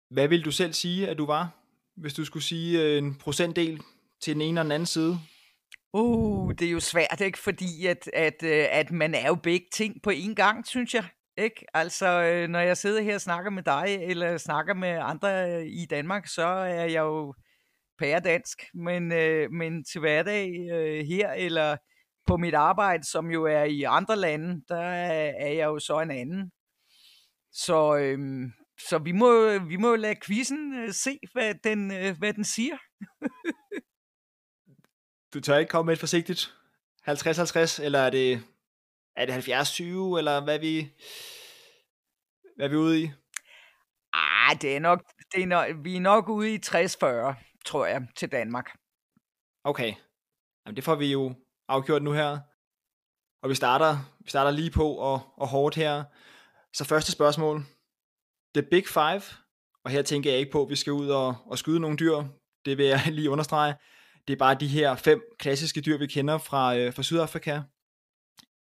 Hvad 0.10 0.28
vil 0.28 0.45
du 0.45 0.51
selv 0.51 0.74
sige, 0.74 1.07
at 1.10 1.18
du 1.18 1.26
var, 1.26 1.49
hvis 1.95 2.14
du 2.14 2.26
skulle 2.26 2.43
sige 2.43 2.82
øh, 2.82 2.97
en 2.97 3.16
procentdel 3.16 3.82
til 4.22 4.34
den 4.34 4.41
ene 4.41 4.62
og 4.62 4.64
den 4.64 4.72
anden 4.72 4.86
side? 4.86 5.20
Uh, 5.94 6.54
det 6.60 6.68
er 6.68 6.72
jo 6.72 6.80
svært, 6.80 7.22
ikke? 7.22 7.40
Fordi 7.40 7.86
at, 7.86 8.10
at, 8.14 8.44
øh, 8.44 8.66
at 8.72 8.92
man 8.92 9.16
er 9.16 9.28
jo 9.28 9.36
begge 9.36 9.68
ting 9.74 9.96
på 10.04 10.10
én 10.10 10.34
gang, 10.34 10.68
synes 10.68 10.94
jeg. 10.94 11.06
Ikke? 11.38 11.66
Altså, 11.74 12.08
øh, 12.08 12.48
når 12.48 12.60
jeg 12.60 12.78
sidder 12.78 13.02
her 13.02 13.16
og 13.16 13.22
snakker 13.22 13.52
med 13.52 13.64
dig, 13.64 13.98
eller 14.02 14.38
snakker 14.38 14.74
med 14.74 14.90
andre 14.90 15.52
øh, 15.52 15.66
i 15.66 15.86
Danmark, 15.86 16.28
så 16.28 16.46
er 16.46 16.86
jeg 16.86 17.02
jo 17.02 17.34
pæredansk. 18.00 18.64
Men, 18.74 19.12
øh, 19.12 19.52
men 19.52 19.84
til 19.84 20.00
hverdag 20.00 20.50
øh, 20.72 21.06
her, 21.06 21.32
eller 21.32 21.78
på 22.28 22.38
mit 22.38 22.54
arbejde, 22.54 23.04
som 23.04 23.32
jo 23.32 23.46
er 23.46 23.64
i 23.64 23.84
andre 23.84 24.16
lande, 24.16 24.62
der 24.68 24.82
er 24.82 25.54
jeg 25.54 25.66
jo 25.66 25.80
så 25.80 26.00
en 26.00 26.12
anden. 26.12 26.52
Så, 27.52 27.98
øh, 27.98 28.50
så 28.90 28.98
vi 28.98 29.12
må, 29.12 29.60
vi 29.60 29.78
må 29.78 29.96
lade 29.96 30.16
quizzen 30.26 30.74
øh, 30.74 30.94
se, 30.94 31.20
hvad 31.34 31.54
den, 31.64 31.92
øh, 31.92 32.18
hvad 32.20 32.34
den 32.34 32.44
siger. 32.44 32.78
Du 35.34 35.40
tør 35.40 35.58
ikke 35.58 35.70
komme 35.70 35.86
med 35.86 35.94
et 35.94 36.00
forsigtigt 36.00 36.54
50-50, 37.08 37.84
eller 37.84 38.00
er 38.00 38.10
det, 38.10 38.44
er 39.16 39.26
det 39.26 39.50
70-20, 39.50 39.84
eller 40.18 40.44
hvad 40.44 40.56
er 40.56 40.60
vi, 40.60 40.94
hvad 42.56 42.66
er 42.66 42.70
vi 42.70 42.76
ude 42.76 43.02
i? 43.02 43.12
Ah, 44.14 44.62
det 44.62 44.76
er 44.76 44.80
nok, 44.80 45.04
det 45.36 45.44
er 45.44 45.48
nok, 45.48 45.68
vi 45.84 45.96
er 45.96 46.00
nok 46.00 46.30
ude 46.30 46.54
i 46.54 46.58
60-40, 46.66 47.62
tror 47.66 47.86
jeg, 47.86 48.08
til 48.16 48.32
Danmark. 48.32 48.72
Okay, 49.64 49.94
Jamen, 50.70 50.76
det 50.76 50.84
får 50.84 50.96
vi 50.96 51.12
jo 51.12 51.34
afgjort 51.68 52.04
nu 52.04 52.12
her. 52.12 52.40
Og 53.44 53.50
vi 53.50 53.56
starter, 53.56 53.98
vi 54.20 54.30
starter 54.30 54.52
lige 54.52 54.72
på 54.72 54.88
og, 54.92 55.22
og 55.38 55.48
hårdt 55.48 55.76
her. 55.76 56.04
Så 56.74 56.86
første 56.86 57.12
spørgsmål. 57.12 57.64
The 58.56 58.68
Big 58.72 58.88
Five, 58.88 59.22
og 59.84 59.92
her 59.92 60.02
tænker 60.02 60.30
jeg 60.30 60.40
ikke 60.40 60.52
på, 60.52 60.62
at 60.62 60.70
vi 60.70 60.76
skal 60.76 60.94
ud 60.94 61.10
og, 61.10 61.36
og 61.46 61.58
skyde 61.58 61.80
nogle 61.80 61.98
dyr. 61.98 62.24
Det 62.66 62.78
vil 62.78 62.86
jeg 62.86 63.02
lige 63.18 63.30
understrege. 63.30 63.76
Det 64.30 64.36
er 64.36 64.40
bare 64.40 64.56
de 64.60 64.68
her 64.68 64.96
fem 64.96 65.22
klassiske 65.40 65.82
dyr, 65.82 65.98
vi 65.98 66.08
kender 66.08 66.38
fra, 66.38 66.78
øh, 66.78 66.94
fra 66.94 67.04
Sydafrika. 67.04 67.62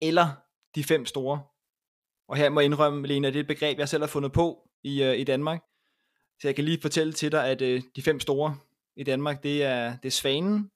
Eller 0.01 0.27
de 0.75 0.83
fem 0.83 1.05
store. 1.05 1.41
Og 2.29 2.35
her 2.35 2.49
må 2.49 2.59
jeg 2.59 2.65
indrømme, 2.65 3.07
Lena, 3.07 3.27
det 3.27 3.35
er 3.35 3.39
et 3.39 3.47
begreb, 3.47 3.79
jeg 3.79 3.89
selv 3.89 4.03
har 4.03 4.07
fundet 4.07 4.31
på 4.31 4.69
i, 4.83 5.03
øh, 5.03 5.19
i 5.19 5.23
Danmark. 5.23 5.61
Så 6.41 6.47
jeg 6.47 6.55
kan 6.55 6.65
lige 6.65 6.81
fortælle 6.81 7.13
til 7.13 7.31
dig, 7.31 7.47
at 7.47 7.61
øh, 7.61 7.81
de 7.95 8.01
fem 8.01 8.19
store 8.19 8.57
i 8.97 9.03
Danmark, 9.03 9.43
det 9.43 9.63
er, 9.63 9.97
det 9.97 10.07
er 10.07 10.11
svanen, 10.11 10.71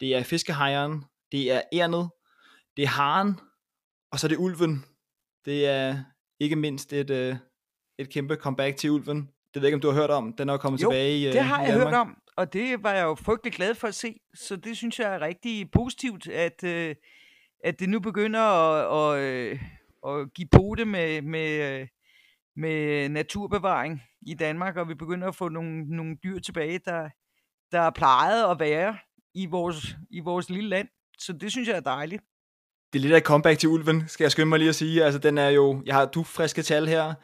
det 0.00 0.14
er 0.14 0.22
fiskehejeren, 0.22 1.04
det 1.32 1.52
er 1.52 1.62
ærnet, 1.72 2.10
det 2.76 2.82
er 2.82 2.88
haren, 2.88 3.40
og 4.12 4.18
så 4.20 4.26
er 4.26 4.28
det 4.28 4.36
ulven. 4.36 4.84
Det 5.44 5.66
er 5.66 6.04
ikke 6.40 6.56
mindst 6.56 6.92
et, 6.92 7.10
øh, 7.10 7.36
et 7.98 8.10
kæmpe 8.10 8.34
comeback 8.34 8.76
til 8.76 8.90
ulven. 8.90 9.16
Det 9.54 9.62
ved 9.62 9.62
jeg 9.62 9.66
ikke, 9.66 9.74
om 9.76 9.80
du 9.80 9.90
har 9.90 10.00
hørt 10.00 10.10
om. 10.10 10.32
Den 10.32 10.48
er 10.48 10.56
kommet 10.56 10.82
Jo, 10.82 10.90
tilbage 10.90 11.18
i, 11.18 11.26
øh, 11.26 11.32
Det 11.32 11.44
har 11.44 11.62
jeg 11.62 11.72
Danmark. 11.72 11.88
hørt 11.88 12.00
om, 12.00 12.21
og 12.36 12.52
det 12.52 12.82
var 12.82 12.92
jeg 12.92 13.02
jo 13.02 13.14
frygtelig 13.14 13.52
glad 13.52 13.74
for 13.74 13.88
at 13.88 13.94
se. 13.94 14.20
Så 14.34 14.56
det 14.56 14.76
synes 14.76 14.98
jeg 14.98 15.14
er 15.14 15.20
rigtig 15.20 15.70
positivt, 15.70 16.28
at, 16.28 16.64
øh, 16.64 16.94
at 17.64 17.80
det 17.80 17.88
nu 17.88 18.00
begynder 18.00 18.40
at, 18.40 19.18
at, 19.18 19.24
øh, 19.24 19.62
at 20.06 20.34
give 20.34 20.48
pote 20.52 20.84
med, 20.84 21.22
med, 21.22 21.80
øh, 21.80 21.88
med 22.56 23.08
naturbevaring 23.08 24.02
i 24.26 24.34
Danmark, 24.34 24.76
og 24.76 24.88
vi 24.88 24.94
begynder 24.94 25.28
at 25.28 25.34
få 25.34 25.48
nogle, 25.48 25.96
nogle 25.96 26.16
dyr 26.24 26.38
tilbage, 26.38 26.80
der, 26.84 27.08
der 27.72 27.80
er 27.80 27.90
plejet 27.90 28.50
at 28.50 28.60
være 28.60 28.98
i 29.34 29.46
vores, 29.46 29.96
i 30.10 30.20
vores 30.20 30.50
lille 30.50 30.68
land. 30.68 30.88
Så 31.18 31.32
det 31.32 31.50
synes 31.50 31.68
jeg 31.68 31.76
er 31.76 31.80
dejligt. 31.80 32.22
Det 32.92 32.98
er 32.98 33.02
lidt 33.02 33.12
af 33.12 33.18
et 33.18 33.24
comeback 33.24 33.58
til 33.58 33.68
ulven, 33.68 34.08
skal 34.08 34.24
jeg 34.24 34.32
skynde 34.32 34.48
mig 34.48 34.58
lige 34.58 34.68
at 34.68 34.74
sige. 34.74 35.04
Altså, 35.04 35.18
den 35.18 35.38
er 35.38 35.48
jo, 35.48 35.82
jeg 35.86 35.94
har 35.94 36.06
du 36.06 36.22
friske 36.22 36.62
tal 36.62 36.86
her. 36.86 37.14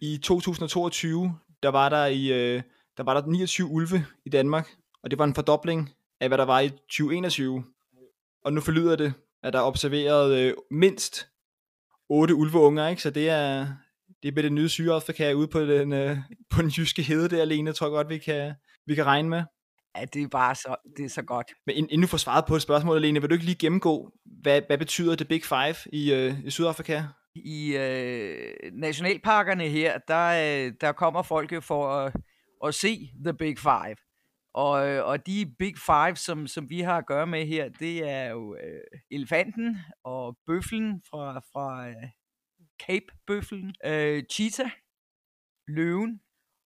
I 0.00 0.18
2022, 0.18 1.34
der 1.62 1.68
var 1.68 1.88
der 1.88 2.06
i, 2.06 2.32
øh, 2.32 2.62
der 2.96 3.02
var 3.02 3.20
der 3.20 3.26
29 3.26 3.66
ulve 3.66 4.06
i 4.24 4.28
Danmark, 4.28 4.68
og 5.02 5.10
det 5.10 5.18
var 5.18 5.24
en 5.24 5.34
fordobling 5.34 5.90
af, 6.20 6.28
hvad 6.28 6.38
der 6.38 6.44
var 6.44 6.60
i 6.60 6.68
2021. 6.68 7.64
Og 8.44 8.52
nu 8.52 8.60
forlyder 8.60 8.96
det, 8.96 9.14
at 9.42 9.52
der 9.52 9.58
er 9.58 9.64
observeret 9.64 10.38
øh, 10.38 10.54
mindst 10.70 11.28
8 12.08 12.34
ulveunger, 12.34 12.88
ikke? 12.88 13.02
Så 13.02 13.10
det 13.10 13.28
er, 13.30 13.66
det 14.22 14.28
er 14.28 14.32
med 14.34 14.42
det 14.42 14.52
nye 14.52 14.68
Sydafrika 14.68 15.32
ude 15.32 15.48
på 15.48 15.60
den, 15.60 15.92
øh, 15.92 16.18
på 16.54 16.62
den 16.62 16.70
jyske 16.70 17.02
hede 17.02 17.28
der 17.28 17.42
alene, 17.42 17.72
tror 17.72 17.86
jeg 17.86 17.92
godt, 17.92 18.08
vi 18.08 18.18
kan, 18.18 18.54
vi 18.86 18.94
kan 18.94 19.06
regne 19.06 19.28
med. 19.28 19.42
Ja, 19.96 20.04
det 20.04 20.22
er 20.22 20.28
bare 20.28 20.54
så, 20.54 20.76
det 20.96 21.04
er 21.04 21.08
så 21.08 21.22
godt. 21.22 21.46
Men 21.66 21.76
ind- 21.76 21.90
inden 21.90 22.02
du 22.02 22.06
får 22.06 22.18
svaret 22.18 22.44
på 22.48 22.56
et 22.56 22.62
spørgsmål, 22.62 23.02
Lene, 23.02 23.20
vil 23.20 23.30
du 23.30 23.34
ikke 23.34 23.44
lige 23.46 23.58
gennemgå, 23.58 24.12
hvad, 24.42 24.60
hvad 24.66 24.78
betyder 24.78 25.14
det 25.16 25.28
Big 25.28 25.44
Five 25.44 25.74
i, 25.92 26.12
øh, 26.12 26.44
i 26.44 26.50
Sydafrika? 26.50 27.02
i 27.44 27.76
øh, 27.76 28.52
nationalparkerne 28.72 29.68
her, 29.68 29.98
der, 30.08 30.26
øh, 30.66 30.72
der 30.80 30.92
kommer 30.92 31.22
folk 31.22 31.52
jo 31.52 31.60
for 31.60 31.88
at, 31.88 32.12
at 32.64 32.74
se 32.74 33.10
The 33.24 33.34
Big 33.34 33.58
Five. 33.58 33.96
Og, 34.54 34.88
øh, 34.88 35.06
og 35.06 35.26
de 35.26 35.54
Big 35.58 35.74
Five, 35.78 36.16
som, 36.16 36.46
som 36.46 36.70
vi 36.70 36.80
har 36.80 36.98
at 36.98 37.06
gøre 37.06 37.26
med 37.26 37.46
her, 37.46 37.68
det 37.68 38.08
er 38.10 38.30
jo 38.30 38.54
øh, 38.54 39.00
elefanten 39.10 39.78
og 40.04 40.38
bøflen 40.46 41.02
fra, 41.10 41.40
fra 41.52 41.88
øh, 41.88 42.10
Cape-bøflen, 42.86 43.74
øh, 43.84 44.22
cheetah, 44.32 44.70
løven, 45.68 46.20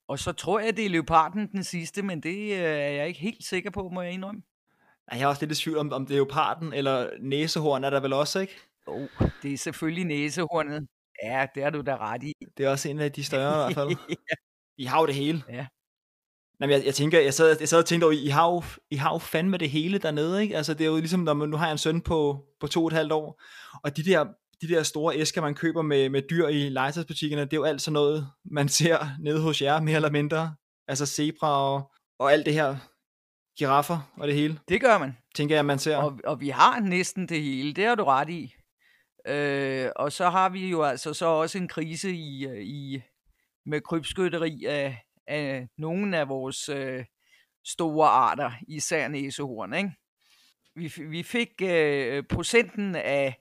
og 0.08 0.18
så 0.18 0.32
tror 0.32 0.60
jeg, 0.60 0.76
det 0.76 0.86
er 0.86 0.90
leoparden 0.90 1.52
den 1.52 1.64
sidste, 1.64 2.02
men 2.02 2.22
det 2.22 2.52
øh, 2.52 2.58
er 2.58 2.90
jeg 2.90 3.08
ikke 3.08 3.20
helt 3.20 3.44
sikker 3.44 3.70
på, 3.70 3.88
må 3.88 4.02
jeg 4.02 4.12
indrømme. 4.12 4.42
Jeg 5.12 5.20
er 5.20 5.26
også 5.26 5.46
lidt 5.46 5.58
i 5.58 5.62
tvivl 5.62 5.78
om, 5.78 5.92
om 5.92 6.06
det 6.06 6.14
er 6.14 6.18
leoparden 6.18 6.72
eller 6.72 7.10
næsehorn 7.20 7.84
er 7.84 7.90
der 7.90 8.00
vel 8.00 8.12
også, 8.12 8.40
ikke? 8.40 8.60
Oh, 8.86 9.08
det 9.42 9.52
er 9.52 9.58
selvfølgelig 9.58 10.04
næsehornet. 10.04 10.88
Ja, 11.22 11.46
det 11.54 11.62
har 11.62 11.70
du 11.70 11.80
da 11.80 11.96
ret 11.96 12.22
i. 12.22 12.32
Det 12.56 12.66
er 12.66 12.70
også 12.70 12.88
en 12.88 12.98
af 12.98 13.12
de 13.12 13.24
større 13.24 13.70
i 13.70 13.74
hvert 13.74 13.88
fald. 13.88 14.18
I 14.78 14.84
har 14.84 15.00
jo 15.00 15.06
det 15.06 15.14
hele. 15.14 15.42
Ja. 15.48 15.66
Nå, 16.60 16.66
men 16.66 16.70
jeg, 16.70 16.86
jeg 16.86 16.94
tænker, 16.94 17.20
jeg 17.20 17.34
sad, 17.34 17.56
jeg 17.60 17.68
sad 17.68 17.78
og 17.78 17.86
tænkte 17.86 18.04
over, 18.04 18.12
I 18.12 18.26
har, 18.26 18.50
jo, 18.50 18.62
I 18.90 18.96
har 18.96 19.12
jo 19.14 19.18
fandme 19.18 19.56
det 19.56 19.70
hele 19.70 19.98
dernede, 19.98 20.42
ikke? 20.42 20.56
Altså 20.56 20.74
det 20.74 20.84
er 20.84 20.90
jo 20.90 20.96
ligesom, 20.96 21.20
når 21.20 21.34
man, 21.34 21.48
nu 21.48 21.56
har 21.56 21.66
jeg 21.66 21.72
en 21.72 21.78
søn 21.78 22.00
på, 22.00 22.44
på 22.60 22.66
to 22.66 22.80
og 22.80 22.86
et 22.86 22.92
halvt 22.92 23.12
år, 23.12 23.42
og 23.84 23.96
de 23.96 24.04
der, 24.04 24.24
de 24.62 24.68
der 24.68 24.82
store 24.82 25.16
æsker, 25.16 25.40
man 25.40 25.54
køber 25.54 25.82
med, 25.82 26.08
med 26.08 26.22
dyr 26.30 26.48
i 26.48 26.68
legetøjsbutikkerne, 26.68 27.44
det 27.44 27.52
er 27.52 27.56
jo 27.56 27.64
alt 27.64 27.82
sådan 27.82 27.92
noget, 27.92 28.26
man 28.44 28.68
ser 28.78 28.98
nede 29.20 29.40
hos 29.40 29.62
jer, 29.62 29.80
mere 29.80 29.96
eller 29.96 30.10
mindre. 30.10 30.54
Altså 30.88 31.06
zebra 31.06 31.74
og, 31.74 31.90
og 32.18 32.32
alt 32.32 32.46
det 32.46 32.54
her, 32.54 32.76
giraffer 33.58 34.12
og 34.16 34.28
det 34.28 34.36
hele, 34.36 34.58
Det 34.68 34.80
gør 34.80 34.98
man. 34.98 35.16
tænker 35.34 35.54
jeg, 35.54 35.64
man 35.64 35.78
ser. 35.78 35.96
Og, 35.96 36.18
og 36.24 36.40
vi 36.40 36.48
har 36.48 36.80
næsten 36.80 37.28
det 37.28 37.42
hele, 37.42 37.72
det 37.72 37.84
har 37.84 37.94
du 37.94 38.04
ret 38.04 38.28
i. 38.30 38.54
Øh, 39.26 39.90
og 39.96 40.12
så 40.12 40.30
har 40.30 40.48
vi 40.48 40.70
jo 40.70 40.82
altså 40.82 41.14
så 41.14 41.26
også 41.26 41.58
en 41.58 41.68
krise 41.68 42.12
i, 42.12 42.46
øh, 42.46 42.62
i 42.62 43.00
med 43.66 43.80
krybskytteri 43.80 44.64
af, 44.64 44.98
af 45.30 45.68
nogle 45.78 46.18
af 46.18 46.28
vores 46.28 46.68
øh, 46.68 47.04
store 47.64 48.08
arter, 48.08 48.52
især 48.68 49.08
næsehorn. 49.08 49.74
Ikke? 49.74 49.90
Vi, 50.74 50.92
vi 51.04 51.22
fik 51.22 51.62
øh, 51.62 52.24
procenten 52.28 52.94
af 52.94 53.34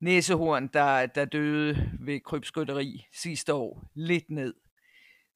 næsehorn, 0.00 0.66
der, 0.66 1.06
der 1.06 1.24
døde 1.24 1.90
ved 2.00 2.20
krybskytteri 2.20 3.06
sidste 3.12 3.54
år, 3.54 3.84
lidt 3.94 4.30
ned. 4.30 4.54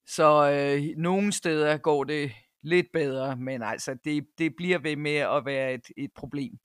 Så 0.05 0.51
øh, 0.51 0.97
nogle 0.97 1.31
steder 1.31 1.77
går 1.77 2.03
det 2.03 2.31
lidt 2.63 2.87
bedre, 2.93 3.37
men 3.37 3.63
altså 3.63 3.97
det, 4.03 4.27
det 4.37 4.55
bliver 4.55 4.79
ved 4.79 4.95
med 4.95 5.15
at 5.15 5.45
være 5.45 5.73
et, 5.73 5.91
et 5.97 6.11
problem 6.15 6.57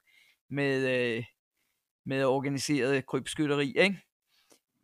med, 0.50 0.88
øh, 0.88 1.24
med 2.06 2.24
organiseret 2.24 3.06
krybskytteri, 3.06 3.74
ikke? 3.76 4.05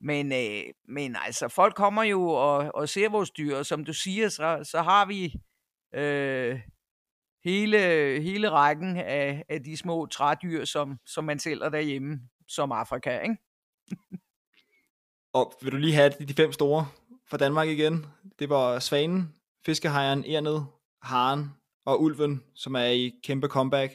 Men, 0.03 0.33
øh, 0.33 0.73
men 0.89 1.17
altså, 1.25 1.49
folk 1.49 1.75
kommer 1.75 2.03
jo 2.03 2.29
og, 2.29 2.75
og 2.75 2.89
ser 2.89 3.09
vores 3.09 3.31
dyr, 3.31 3.57
og 3.57 3.67
som 3.67 3.85
du 3.85 3.93
siger, 3.93 4.29
så, 4.29 4.61
så 4.65 4.83
har 4.83 5.07
vi 5.07 5.35
øh, 5.95 6.61
hele, 7.45 7.79
hele 8.23 8.51
rækken 8.51 8.97
af, 8.97 9.45
af 9.49 9.65
de 9.65 9.77
små 9.77 10.07
trædyr, 10.07 10.65
som, 10.65 10.99
som 11.07 11.25
man 11.25 11.39
sælger 11.39 11.69
derhjemme, 11.69 12.21
som 12.49 12.73
Afrika, 12.73 13.21
ikke? 13.21 13.37
Og 15.33 15.53
vil 15.63 15.73
du 15.73 15.77
lige 15.77 15.95
have 15.95 16.11
de 16.11 16.35
fem 16.35 16.53
store 16.53 16.89
fra 17.27 17.37
Danmark 17.37 17.69
igen? 17.69 18.07
Det 18.39 18.49
var 18.49 18.79
Svanen, 18.79 19.35
Fiskehejren, 19.67 20.25
Erned, 20.25 20.61
Haren 21.03 21.51
og 21.85 22.03
Ulven, 22.03 22.45
som 22.55 22.75
er 22.75 22.85
i 22.85 23.13
kæmpe 23.25 23.49
comeback. 23.49 23.93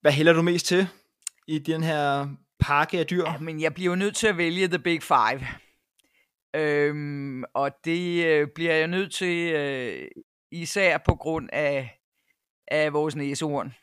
Hvad 0.00 0.12
hælder 0.12 0.32
du 0.32 0.42
mest 0.42 0.66
til 0.66 0.88
i 1.46 1.58
den 1.58 1.82
her 1.82 2.28
pakke 2.66 2.98
af 2.98 3.06
dyr? 3.06 3.24
Ja, 3.26 3.38
men 3.38 3.60
jeg 3.60 3.74
bliver 3.74 3.90
jo 3.90 3.96
nødt 3.96 4.16
til 4.16 4.26
at 4.26 4.36
vælge 4.36 4.68
The 4.68 4.78
Big 4.78 5.02
Five. 5.02 5.46
Øhm, 6.56 7.44
og 7.54 7.70
det 7.84 8.26
øh, 8.26 8.48
bliver 8.54 8.74
jeg 8.74 8.86
nødt 8.86 9.12
til 9.12 9.52
øh, 9.52 10.08
især 10.50 10.98
på 10.98 11.14
grund 11.14 11.48
af, 11.52 12.00
af 12.68 12.92
vores 12.92 13.16
næsehorn. 13.16 13.74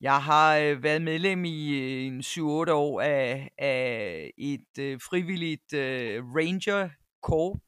Jeg 0.00 0.22
har 0.22 0.56
øh, 0.56 0.82
været 0.82 1.02
medlem 1.02 1.44
i 1.44 1.78
øh, 1.78 2.06
en 2.06 2.20
7-8 2.20 2.42
år 2.70 3.00
af, 3.00 3.50
af 3.58 4.30
et 4.38 4.78
øh, 4.78 5.00
frivilligt 5.00 5.72
øh, 5.72 6.24
ranger 6.24 6.88
corps, 7.22 7.60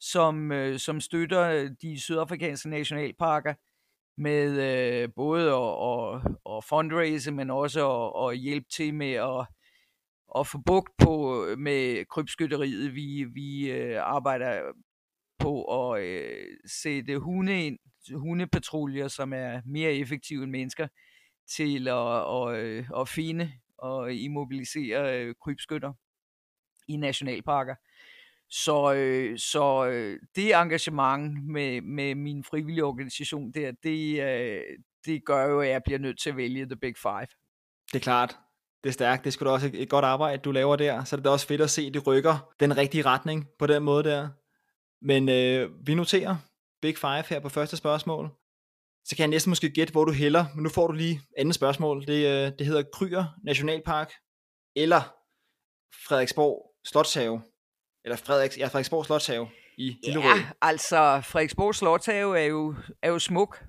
som, 0.00 0.52
øh, 0.52 0.78
som 0.78 1.00
støtter 1.00 1.42
øh, 1.42 1.70
de 1.82 2.00
sydafrikanske 2.00 2.68
nationalparker 2.68 3.54
med 4.16 4.50
øh, 4.50 5.08
både 5.16 5.52
at, 5.52 5.74
at, 5.90 6.32
at 6.56 6.64
fundraise, 6.64 7.32
men 7.32 7.50
også 7.50 7.90
at, 7.90 8.30
at 8.30 8.38
hjælpe 8.38 8.66
til 8.68 8.94
med 8.94 9.12
at, 9.12 9.46
at 10.38 10.46
få 10.46 10.58
bugt 10.66 10.90
på 10.98 11.44
øh, 11.46 11.58
med 11.58 12.04
krybskytteriet. 12.04 12.94
Vi, 12.94 13.24
vi 13.24 13.70
øh, 13.70 14.02
arbejder 14.02 14.72
på 15.38 15.64
at 15.64 16.02
øh, 16.02 16.46
sætte 16.66 17.18
hunde 17.18 17.66
ind, 17.66 17.78
hundepatruljer, 18.14 19.08
som 19.08 19.32
er 19.32 19.60
mere 19.66 19.92
effektive 19.92 20.42
end 20.42 20.50
mennesker, 20.50 20.88
til 21.56 21.88
at, 21.88 22.32
at, 22.36 22.64
øh, 22.64 22.86
at 23.00 23.08
finde 23.08 23.52
og 23.78 24.14
immobilisere 24.14 25.20
øh, 25.20 25.34
krybskytter 25.44 25.92
i 26.88 26.96
nationalparker. 26.96 27.74
Så, 28.48 28.94
øh, 28.94 29.38
så 29.38 29.86
øh, 29.86 30.20
det 30.36 30.54
engagement 30.54 31.44
med, 31.46 31.80
med 31.80 32.14
min 32.14 32.44
frivillige 32.44 32.84
organisation 32.84 33.52
der, 33.52 33.72
det, 33.82 34.22
øh, 34.22 34.62
det 35.06 35.24
gør 35.24 35.46
jo, 35.46 35.60
at 35.60 35.68
jeg 35.68 35.82
bliver 35.84 35.98
nødt 35.98 36.20
til 36.20 36.30
at 36.30 36.36
vælge 36.36 36.66
The 36.66 36.76
Big 36.76 36.94
Five. 36.96 37.26
Det 37.92 37.94
er 37.94 38.00
klart. 38.00 38.36
Det 38.84 38.90
er 38.90 38.92
stærkt. 38.92 39.24
Det 39.24 39.32
skulle 39.32 39.48
da 39.48 39.54
også 39.54 39.70
et 39.74 39.88
godt 39.88 40.04
arbejde, 40.04 40.42
du 40.42 40.52
laver 40.52 40.76
der. 40.76 41.04
Så 41.04 41.16
det 41.16 41.20
er 41.20 41.22
det 41.22 41.32
også 41.32 41.46
fedt 41.46 41.60
at 41.60 41.70
se, 41.70 41.82
at 41.82 41.94
det 41.94 42.06
rykker 42.06 42.54
den 42.60 42.76
rigtige 42.76 43.02
retning 43.02 43.48
på 43.58 43.66
den 43.66 43.82
måde 43.82 44.04
der. 44.04 44.28
Men 45.02 45.28
øh, 45.28 45.70
vi 45.86 45.94
noterer 45.94 46.36
Big 46.82 46.98
Five 46.98 47.24
her 47.28 47.40
på 47.40 47.48
første 47.48 47.76
spørgsmål. 47.76 48.30
Så 49.04 49.16
kan 49.16 49.22
jeg 49.22 49.28
næsten 49.28 49.50
måske 49.50 49.70
gætte, 49.70 49.92
hvor 49.92 50.04
du 50.04 50.12
hælder. 50.12 50.44
Men 50.54 50.62
nu 50.62 50.68
får 50.68 50.86
du 50.86 50.92
lige 50.92 51.20
andet 51.38 51.54
spørgsmål. 51.54 52.06
Det, 52.06 52.26
øh, 52.26 52.52
det 52.58 52.66
hedder 52.66 52.82
Kryer 52.92 53.24
Nationalpark 53.44 54.12
eller 54.76 55.00
Frederiksborg 56.08 56.70
Slotshave 56.84 57.42
eller 58.04 58.16
Frederiks, 58.16 58.58
ja, 58.58 58.66
Frederiksborg 58.66 59.04
Slotshave 59.04 59.48
i 59.78 59.96
Hillerød. 60.04 60.38
Ja, 60.38 60.46
altså 60.62 61.20
Frederiksborg 61.24 61.74
Slotshave 61.74 62.40
er 62.40 62.44
jo, 62.44 62.74
er 63.02 63.10
jo 63.10 63.18
smuk, 63.18 63.64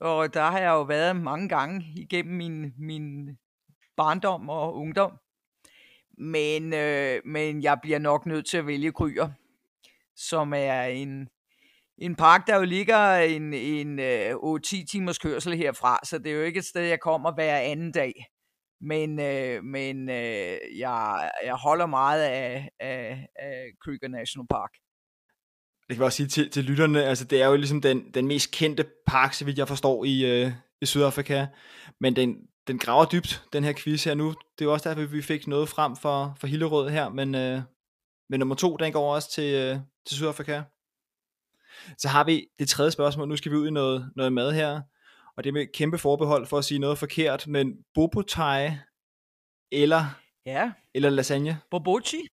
og 0.00 0.34
der 0.34 0.50
har 0.50 0.58
jeg 0.58 0.70
jo 0.70 0.82
været 0.82 1.16
mange 1.16 1.48
gange 1.48 1.84
igennem 1.96 2.34
min, 2.34 2.72
min 2.78 3.28
barndom 3.96 4.48
og 4.48 4.74
ungdom. 4.74 5.12
Men, 6.18 6.74
øh, 6.74 7.20
men 7.24 7.62
jeg 7.62 7.78
bliver 7.82 7.98
nok 7.98 8.26
nødt 8.26 8.46
til 8.46 8.56
at 8.56 8.66
vælge 8.66 8.92
Kryer, 8.92 9.28
som 10.16 10.52
er 10.56 10.82
en, 10.82 11.28
en 11.98 12.16
park, 12.16 12.46
der 12.46 12.56
jo 12.56 12.64
ligger 12.64 13.14
en, 13.14 13.54
en 13.54 13.98
øh, 13.98 14.34
8-10 14.34 14.84
timers 14.90 15.18
kørsel 15.18 15.56
herfra, 15.56 15.98
så 16.04 16.18
det 16.18 16.32
er 16.32 16.36
jo 16.36 16.42
ikke 16.42 16.58
et 16.58 16.64
sted, 16.64 16.82
jeg 16.82 17.00
kommer 17.00 17.34
hver 17.34 17.56
anden 17.56 17.92
dag 17.92 18.12
men, 18.82 19.20
øh, 19.20 19.64
men 19.64 20.08
øh, 20.08 20.56
jeg, 20.78 21.30
jeg 21.44 21.54
holder 21.54 21.86
meget 21.86 22.22
af, 22.22 22.68
af, 22.80 23.26
af 23.36 23.70
Kruger 23.84 24.08
National 24.08 24.46
Park. 24.50 24.70
Det 25.88 25.96
kan 25.96 25.96
jeg 25.96 26.04
også 26.06 26.16
sige 26.16 26.28
til, 26.28 26.50
til 26.50 26.64
lytterne, 26.64 27.04
altså 27.04 27.24
det 27.24 27.42
er 27.42 27.46
jo 27.46 27.56
ligesom 27.56 27.80
den, 27.80 28.14
den 28.14 28.26
mest 28.26 28.50
kendte 28.50 28.84
park, 29.06 29.32
så 29.34 29.44
vidt 29.44 29.58
jeg 29.58 29.68
forstår, 29.68 30.04
i, 30.04 30.42
øh, 30.44 30.52
i 30.80 30.86
Sydafrika, 30.86 31.46
men 32.00 32.16
den, 32.16 32.36
den 32.66 32.78
graver 32.78 33.04
dybt, 33.04 33.44
den 33.52 33.64
her 33.64 33.72
quiz 33.76 34.04
her 34.04 34.14
nu. 34.14 34.34
Det 34.58 34.64
er 34.64 34.68
også 34.70 34.88
derfor, 34.88 35.06
vi 35.06 35.22
fik 35.22 35.46
noget 35.46 35.68
frem 35.68 35.96
for, 35.96 36.34
for 36.40 36.46
Hillerød 36.46 36.90
her, 36.90 37.08
men, 37.08 37.34
øh, 37.34 37.60
men 38.28 38.40
nummer 38.40 38.54
to, 38.54 38.76
den 38.76 38.92
går 38.92 39.14
også 39.14 39.30
til, 39.30 39.54
øh, 39.54 39.76
til 40.06 40.16
Sydafrika. 40.16 40.62
Så 41.98 42.08
har 42.08 42.24
vi 42.24 42.46
det 42.58 42.68
tredje 42.68 42.90
spørgsmål, 42.90 43.28
nu 43.28 43.36
skal 43.36 43.52
vi 43.52 43.56
ud 43.56 43.68
i 43.68 43.70
noget, 43.70 44.12
noget 44.16 44.32
mad 44.32 44.52
her 44.52 44.80
og 45.36 45.44
det 45.44 45.50
er 45.50 45.52
med 45.52 45.66
kæmpe 45.72 45.98
forbehold 45.98 46.46
for 46.46 46.58
at 46.58 46.64
sige 46.64 46.78
noget 46.78 46.98
forkert, 46.98 47.46
men 47.46 47.84
bobotai 47.94 48.70
eller, 49.72 50.04
ja. 50.46 50.72
eller 50.94 51.10
lasagne? 51.10 51.60
Bobochi. 51.70 52.28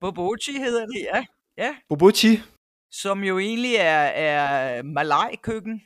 Bobochi 0.00 0.52
hedder 0.52 0.86
det, 0.86 1.06
ja. 1.14 1.24
ja. 1.56 1.76
Bobochi. 1.88 2.40
Som 2.90 3.24
jo 3.24 3.38
egentlig 3.38 3.74
er, 3.74 4.04
er 4.04 4.82
Malaj-køkken. 4.82 5.82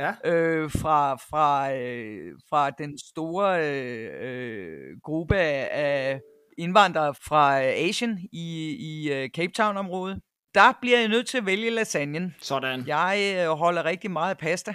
Ja. 0.00 0.30
Øh, 0.30 0.70
fra, 0.70 1.14
fra, 1.14 1.74
øh, 1.74 2.32
fra 2.50 2.70
den 2.70 2.98
store 2.98 3.70
øh, 3.70 4.10
øh, 4.20 5.00
gruppe 5.02 5.36
af 5.36 6.20
indvandrere 6.58 7.14
fra 7.14 7.62
Asien 7.62 8.18
i, 8.32 8.76
i 8.80 9.24
uh, 9.24 9.28
Cape 9.28 9.52
Town-området. 9.52 10.20
Der 10.54 10.72
bliver 10.80 10.98
jeg 10.98 11.08
nødt 11.08 11.26
til 11.26 11.38
at 11.38 11.46
vælge 11.46 11.70
lasagnen. 11.70 12.34
Sådan. 12.40 12.86
Jeg 12.86 13.36
øh, 13.38 13.48
holder 13.48 13.84
rigtig 13.84 14.10
meget 14.10 14.30
af 14.30 14.38
pasta. 14.38 14.74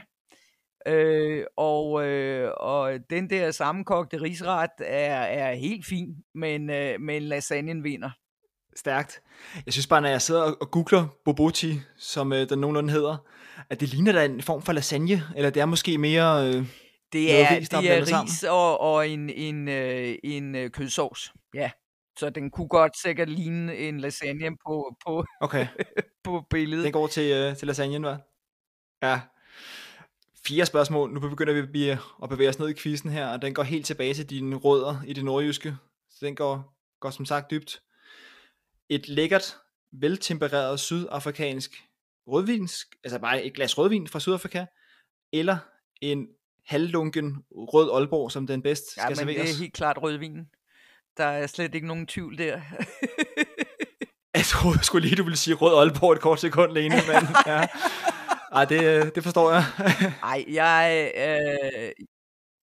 Øh, 0.87 1.45
og, 1.57 2.07
øh, 2.07 2.51
og 2.57 2.99
den 3.09 3.29
der 3.29 3.51
sammenkogte 3.51 4.21
risret 4.21 4.69
er, 4.79 5.15
er 5.15 5.53
helt 5.53 5.85
fin, 5.85 6.15
men, 6.35 6.69
øh, 6.69 7.01
men 7.01 7.21
lasagnen 7.21 7.83
vinder. 7.83 8.09
Stærkt. 8.75 9.21
Jeg 9.65 9.73
synes 9.73 9.87
bare, 9.87 10.01
når 10.01 10.09
jeg 10.09 10.21
sidder 10.21 10.41
og 10.41 10.71
googler 10.71 11.07
bobochi, 11.25 11.81
som 11.97 12.33
øh, 12.33 12.49
den 12.49 12.59
nogenlunde 12.59 12.93
hedder, 12.93 13.17
at 13.69 13.79
det 13.79 13.89
ligner 13.89 14.11
da 14.11 14.25
en 14.25 14.41
form 14.41 14.61
for 14.61 14.73
lasagne, 14.73 15.23
eller 15.35 15.49
det 15.49 15.61
er 15.61 15.65
måske 15.65 15.97
mere... 15.97 16.47
Øh, 16.47 16.65
det 17.13 17.41
er, 17.41 17.57
ris, 17.57 17.69
det 17.69 17.91
er 17.91 18.23
ris 18.23 18.43
og, 18.43 18.81
og 18.81 19.09
en, 19.09 19.29
en, 19.29 19.67
øh, 19.67 20.15
en 20.23 20.55
øh, 20.55 20.69
kødsovs. 20.69 21.33
Ja. 21.53 21.71
Så 22.17 22.29
den 22.29 22.51
kunne 22.51 22.67
godt 22.67 22.99
sikkert 23.01 23.29
ligne 23.29 23.75
en 23.75 23.99
lasagne 23.99 24.57
på, 24.67 24.95
på, 25.05 25.25
okay. 25.41 25.67
på 26.23 26.45
billedet. 26.49 26.83
Den 26.83 26.93
går 26.93 27.07
til, 27.07 27.31
øh, 27.31 27.57
til 27.57 27.67
lasagnen, 27.67 28.03
var? 28.03 28.21
Ja, 29.03 29.19
Fire 30.47 30.65
spørgsmål. 30.65 31.13
Nu 31.13 31.19
begynder 31.19 31.61
vi 31.61 31.89
at 32.23 32.29
bevæge 32.29 32.49
os 32.49 32.59
ned 32.59 32.69
i 32.69 32.73
quizzen 32.73 33.09
her, 33.09 33.27
og 33.27 33.41
den 33.41 33.53
går 33.53 33.63
helt 33.63 33.85
tilbage 33.85 34.13
til 34.13 34.29
dine 34.29 34.55
rødder 34.55 35.01
i 35.07 35.13
det 35.13 35.25
nordjyske. 35.25 35.75
Så 36.09 36.25
den 36.25 36.35
går, 36.35 36.75
går 36.99 37.09
som 37.09 37.25
sagt 37.25 37.51
dybt. 37.51 37.81
Et 38.89 39.09
lækkert, 39.09 39.57
veltempereret 39.91 40.79
sydafrikansk 40.79 41.71
rødvinsk, 42.27 42.95
altså 43.03 43.19
bare 43.19 43.43
et 43.43 43.53
glas 43.53 43.77
rødvin 43.77 44.07
fra 44.07 44.19
Sydafrika, 44.19 44.65
eller 45.33 45.57
en 46.01 46.27
halvlunken 46.65 47.43
rød 47.51 47.91
Aalborg, 47.91 48.31
som 48.31 48.47
den 48.47 48.61
bedst 48.61 48.91
skal 48.91 49.01
ja, 49.01 49.09
men 49.09 49.15
serveres. 49.15 49.41
det 49.41 49.55
er 49.55 49.59
helt 49.59 49.73
klart 49.73 49.97
rødvin. 50.01 50.45
Der 51.17 51.25
er 51.25 51.47
slet 51.47 51.75
ikke 51.75 51.87
nogen 51.87 52.07
tvivl 52.07 52.37
der. 52.37 52.61
jeg 54.35 54.45
troede 54.45 54.83
sgu 54.83 54.97
lige, 54.97 55.15
du 55.15 55.23
ville 55.23 55.37
sige 55.37 55.55
rød 55.55 55.77
Aalborg 55.77 56.13
et 56.13 56.21
kort 56.21 56.39
sekund, 56.39 56.71
Lene, 56.71 56.95
men 56.95 57.27
ja. 57.53 57.67
Ej, 58.51 58.65
det, 58.65 59.15
det 59.15 59.23
forstår 59.23 59.51
jeg. 59.51 59.63
Ej, 60.23 60.45
jeg 60.47 61.11
er 61.15 61.59
øh, 61.73 61.91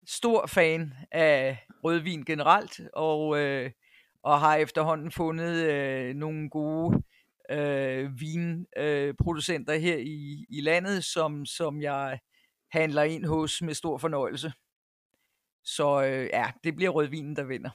stor 0.09 0.47
fan 0.47 0.95
af 1.13 1.67
rødvin 1.85 2.25
generelt, 2.25 2.81
og, 2.93 3.39
øh, 3.39 3.71
og 4.23 4.41
har 4.41 4.57
efterhånden 4.57 5.13
fundet 5.13 5.55
øh, 5.55 6.15
nogle 6.15 6.51
gode 6.51 7.03
øh, 7.51 8.21
vinproducenter 8.21 9.75
øh, 9.75 9.81
her 9.81 9.97
i, 9.97 10.47
i 10.49 10.61
landet, 10.61 11.05
som, 11.05 11.47
som 11.47 11.83
jeg 11.83 12.19
handler 12.71 13.03
ind 13.03 13.25
hos 13.25 13.63
med 13.63 13.75
stor 13.75 13.99
fornøjelse. 13.99 14.53
Så 15.65 16.03
øh, 16.03 16.29
ja, 16.33 16.51
det 16.65 16.77
bliver 16.77 16.91
rødvinen, 16.91 17.37
der 17.37 17.45
vinder. 17.45 17.71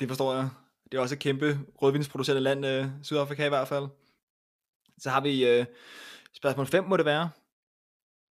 Det 0.00 0.08
forstår 0.08 0.34
jeg. 0.34 0.48
Det 0.92 0.98
er 0.98 1.02
også 1.02 1.14
et 1.14 1.20
kæmpe 1.20 1.58
rødvinsproducerende 1.82 2.42
land, 2.42 2.66
øh, 2.66 2.86
Sydafrika 3.02 3.46
i 3.46 3.48
hvert 3.48 3.68
fald. 3.68 3.88
Så 4.98 5.10
har 5.10 5.20
vi 5.20 5.48
øh, 5.48 5.66
spørgsmål 6.32 6.66
5, 6.66 6.84
må 6.84 6.96
det 6.96 7.04
være 7.04 7.30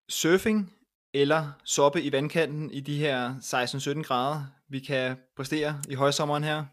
surfing 0.10 0.74
eller 1.14 1.52
soppe 1.64 2.02
i 2.02 2.12
vandkanten 2.12 2.72
i 2.72 2.80
de 2.80 2.98
her 2.98 3.36
16-17 4.00 4.04
grader, 4.04 4.44
vi 4.70 4.80
kan 4.80 5.18
præstere 5.36 5.82
i 5.90 5.94
højsommeren 5.94 6.44
her? 6.44 6.66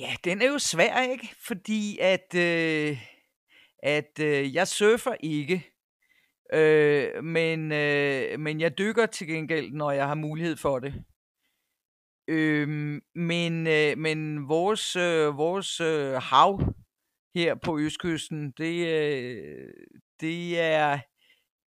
Ja, 0.00 0.14
den 0.24 0.42
er 0.42 0.46
jo 0.46 0.58
svær, 0.58 1.00
ikke? 1.02 1.34
Fordi 1.46 1.98
at, 1.98 2.34
øh, 2.34 2.98
at 3.82 4.18
øh, 4.20 4.54
jeg 4.54 4.68
surfer 4.68 5.14
ikke, 5.20 5.66
øh, 6.52 7.24
men, 7.24 7.72
øh, 7.72 8.40
men 8.40 8.60
jeg 8.60 8.78
dykker 8.78 9.06
til 9.06 9.26
gengæld, 9.26 9.72
når 9.72 9.90
jeg 9.90 10.06
har 10.06 10.14
mulighed 10.14 10.56
for 10.56 10.78
det. 10.78 11.04
Øh, 12.28 12.68
men, 13.14 13.66
øh, 13.66 13.98
men 13.98 14.48
vores, 14.48 14.96
øh, 14.96 15.36
vores 15.36 15.80
øh, 15.80 16.12
hav 16.12 16.74
her 17.34 17.54
på 17.54 17.78
Østkysten, 17.78 18.50
det, 18.50 18.86
øh, 18.86 19.72
det 20.20 20.60
er 20.60 21.00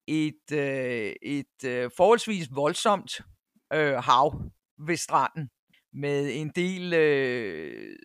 et, 0.07 0.51
øh, 0.53 1.13
et 1.21 1.65
øh, 1.65 1.91
forholdsvis 1.97 2.47
voldsomt 2.55 3.21
øh, 3.73 3.93
hav 3.93 4.41
ved 4.87 4.97
stranden 4.97 5.49
med 5.93 6.29
en 6.31 6.49
del 6.49 6.93
øh, 6.93 7.95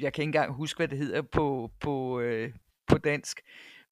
jeg 0.00 0.12
kan 0.12 0.22
ikke 0.22 0.28
engang 0.28 0.54
huske, 0.54 0.78
hvad 0.78 0.88
det 0.88 0.98
hedder 0.98 1.22
på, 1.22 1.70
på, 1.80 2.20
øh, 2.20 2.52
på 2.86 2.98
dansk. 2.98 3.40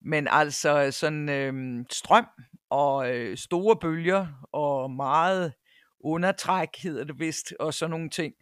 Men 0.00 0.28
altså 0.30 0.90
sådan 0.90 1.28
øh, 1.28 1.84
strøm 1.90 2.26
og 2.70 3.16
øh, 3.16 3.36
store 3.36 3.76
bølger 3.76 4.26
og 4.52 4.90
meget 4.90 5.52
undertræk, 6.00 6.68
hedder 6.82 7.04
det 7.04 7.18
vist, 7.18 7.54
og 7.60 7.74
sådan 7.74 7.90
nogle 7.90 8.10
ting. 8.10 8.34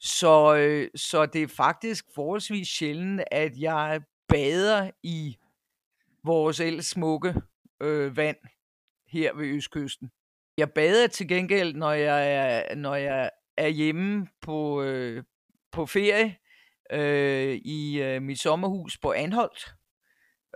Så, 0.00 0.56
øh, 0.56 0.88
så 0.96 1.26
det 1.26 1.42
er 1.42 1.48
faktisk 1.48 2.04
forholdsvis 2.14 2.68
sjældent, 2.68 3.22
at 3.30 3.52
jeg 3.58 4.00
bader 4.28 4.90
i 5.02 5.36
vores 6.24 6.60
ellers 6.60 6.86
smukke 6.86 7.34
øh, 7.82 8.16
vand 8.16 8.36
her 9.08 9.34
ved 9.34 9.46
Østkysten. 9.46 10.10
Jeg 10.58 10.70
bader 10.70 11.06
til 11.06 11.28
gengæld, 11.28 11.74
når 11.74 11.92
jeg 11.92 12.32
er, 12.32 12.74
når 12.74 12.94
jeg 12.94 13.30
er 13.56 13.68
hjemme 13.68 14.26
på, 14.40 14.82
øh, 14.82 15.24
på 15.72 15.86
ferie 15.86 16.36
øh, 16.92 17.54
i 17.54 18.02
øh, 18.02 18.22
mit 18.22 18.40
sommerhus 18.40 18.98
på 18.98 19.12
Anholdt. 19.12 19.74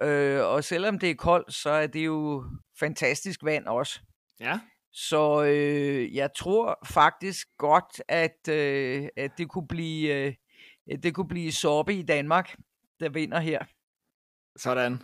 Øh, 0.02 0.40
og 0.44 0.64
selvom 0.64 0.98
det 0.98 1.10
er 1.10 1.14
koldt, 1.14 1.54
så 1.54 1.70
er 1.70 1.86
det 1.86 2.06
jo 2.06 2.44
fantastisk 2.78 3.44
vand 3.44 3.66
også. 3.66 4.00
Ja. 4.40 4.60
Så 4.92 5.44
øh, 5.44 6.14
jeg 6.14 6.30
tror 6.36 6.78
faktisk 6.86 7.48
godt, 7.58 8.02
at, 8.08 8.48
øh, 8.48 9.08
at 9.16 9.30
det 9.38 9.48
kunne 9.48 9.68
blive 9.68 10.14
øh, 10.14 10.34
det 11.02 11.14
kunne 11.14 11.28
blive 11.28 11.52
Sorbe 11.52 11.94
i 11.94 12.02
Danmark, 12.02 12.56
der 13.00 13.08
vinder 13.08 13.40
her. 13.40 13.64
Sådan. 14.56 15.02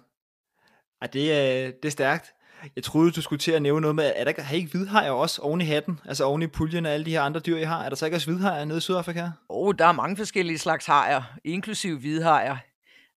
Ej, 1.00 1.06
det, 1.06 1.32
er, 1.32 1.70
det 1.70 1.84
er 1.84 1.90
stærkt. 1.90 2.33
Jeg 2.76 2.84
troede, 2.84 3.10
du 3.10 3.22
skulle 3.22 3.40
til 3.40 3.52
at 3.52 3.62
nævne 3.62 3.80
noget 3.80 3.94
med, 3.94 4.12
er 4.16 4.24
der, 4.24 4.42
har 4.42 4.54
I 4.54 4.58
ikke 4.58 4.70
hvidhajer 4.70 5.10
også 5.10 5.42
oven 5.42 5.60
i 5.60 5.64
hatten? 5.64 6.00
Altså 6.04 6.24
oven 6.24 6.42
i 6.42 6.46
puljen 6.46 6.86
og 6.86 6.92
alle 6.92 7.06
de 7.06 7.10
her 7.10 7.20
andre 7.20 7.40
dyr, 7.40 7.56
I 7.56 7.62
har? 7.62 7.84
Er 7.84 7.88
der 7.88 7.96
så 7.96 8.04
ikke 8.04 8.16
også 8.16 8.30
hvidhajer 8.30 8.64
nede 8.64 8.78
i 8.78 8.80
Sydafrika? 8.80 9.22
Åh, 9.22 9.30
oh, 9.48 9.74
der 9.78 9.86
er 9.86 9.92
mange 9.92 10.16
forskellige 10.16 10.58
slags 10.58 10.86
hajer, 10.86 11.22
inklusive 11.44 11.98
hvidhajer. 11.98 12.56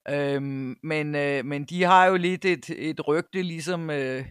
Øhm, 0.08 0.76
men, 0.82 1.14
øh, 1.14 1.44
men 1.44 1.64
de 1.64 1.82
har 1.82 2.06
jo 2.06 2.16
lidt 2.16 2.44
et, 2.44 2.70
et 2.70 3.08
rygte, 3.08 3.42
ligesom 3.42 3.90
øh, 3.90 4.24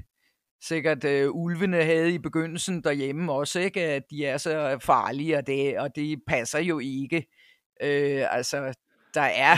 sikkert 0.63 1.03
øh, 1.03 1.31
ulvene 1.31 1.83
havde 1.83 2.13
i 2.13 2.17
begyndelsen 2.17 2.83
derhjemme 2.83 3.31
også, 3.31 3.59
ikke? 3.59 3.81
at 3.81 4.03
de 4.09 4.25
er 4.25 4.37
så 4.37 4.77
farlige, 4.81 5.37
og 5.37 5.47
det, 5.47 5.79
og 5.79 5.95
det 5.95 6.19
passer 6.27 6.59
jo 6.59 6.79
ikke. 6.79 7.17
Øh, 7.83 8.25
altså, 8.29 8.73
der 9.13 9.21
er 9.21 9.57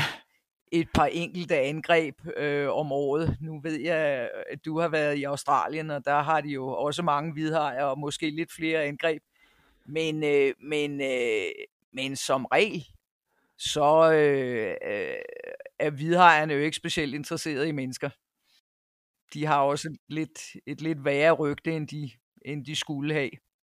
et 0.72 0.88
par 0.94 1.06
enkelte 1.06 1.58
angreb 1.58 2.16
øh, 2.38 2.70
om 2.70 2.92
året. 2.92 3.38
Nu 3.42 3.62
ved 3.62 3.80
jeg, 3.80 4.30
at 4.50 4.66
du 4.66 4.80
har 4.80 4.88
været 4.88 5.18
i 5.18 5.24
Australien, 5.24 5.92
og 5.92 6.06
der 6.06 6.22
har 6.22 6.42
de 6.42 6.50
jo 6.50 6.68
også 6.68 7.04
mange 7.04 7.34
hvidhajer, 7.34 7.84
og 7.84 8.00
måske 8.00 8.30
lidt 8.30 8.52
flere 8.56 8.84
angreb. 8.84 9.22
Men, 9.86 10.24
øh, 10.24 10.54
men, 10.64 11.02
øh, 11.02 11.52
men 11.94 12.16
som 12.16 12.46
regel, 12.46 12.86
så 13.58 14.12
øh, 14.12 14.76
øh, 14.92 15.16
er 15.80 15.90
hvidhajerne 15.90 16.54
jo 16.54 16.60
ikke 16.60 16.78
specielt 16.78 17.16
interesserede 17.16 17.70
i 17.70 17.72
mennesker. 17.72 18.10
De 19.34 19.46
har 19.46 19.62
også 19.62 19.88
et 19.88 19.98
lidt, 20.10 20.40
et 20.66 20.82
lidt 20.82 21.06
værre 21.06 21.32
rygte, 21.32 21.72
end 21.76 21.88
de, 21.88 22.12
end 22.46 22.66
de 22.66 22.76
skulle 22.76 23.14
have. 23.14 23.30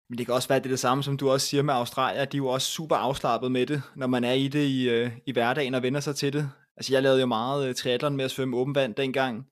Men 0.08 0.18
det 0.18 0.26
kan 0.26 0.34
også 0.34 0.48
være, 0.48 0.58
det 0.58 0.66
er 0.66 0.70
det 0.70 0.78
samme, 0.78 1.02
som 1.02 1.16
du 1.16 1.30
også 1.30 1.46
siger 1.46 1.62
med 1.62 1.74
Australien. 1.74 2.28
De 2.32 2.36
er 2.36 2.38
jo 2.38 2.46
også 2.46 2.70
super 2.72 2.96
afslappet 2.96 3.52
med 3.52 3.66
det, 3.66 3.82
når 3.96 4.06
man 4.06 4.24
er 4.24 4.32
i 4.32 4.48
det 4.48 4.66
i, 4.66 4.88
øh, 4.88 5.10
i 5.26 5.32
hverdagen 5.32 5.74
og 5.74 5.82
vender 5.82 6.00
sig 6.00 6.16
til 6.16 6.32
det. 6.32 6.50
Altså 6.76 6.92
jeg 6.92 7.02
lavede 7.02 7.20
jo 7.20 7.26
meget 7.26 7.68
øh, 7.68 7.74
triathlon 7.74 8.16
med 8.16 8.24
at 8.24 8.30
svømme 8.30 8.56
åben 8.56 8.74
vand 8.74 8.94
dengang. 8.94 9.46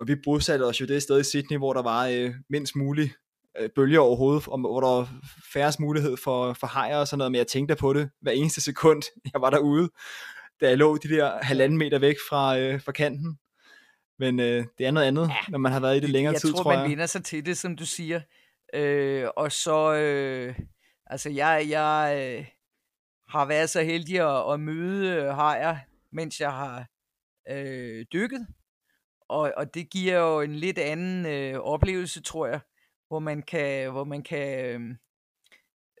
Og 0.00 0.08
vi 0.08 0.14
bosatte 0.24 0.62
os 0.62 0.80
jo 0.80 0.86
det 0.86 1.02
sted 1.02 1.20
i 1.20 1.24
Sydney, 1.24 1.58
hvor 1.58 1.72
der 1.72 1.82
var 1.82 2.06
øh, 2.06 2.34
mindst 2.50 2.76
muligt 2.76 3.12
øh, 3.58 3.70
bølger 3.74 4.00
overhovedet, 4.00 4.48
og 4.48 4.60
hvor 4.60 4.80
der 4.80 4.88
var 4.88 5.08
færrest 5.52 5.80
mulighed 5.80 6.16
for, 6.16 6.52
for 6.52 6.66
hajer 6.66 6.96
og 6.96 7.08
sådan 7.08 7.18
noget, 7.18 7.32
men 7.32 7.38
jeg 7.38 7.46
tænkte 7.46 7.76
på 7.76 7.92
det 7.92 8.10
hver 8.20 8.32
eneste 8.32 8.60
sekund, 8.60 9.02
jeg 9.32 9.40
var 9.40 9.50
derude, 9.50 9.90
da 10.60 10.68
jeg 10.68 10.78
lå 10.78 10.96
de 10.96 11.08
der 11.08 11.38
halvanden 11.42 11.78
meter 11.78 11.98
væk 11.98 12.16
fra, 12.28 12.58
øh, 12.58 12.80
fra 12.80 12.92
kanten. 12.92 13.38
Men 14.18 14.40
øh, 14.40 14.64
det 14.78 14.86
er 14.86 14.90
noget 14.90 15.06
andet, 15.06 15.28
ja, 15.28 15.34
når 15.48 15.58
man 15.58 15.72
har 15.72 15.80
været 15.80 15.96
i 15.96 16.00
det 16.00 16.10
længere 16.10 16.32
jeg 16.32 16.40
tid, 16.40 16.52
tror, 16.52 16.62
tror 16.62 16.72
jeg. 16.72 16.80
man 16.80 16.90
vinder 16.90 17.06
sig 17.06 17.24
til 17.24 17.46
det, 17.46 17.58
som 17.58 17.76
du 17.76 17.86
siger. 17.86 18.20
Øh, 18.74 19.28
og 19.36 19.52
så, 19.52 19.94
øh, 19.94 20.54
altså 21.06 21.30
jeg, 21.30 21.66
jeg 21.68 22.16
øh, 22.38 22.46
har 23.28 23.44
været 23.46 23.70
så 23.70 23.82
heldig 23.82 24.20
at, 24.20 24.52
at 24.52 24.60
møde 24.60 25.08
øh, 25.08 25.34
hajer, 25.34 25.76
mens 26.12 26.40
jeg 26.40 26.52
har 26.52 26.86
øh, 27.48 28.06
dykket. 28.12 28.46
Og, 29.28 29.52
og 29.56 29.74
det 29.74 29.90
giver 29.90 30.18
jo 30.18 30.40
en 30.40 30.54
lidt 30.54 30.78
anden 30.78 31.26
øh, 31.26 31.60
oplevelse, 31.60 32.22
tror 32.22 32.46
jeg, 32.46 32.60
hvor 33.08 33.18
man 33.18 33.42
kan, 33.42 33.90
hvor 33.90 34.04
man 34.04 34.22
kan 34.22 34.64
øh, 34.64 34.96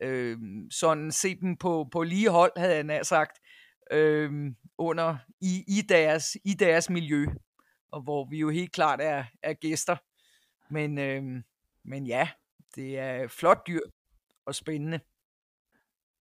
øh, 0.02 0.38
sådan 0.70 1.12
se 1.12 1.40
dem 1.40 1.56
på, 1.56 1.88
på 1.92 2.02
lige 2.02 2.30
hold, 2.30 2.52
havde 2.56 2.74
jeg 2.74 2.84
nær 2.84 3.02
sagt, 3.02 3.40
øh, 3.90 4.52
under, 4.78 5.16
i, 5.40 5.64
i, 5.68 5.82
deres, 5.88 6.36
i 6.44 6.54
deres 6.54 6.90
miljø, 6.90 7.26
og 7.92 8.02
hvor 8.02 8.28
vi 8.30 8.38
jo 8.38 8.50
helt 8.50 8.72
klart 8.72 9.00
er, 9.00 9.24
er 9.42 9.52
gæster. 9.52 9.96
Men, 10.70 10.98
øh, 10.98 11.42
men 11.84 12.06
ja, 12.06 12.28
det 12.74 12.98
er 12.98 13.28
flot 13.28 13.66
dyr 13.66 13.80
og 14.46 14.54
spændende. 14.54 15.00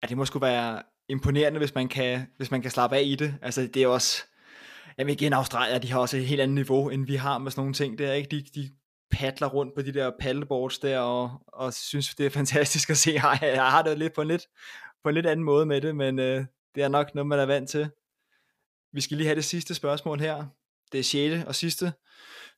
Ja, 0.04 0.08
det 0.08 0.18
må 0.18 0.26
sgu 0.26 0.40
være 0.40 0.84
imponerende, 1.14 1.60
hvis 1.60 1.76
man 1.76 1.88
kan, 1.88 2.28
hvis 2.38 2.52
man 2.52 2.62
kan 2.62 2.72
slappe 2.72 2.96
af 2.96 3.04
i 3.06 3.16
det. 3.16 3.36
Altså, 3.42 3.68
det 3.74 3.84
er 3.84 3.88
også... 3.88 4.24
Jamen 4.98 5.14
igen, 5.14 5.34
Australien, 5.34 5.82
de 5.82 5.92
har 5.92 6.00
også 6.00 6.18
et 6.18 6.26
helt 6.26 6.42
andet 6.42 6.56
niveau, 6.56 6.90
end 6.90 7.06
vi 7.06 7.16
har 7.16 7.38
med 7.38 7.52
sådan 7.52 7.62
nogle 7.62 7.74
ting 7.74 7.98
der, 7.98 8.14
ikke? 8.14 8.30
De, 8.30 8.44
de 8.56 8.72
padler 9.12 9.48
rundt 9.48 9.76
på 9.76 9.82
de 9.82 9.94
der 9.94 10.12
paddleboards 10.20 10.80
der, 10.80 11.00
og, 11.00 11.32
og 11.48 11.74
synes, 11.74 12.16
det 12.16 12.26
er 12.26 12.30
fantastisk 12.40 12.90
at 12.90 12.98
se. 12.98 13.12
Jeg 13.42 13.72
har 13.72 13.82
det 13.82 13.98
lidt 13.98 14.14
på 14.14 14.22
en 14.22 14.28
lidt, 14.28 14.48
på 15.04 15.10
en 15.10 15.16
lidt 15.16 15.26
anden 15.26 15.44
måde 15.46 15.66
med 15.66 15.82
det, 15.82 15.96
men 15.96 16.20
øh, 16.20 16.46
det 16.76 16.84
er 16.84 16.88
nok 16.88 17.16
noget, 17.16 17.28
man 17.28 17.40
er 17.40 17.46
vant 17.46 17.70
til. 17.70 17.90
Vi 18.94 19.02
skal 19.02 19.18
lige 19.18 19.28
have 19.28 19.36
det 19.36 19.46
sidste 19.46 19.76
spørgsmål 19.76 20.20
her. 20.20 20.46
Det 20.92 21.00
er 21.00 21.04
6. 21.04 21.44
og 21.48 21.56
sidste. 21.56 21.94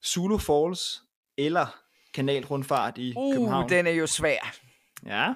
Zulu 0.05 0.37
Falls 0.37 1.01
eller 1.37 1.67
kanalrundfart 2.13 2.97
i 2.97 3.13
uh, 3.17 3.33
København? 3.33 3.69
den 3.69 3.87
er 3.87 3.91
jo 3.91 4.07
svær. 4.07 4.55
Ja. 5.05 5.33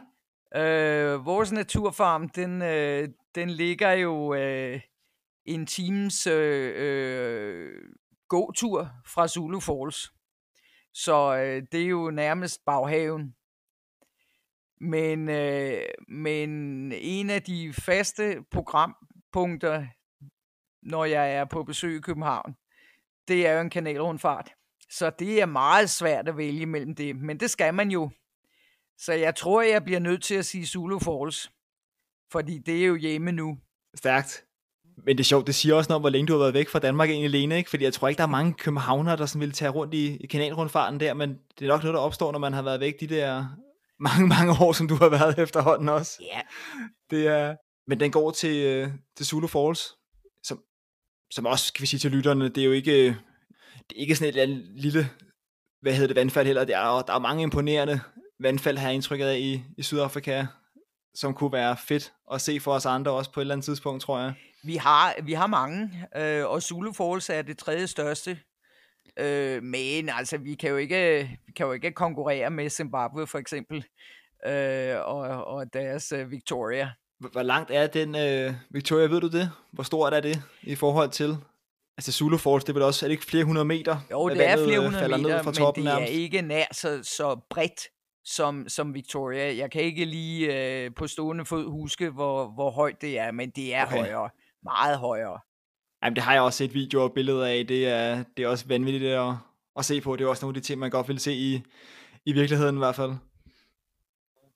Øh, 0.55 1.25
vores 1.25 1.51
naturfarm, 1.51 2.29
den, 2.29 2.61
øh, 2.61 3.09
den 3.35 3.49
ligger 3.49 3.91
jo 3.91 4.33
øh, 4.33 4.81
en 5.45 5.65
times 5.65 6.27
øh, 6.27 6.73
øh, 6.75 7.81
gåtur 8.27 8.89
fra 9.07 9.27
Zulu 9.27 9.59
Falls. 9.59 10.11
Så 10.93 11.35
øh, 11.35 11.63
det 11.71 11.81
er 11.81 11.87
jo 11.87 12.11
nærmest 12.11 12.65
baghaven. 12.65 13.35
Men, 14.81 15.29
øh, 15.29 15.81
men 16.07 16.49
en 16.91 17.29
af 17.29 17.43
de 17.43 17.73
faste 17.73 18.43
programpunkter, 18.51 19.87
når 20.81 21.05
jeg 21.05 21.33
er 21.33 21.45
på 21.45 21.63
besøg 21.63 21.97
i 21.97 22.01
København, 22.01 22.55
det 23.27 23.47
er 23.47 23.53
jo 23.53 23.61
en 23.61 23.69
kanalrundfart. 23.69 24.51
Så 24.89 25.09
det 25.19 25.41
er 25.41 25.45
meget 25.45 25.89
svært 25.89 26.27
at 26.27 26.37
vælge 26.37 26.65
mellem 26.65 26.95
det, 26.95 27.15
men 27.15 27.39
det 27.39 27.49
skal 27.49 27.73
man 27.73 27.91
jo. 27.91 28.11
Så 28.99 29.13
jeg 29.13 29.35
tror, 29.35 29.61
jeg 29.61 29.83
bliver 29.83 29.99
nødt 29.99 30.23
til 30.23 30.35
at 30.35 30.45
sige 30.45 30.67
Zulu 30.67 30.99
Falls, 30.99 31.51
fordi 32.31 32.57
det 32.57 32.81
er 32.81 32.85
jo 32.85 32.95
hjemme 32.95 33.31
nu. 33.31 33.57
Stærkt. 33.95 34.45
Men 35.05 35.17
det 35.17 35.23
er 35.23 35.25
sjovt, 35.25 35.47
det 35.47 35.55
siger 35.55 35.75
også 35.75 35.89
noget 35.89 35.95
om, 35.95 36.01
hvor 36.01 36.09
længe 36.09 36.27
du 36.27 36.33
har 36.33 36.39
været 36.39 36.53
væk 36.53 36.69
fra 36.69 36.79
Danmark 36.79 37.09
egentlig, 37.09 37.29
Lene, 37.29 37.57
ikke? 37.57 37.69
Fordi 37.69 37.83
jeg 37.83 37.93
tror 37.93 38.07
ikke, 38.07 38.17
der 38.17 38.23
er 38.23 38.27
mange 38.27 38.53
københavnere, 38.53 39.17
der 39.17 39.25
sådan 39.25 39.41
vil 39.41 39.51
tage 39.51 39.71
rundt 39.71 39.93
i, 39.93 40.27
kanalrundfarten 40.29 40.99
der, 40.99 41.13
men 41.13 41.29
det 41.29 41.65
er 41.65 41.69
nok 41.69 41.83
noget, 41.83 41.93
der 41.93 41.99
opstår, 41.99 42.31
når 42.31 42.39
man 42.39 42.53
har 42.53 42.61
været 42.61 42.79
væk 42.79 42.99
de 42.99 43.07
der 43.07 43.45
mange, 44.07 44.27
mange 44.27 44.53
år, 44.61 44.73
som 44.73 44.87
du 44.87 44.95
har 44.95 45.09
været 45.09 45.39
efterhånden 45.45 45.89
også. 45.89 46.21
Ja. 46.21 46.35
Yeah. 46.35 46.43
Det 47.09 47.27
er, 47.27 47.55
men 47.87 47.99
den 47.99 48.11
går 48.11 48.31
til, 48.31 48.65
øh, 48.65 48.89
til 49.17 49.25
Zulu 49.25 49.47
Falls, 49.47 49.95
som, 50.43 50.63
som 51.31 51.45
også, 51.45 51.73
kan 51.73 51.81
vi 51.81 51.87
sige 51.87 51.99
til 51.99 52.11
lytterne, 52.11 52.49
det 52.49 52.61
er 52.61 52.65
jo 52.65 52.71
ikke, 52.71 53.05
det 53.89 53.95
er 53.95 53.99
ikke 54.01 54.15
sådan 54.15 54.49
et 54.49 54.57
lille, 54.75 55.09
hvad 55.81 55.93
hedder 55.93 56.07
det, 56.07 56.15
vandfald 56.15 56.45
heller. 56.45 56.65
Der 56.65 56.77
er, 56.77 57.01
der 57.01 57.13
er 57.13 57.19
mange 57.19 57.43
imponerende 57.43 57.99
vandfald, 58.39 58.77
har 58.77 58.87
jeg 58.87 58.95
indtrykket 58.95 59.25
af 59.25 59.37
i, 59.37 59.63
i 59.77 59.83
Sydafrika, 59.83 60.45
som 61.13 61.33
kunne 61.33 61.53
være 61.53 61.77
fedt 61.77 62.13
at 62.33 62.41
se 62.41 62.59
for 62.59 62.73
os 62.73 62.85
andre 62.85 63.11
også 63.11 63.31
på 63.31 63.39
et 63.39 63.43
eller 63.43 63.55
andet 63.55 63.65
tidspunkt, 63.65 64.03
tror 64.03 64.19
jeg. 64.19 64.33
Vi 64.63 64.75
har, 64.75 65.15
vi 65.23 65.33
har 65.33 65.47
mange, 65.47 66.07
øh, 66.15 66.45
og 66.45 66.61
Zulu 66.61 66.93
Falls 66.93 67.29
er 67.29 67.41
det 67.41 67.57
tredje 67.57 67.87
største. 67.87 68.39
Øh, 69.19 69.63
men 69.63 70.09
altså, 70.09 70.37
vi 70.37 70.55
kan, 70.55 70.69
jo 70.69 70.77
ikke, 70.77 71.29
vi 71.45 71.51
kan 71.51 71.65
jo 71.65 71.71
ikke 71.71 71.91
konkurrere 71.91 72.49
med 72.49 72.69
Zimbabwe 72.69 73.27
for 73.27 73.37
eksempel, 73.37 73.85
øh, 74.47 74.95
og, 75.05 75.45
og 75.45 75.73
deres 75.73 76.11
øh, 76.11 76.31
Victoria. 76.31 76.91
Hvor 77.31 77.43
langt 77.43 77.71
er 77.71 77.87
den 77.87 78.15
øh, 78.15 78.53
Victoria, 78.69 79.05
ved 79.05 79.21
du 79.21 79.27
det? 79.27 79.51
Hvor 79.71 79.83
stort 79.83 80.13
er 80.13 80.19
det 80.19 80.41
i 80.61 80.75
forhold 80.75 81.09
til? 81.09 81.37
Altså 81.97 82.11
Zulu 82.11 82.37
Falls, 82.37 82.63
det 82.63 82.69
er 82.69 82.73
vel 82.73 82.83
også, 82.83 83.05
er 83.05 83.07
det 83.07 83.11
ikke 83.11 83.25
flere 83.25 83.43
hundrede 83.43 83.65
meter? 83.65 83.97
Jo, 84.11 84.29
det 84.29 84.47
er 84.47 84.65
flere 84.65 84.79
hundrede 84.79 85.07
meter, 85.07 85.17
ned 85.17 85.43
fra 85.43 85.53
toppen, 85.53 85.83
men 85.83 85.91
det 85.91 85.99
nærmest? 85.99 86.13
er 86.13 86.21
ikke 86.21 86.41
nær 86.41 86.65
så, 86.71 86.99
så 87.03 87.39
bredt 87.49 87.81
som, 88.29 88.69
som 88.69 88.93
Victoria. 88.93 89.55
Jeg 89.57 89.71
kan 89.71 89.81
ikke 89.81 90.05
lige 90.05 90.55
øh, 90.85 90.91
på 90.95 91.07
stående 91.07 91.45
fod 91.45 91.71
huske, 91.71 92.09
hvor, 92.09 92.47
hvor 92.47 92.71
højt 92.71 93.01
det 93.01 93.19
er, 93.19 93.31
men 93.31 93.49
det 93.49 93.75
er 93.75 93.85
okay. 93.85 93.97
højere. 93.97 94.29
Meget 94.63 94.97
højere. 94.97 95.39
Jamen, 96.03 96.15
det 96.15 96.23
har 96.23 96.33
jeg 96.33 96.41
også 96.41 96.57
set 96.57 96.73
videoer 96.73 97.03
og 97.03 97.13
billeder 97.13 97.45
af. 97.45 97.67
Det 97.67 97.87
er, 97.87 98.23
det 98.37 98.45
er 98.45 98.47
også 98.47 98.67
vanvittigt 98.67 99.13
at, 99.13 99.33
at 99.75 99.85
se 99.85 100.01
på. 100.01 100.15
Det 100.15 100.23
er 100.23 100.29
også 100.29 100.45
nogle 100.45 100.57
af 100.57 100.61
de 100.61 100.67
ting, 100.67 100.79
man 100.79 100.89
godt 100.89 101.07
vil 101.07 101.19
se 101.19 101.33
i, 101.33 101.61
i 102.25 102.33
virkeligheden 102.33 102.75
i 102.75 102.77
hvert 102.77 102.95
fald. 102.95 103.11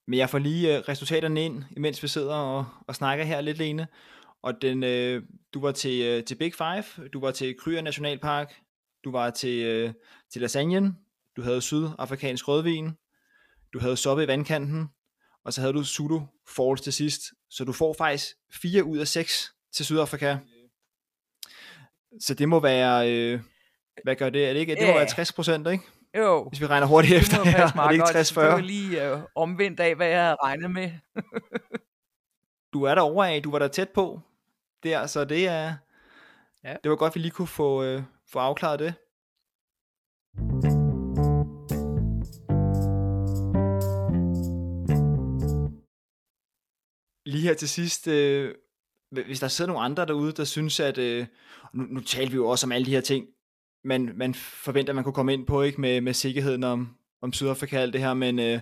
Men 0.07 0.19
jeg 0.19 0.29
får 0.29 0.37
lige 0.37 0.79
uh, 0.79 0.83
resultaterne 0.89 1.45
ind, 1.45 1.63
imens 1.77 2.03
vi 2.03 2.07
sidder 2.07 2.35
og, 2.35 2.65
og 2.87 2.95
snakker 2.95 3.25
her 3.25 3.41
lidt, 3.41 3.57
Lene. 3.57 3.87
og 4.41 4.61
den, 4.61 4.83
øh, 4.83 5.23
du 5.53 5.61
var 5.61 5.71
til, 5.71 6.01
øh, 6.05 6.23
til 6.23 6.35
Big 6.35 6.53
Five, 6.53 7.07
du 7.07 7.19
var 7.19 7.31
til 7.31 7.55
Kryer 7.57 7.81
Nationalpark, 7.81 8.53
du 9.03 9.11
var 9.11 9.29
til, 9.29 9.63
øh, 9.63 9.93
til 10.31 10.41
Lasagne, 10.41 10.95
du 11.35 11.41
havde 11.41 11.61
sydafrikansk 11.61 12.47
rødvin, 12.47 12.91
du 13.73 13.79
havde 13.79 13.97
soppe 13.97 14.23
i 14.23 14.27
vandkanten, 14.27 14.89
og 15.45 15.53
så 15.53 15.61
havde 15.61 15.73
du 15.73 15.83
Zulu 15.83 16.21
Falls 16.55 16.81
til 16.81 16.93
sidst. 16.93 17.21
Så 17.49 17.63
du 17.63 17.71
får 17.73 17.93
faktisk 17.97 18.27
4 18.53 18.83
ud 18.83 18.97
af 18.97 19.07
6 19.07 19.53
til 19.75 19.85
Sydafrika. 19.85 20.37
Så 22.21 22.33
det 22.33 22.49
må 22.49 22.59
være, 22.59 23.11
øh, 23.11 23.39
hvad 24.03 24.15
gør 24.15 24.29
det? 24.29 24.49
Er 24.49 24.53
det 24.53 24.59
ikke? 24.59 24.75
Det 24.75 24.81
må 24.81 24.87
Ja. 24.87 24.97
være 24.97 25.07
60 25.07 25.33
procent, 25.33 25.67
ikke? 25.67 25.83
Jo, 26.17 26.49
Hvis 26.49 26.61
vi 26.61 26.65
regner 26.65 26.87
hurtigt 26.87 27.17
efter 27.17 27.37
det 27.37 27.45
må 27.45 27.51
her. 27.51 27.59
Er 27.81 27.87
det 27.87 27.91
ikke 27.93 28.01
godt. 28.03 28.11
60 28.11 28.27
Det 28.29 28.35
var 28.37 28.49
40? 28.51 28.61
lige 28.61 29.11
øh, 29.11 29.19
omvendt 29.35 29.79
af, 29.79 29.95
hvad 29.95 30.07
jeg 30.07 30.21
havde 30.23 30.37
regnet 30.43 30.71
med. 30.71 30.91
Du 32.73 32.83
er 32.83 32.95
der 32.95 33.01
over 33.01 33.25
af, 33.25 33.43
du 33.43 33.51
var 33.51 33.59
der 33.59 33.67
tæt 33.67 33.89
på. 33.89 34.19
Der, 34.83 35.07
så 35.07 35.25
det 35.25 35.47
er, 35.47 35.75
Ja. 36.63 36.75
det 36.83 36.89
var 36.91 36.95
godt, 36.97 37.15
vi 37.15 37.19
lige 37.19 37.31
kunne 37.31 37.47
få, 37.47 37.83
øh, 37.83 38.01
få 38.31 38.39
afklaret 38.39 38.79
det. 38.79 38.93
Lige 47.25 47.41
her 47.41 47.53
til 47.53 47.69
sidst, 47.69 48.07
øh, 48.07 48.55
hvis 49.11 49.39
der 49.39 49.47
sidder 49.47 49.71
nogle 49.71 49.85
andre 49.85 50.05
derude, 50.05 50.31
der 50.31 50.43
synes, 50.43 50.79
at 50.79 50.97
øh, 50.97 51.25
nu, 51.73 51.83
nu 51.83 51.99
taler 51.99 52.29
vi 52.29 52.35
jo 52.35 52.47
også 52.47 52.67
om 52.67 52.71
alle 52.71 52.85
de 52.85 52.91
her 52.91 53.01
ting, 53.01 53.27
man, 53.83 54.11
man 54.15 54.33
forventer, 54.33 54.91
at 54.91 54.95
man 54.95 55.03
kunne 55.03 55.13
komme 55.13 55.33
ind 55.33 55.47
på, 55.47 55.61
ikke 55.61 55.81
med, 55.81 56.01
med 56.01 56.13
sikkerheden 56.13 56.63
om, 56.63 56.97
om 57.21 57.33
Sydafrika 57.33 57.77
og 57.77 57.81
alt 57.81 57.93
det 57.93 58.01
her, 58.01 58.13
men 58.13 58.39
øh, 58.39 58.59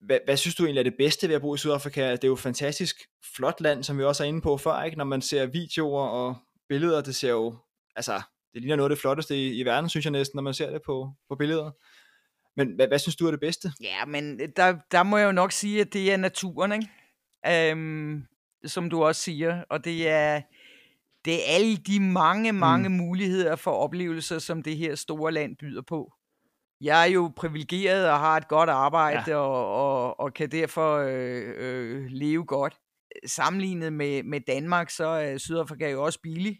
hvad, 0.00 0.18
hvad 0.24 0.36
synes 0.36 0.54
du 0.54 0.64
egentlig 0.64 0.80
er 0.80 0.90
det 0.90 0.98
bedste 0.98 1.28
ved 1.28 1.34
at 1.34 1.40
bo 1.40 1.54
i 1.54 1.58
Sydafrika? 1.58 2.12
Det 2.12 2.24
er 2.24 2.28
jo 2.28 2.34
et 2.34 2.40
fantastisk 2.40 2.96
flot 3.36 3.60
land, 3.60 3.84
som 3.84 3.98
vi 3.98 4.04
også 4.04 4.24
er 4.24 4.28
inde 4.28 4.40
på 4.40 4.56
før, 4.56 4.82
ikke? 4.82 4.98
Når 4.98 5.04
man 5.04 5.22
ser 5.22 5.46
videoer 5.46 6.06
og 6.08 6.36
billeder, 6.68 7.00
det 7.00 7.14
ser 7.14 7.30
jo, 7.30 7.56
altså, 7.96 8.22
det 8.54 8.60
ligner 8.62 8.76
noget 8.76 8.90
af 8.90 8.96
det 8.96 9.00
flotteste 9.00 9.36
i, 9.36 9.60
i 9.60 9.64
verden, 9.64 9.90
synes 9.90 10.04
jeg 10.04 10.10
næsten, 10.10 10.36
når 10.36 10.42
man 10.42 10.54
ser 10.54 10.70
det 10.70 10.80
på, 10.86 11.12
på 11.28 11.36
billeder. 11.36 11.70
Men 12.56 12.74
hvad, 12.74 12.88
hvad 12.88 12.98
synes 12.98 13.16
du 13.16 13.26
er 13.26 13.30
det 13.30 13.40
bedste? 13.40 13.72
Ja, 13.80 14.04
men 14.04 14.40
øh, 14.40 14.48
der, 14.56 14.76
der 14.90 15.02
må 15.02 15.16
jeg 15.16 15.26
jo 15.26 15.32
nok 15.32 15.52
sige, 15.52 15.80
at 15.80 15.92
det 15.92 16.12
er 16.12 16.16
naturen, 16.16 16.72
ikke? 16.72 16.88
Øhm, 17.46 18.26
som 18.64 18.90
du 18.90 19.04
også 19.04 19.22
siger. 19.22 19.64
Og 19.70 19.84
det 19.84 20.08
er, 20.08 20.42
det 21.24 21.34
er 21.34 21.54
alle 21.54 21.76
de 21.76 22.00
mange, 22.00 22.52
mange 22.52 22.88
mm. 22.88 22.94
muligheder 22.94 23.56
for 23.56 23.70
oplevelser, 23.70 24.38
som 24.38 24.62
det 24.62 24.76
her 24.76 24.94
store 24.94 25.32
land 25.32 25.56
byder 25.56 25.82
på. 25.82 26.12
Jeg 26.80 27.02
er 27.02 27.12
jo 27.12 27.32
privilegeret 27.36 28.10
og 28.10 28.18
har 28.18 28.36
et 28.36 28.48
godt 28.48 28.70
arbejde, 28.70 29.24
ja. 29.26 29.36
og, 29.36 29.74
og, 29.74 30.20
og 30.20 30.34
kan 30.34 30.50
derfor 30.50 30.96
øh, 30.96 31.54
øh, 31.56 32.06
leve 32.10 32.44
godt. 32.44 32.76
Sammenlignet 33.26 33.92
med, 33.92 34.22
med 34.22 34.40
Danmark, 34.40 34.90
så 34.90 35.06
er 35.06 35.38
Sydafrika 35.38 35.90
jo 35.90 36.04
også 36.04 36.20
billig. 36.22 36.58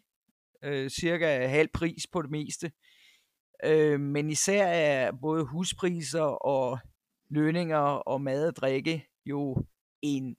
Øh, 0.64 0.90
cirka 0.90 1.46
halv 1.46 1.68
pris 1.74 2.06
på 2.12 2.22
det 2.22 2.30
meste. 2.30 2.72
Øh, 3.64 4.00
men 4.00 4.30
især 4.30 4.66
er 4.66 5.12
både 5.22 5.44
huspriser 5.44 6.44
og 6.46 6.78
lønninger 7.30 7.78
og 7.78 8.20
mad 8.20 8.46
og 8.46 8.56
drikke 8.56 9.06
jo 9.26 9.64
en 10.02 10.36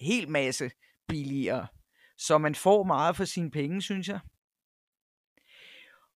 hel 0.00 0.30
masse 0.30 0.70
billigere. 1.08 1.66
Så 2.18 2.38
man 2.38 2.54
får 2.54 2.82
meget 2.82 3.16
for 3.16 3.24
sine 3.24 3.50
penge, 3.50 3.82
synes 3.82 4.08
jeg. 4.08 4.20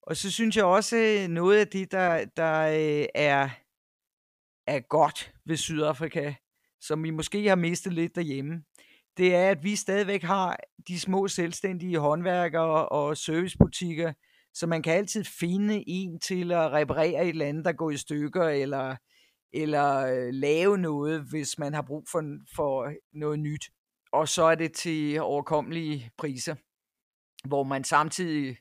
Og 0.02 0.16
så 0.16 0.30
synes 0.30 0.56
jeg 0.56 0.64
også, 0.64 0.96
øh, 0.96 1.28
noget 1.28 1.58
af 1.58 1.68
det, 1.68 1.92
der, 1.92 2.24
der 2.36 2.60
øh, 2.60 3.06
er, 3.14 3.48
er 4.66 4.80
godt 4.80 5.32
ved 5.46 5.56
Sydafrika, 5.56 6.34
som 6.80 7.04
vi 7.04 7.10
måske 7.10 7.48
har 7.48 7.56
mistet 7.56 7.92
lidt 7.92 8.14
derhjemme, 8.14 8.64
det 9.16 9.34
er, 9.34 9.50
at 9.50 9.64
vi 9.64 9.76
stadigvæk 9.76 10.22
har 10.22 10.56
de 10.88 11.00
små 11.00 11.28
selvstændige 11.28 11.98
håndværkere 11.98 12.88
og 12.88 13.16
servicebutikker, 13.16 14.12
så 14.54 14.66
man 14.66 14.82
kan 14.82 14.92
altid 14.92 15.24
finde 15.24 15.84
en 15.86 16.20
til 16.20 16.52
at 16.52 16.72
reparere 16.72 17.22
et 17.22 17.28
eller 17.28 17.46
andet, 17.46 17.64
der 17.64 17.72
går 17.72 17.90
i 17.90 17.96
stykker, 17.96 18.44
eller, 18.44 18.96
eller 19.54 19.96
øh, 19.96 20.28
lave 20.32 20.78
noget, 20.78 21.22
hvis 21.30 21.58
man 21.58 21.74
har 21.74 21.82
brug 21.82 22.04
for, 22.10 22.22
for 22.56 22.92
noget 23.12 23.38
nyt. 23.38 23.70
Og 24.12 24.28
så 24.28 24.42
er 24.42 24.54
det 24.54 24.72
til 24.72 25.20
overkommelige 25.20 26.10
priser, 26.18 26.54
hvor 27.48 27.62
man 27.62 27.84
samtidig, 27.84 28.56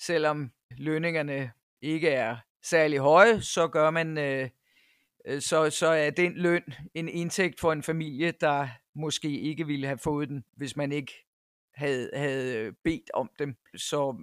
selvom 0.00 0.50
lønningerne 0.78 1.52
ikke 1.82 2.08
er 2.08 2.36
særlig 2.62 2.98
høje, 2.98 3.42
så 3.42 3.68
gør 3.68 3.90
man, 3.90 4.18
øh, 4.18 4.48
øh 5.26 5.40
så, 5.40 5.70
så 5.70 5.86
er 5.86 6.10
den 6.10 6.32
løn 6.32 6.62
en 6.94 7.08
indtægt 7.08 7.60
for 7.60 7.72
en 7.72 7.82
familie, 7.82 8.32
der 8.40 8.68
måske 8.94 9.40
ikke 9.40 9.66
ville 9.66 9.86
have 9.86 9.98
fået 9.98 10.28
den, 10.28 10.44
hvis 10.56 10.76
man 10.76 10.92
ikke 10.92 11.12
havde, 11.74 12.10
havde 12.14 12.58
øh, 12.58 12.72
bedt 12.84 13.10
om 13.14 13.30
dem. 13.38 13.56
Så 13.76 14.16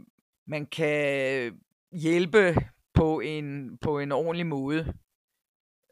man 0.48 0.66
kan 0.66 1.60
hjælpe 1.92 2.56
på 2.94 3.20
en, 3.20 3.78
på 3.78 4.00
en 4.00 4.12
ordentlig 4.12 4.48
måde 4.48 4.94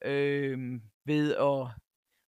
øh, 0.05 0.57
ved 1.05 1.35
at, 1.35 1.67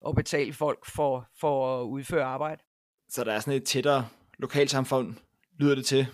at 0.09 0.15
betale 0.15 0.53
folk 0.53 0.85
for, 0.85 1.27
for 1.39 1.81
at 1.81 1.85
udføre 1.85 2.23
arbejde. 2.23 2.61
Så 3.09 3.23
der 3.23 3.33
er 3.33 3.39
sådan 3.39 3.53
et 3.53 3.63
tættere 3.63 4.07
lokalsamfund, 4.39 5.15
lyder 5.59 5.75
det 5.75 5.85
til, 5.85 6.07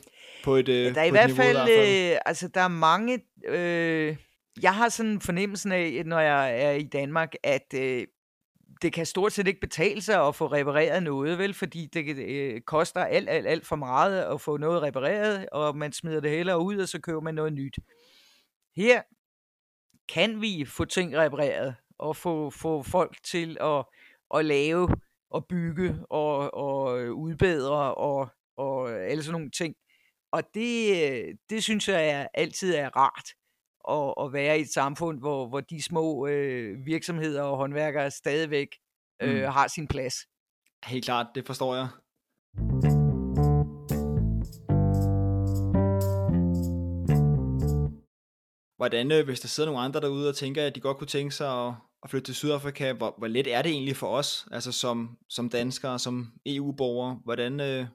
på 0.43 0.55
et, 0.55 0.69
øh, 0.69 0.95
Der 0.95 1.01
er 1.01 1.05
i 1.05 1.11
hvert 1.11 1.31
fald, 1.31 1.57
fald. 1.57 2.11
øh, 2.13 2.17
altså 2.25 2.47
der 2.47 2.61
er 2.61 2.67
mange, 2.67 3.19
øh, 3.47 4.15
jeg 4.61 4.75
har 4.75 4.89
sådan 4.89 5.11
en 5.11 5.21
fornemmelse 5.21 5.75
af, 5.75 6.03
når 6.05 6.19
jeg 6.19 6.61
er 6.63 6.71
i 6.71 6.83
Danmark, 6.83 7.33
at 7.43 7.73
øh, 7.75 8.07
det 8.81 8.93
kan 8.93 9.05
stort 9.05 9.33
set 9.33 9.47
ikke 9.47 9.59
betale 9.59 10.01
sig 10.01 10.27
at 10.27 10.35
få 10.35 10.47
repareret 10.47 11.03
noget, 11.03 11.37
vel, 11.37 11.53
fordi 11.53 11.85
det 11.93 12.17
øh, 12.17 12.61
koster 12.61 13.05
alt, 13.05 13.29
alt, 13.29 13.47
alt 13.47 13.65
for 13.65 13.75
meget 13.75 14.21
at 14.21 14.41
få 14.41 14.57
noget 14.57 14.81
repareret, 14.81 15.49
og 15.51 15.77
man 15.77 15.91
smider 15.93 16.19
det 16.19 16.31
hellere 16.31 16.59
ud, 16.61 16.77
og 16.77 16.87
så 16.89 16.99
køber 17.01 17.21
man 17.21 17.35
noget 17.35 17.53
nyt. 17.53 17.75
Her 18.75 19.01
kan 20.13 20.41
vi 20.41 20.65
få 20.65 20.85
ting 20.85 21.17
repareret, 21.17 21.75
og 21.99 22.15
få, 22.15 22.49
få 22.49 22.83
folk 22.83 23.23
til 23.23 23.57
at, 23.61 23.85
at 24.35 24.45
lave 24.45 24.89
og 25.31 25.45
bygge 25.45 26.05
og, 26.09 26.53
og 26.53 26.93
udbedre 27.17 27.95
og, 27.95 28.29
og 28.57 28.91
alle 28.91 29.23
sådan 29.23 29.31
nogle 29.31 29.51
ting. 29.51 29.75
Og 30.31 30.43
det, 30.53 31.39
det 31.49 31.63
synes 31.63 31.87
jeg 31.87 32.09
er, 32.09 32.27
altid 32.33 32.75
er 32.75 32.89
rart 32.97 33.29
at, 33.89 34.25
at 34.25 34.33
være 34.33 34.59
i 34.59 34.61
et 34.61 34.69
samfund, 34.69 35.19
hvor, 35.19 35.47
hvor 35.47 35.59
de 35.59 35.83
små 35.83 36.27
øh, 36.27 36.85
virksomheder 36.85 37.43
og 37.43 37.57
håndværkere 37.57 38.11
stadigvæk 38.11 38.67
øh, 39.21 39.35
Mm. 39.35 39.51
har 39.51 39.67
sin 39.67 39.87
plads. 39.87 40.15
Helt 40.85 41.05
klart, 41.05 41.27
det 41.35 41.45
forstår 41.45 41.75
jeg. 41.75 41.87
Hvordan, 48.79 49.11
øh, 49.11 49.25
hvis 49.25 49.39
der 49.39 49.47
sidder 49.47 49.69
nogle 49.69 49.85
andre 49.85 50.01
derude 50.01 50.29
og 50.29 50.35
tænker, 50.35 50.65
at 50.65 50.75
de 50.75 50.79
godt 50.79 50.97
kunne 50.97 51.07
tænke 51.07 51.35
sig 51.35 51.67
at, 51.67 51.73
at 52.03 52.09
flytte 52.09 52.27
til 52.27 52.35
Sydafrika, 52.35 52.93
hvor, 52.93 53.15
hvor 53.17 53.27
let 53.27 53.53
er 53.53 53.61
det 53.61 53.71
egentlig 53.71 53.95
for 53.95 54.07
os, 54.07 54.47
altså 54.51 54.71
som, 54.71 55.17
som 55.29 55.49
danskere, 55.49 55.99
som 55.99 56.27
EU-borgere? 56.45 57.19
Hvordan, 57.25 57.59
øh, 57.59 57.85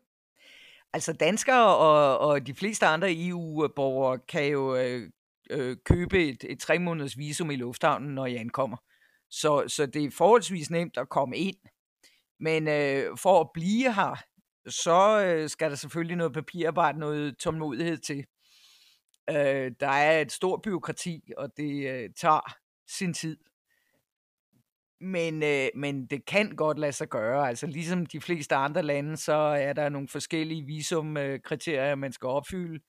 Altså 0.93 1.13
danskere 1.13 1.77
og, 1.77 2.19
og 2.19 2.47
de 2.47 2.55
fleste 2.55 2.87
andre 2.87 3.09
EU-borgere 3.13 4.19
kan 4.19 4.47
jo 4.47 4.77
øh, 4.77 5.11
øh, 5.51 5.77
købe 5.85 6.29
et, 6.29 6.45
et 6.49 6.59
tre 6.59 6.79
måneders 6.79 7.19
visum 7.19 7.51
i 7.51 7.57
lufthavnen, 7.57 8.15
når 8.15 8.27
jeg 8.27 8.41
ankommer. 8.41 8.77
Så, 9.31 9.65
så 9.69 9.87
det 9.87 10.05
er 10.05 10.11
forholdsvis 10.11 10.71
nemt 10.71 10.99
at 10.99 11.09
komme 11.09 11.37
ind. 11.37 11.57
Men 12.41 12.69
øh, 12.69 13.19
for 13.19 13.41
at 13.41 13.49
blive 13.55 13.95
her, 13.95 14.23
så 14.69 15.25
øh, 15.27 15.49
skal 15.49 15.71
der 15.71 15.77
selvfølgelig 15.77 16.17
noget 16.17 16.33
papirarbejde, 16.33 16.99
noget 16.99 17.39
tålmodighed 17.39 17.99
til. 17.99 18.25
Øh, 19.31 19.73
der 19.81 19.89
er 19.89 20.21
et 20.21 20.33
stort 20.33 20.63
byråkrati, 20.63 21.33
og 21.37 21.57
det 21.57 21.91
øh, 21.91 22.11
tager 22.17 22.57
sin 22.89 23.15
tid. 23.15 23.37
Men, 25.01 25.43
øh, 25.43 25.69
men 25.75 26.07
det 26.07 26.25
kan 26.27 26.57
godt 26.57 26.79
lade 26.79 26.93
sig 26.93 27.09
gøre. 27.09 27.49
Altså 27.49 27.67
ligesom 27.67 28.07
de 28.07 28.21
fleste 28.21 28.55
andre 28.55 28.83
lande, 28.83 29.17
så 29.17 29.35
er 29.35 29.73
der 29.73 29.89
nogle 29.89 30.09
forskellige 30.09 30.67
visumkriterier, 30.67 31.95
man 31.95 32.13
skal 32.13 32.27
opfylde. 32.27 32.81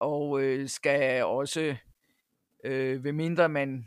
Og 0.00 0.42
øh, 0.42 0.68
skal 0.68 1.24
også, 1.24 1.76
øh, 2.64 3.04
ved 3.04 3.12
mindre 3.12 3.48
man 3.48 3.84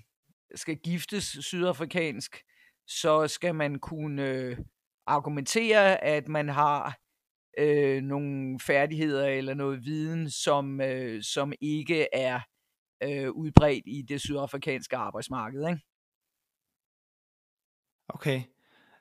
skal 0.56 0.78
giftes 0.78 1.38
sydafrikansk, 1.42 2.44
så 2.88 3.28
skal 3.28 3.56
man 3.56 3.80
kunne 3.80 4.30
øh, 4.30 4.58
argumentere, 5.06 6.04
at 6.04 6.28
man 6.28 6.50
har 6.50 7.00
øh, 7.60 8.02
nogle 8.02 8.60
færdigheder 8.60 9.28
eller 9.28 9.54
noget 9.54 9.86
viden, 9.86 10.30
som, 10.30 10.82
øh, 10.82 11.24
som 11.24 11.54
ikke 11.62 12.08
er 12.14 12.40
øh, 13.04 13.32
udbredt 13.32 13.84
i 13.88 14.02
det 14.02 14.22
sydafrikanske 14.22 14.96
arbejdsmarked. 14.98 15.68
Ikke? 15.70 15.82
okay, 18.10 18.42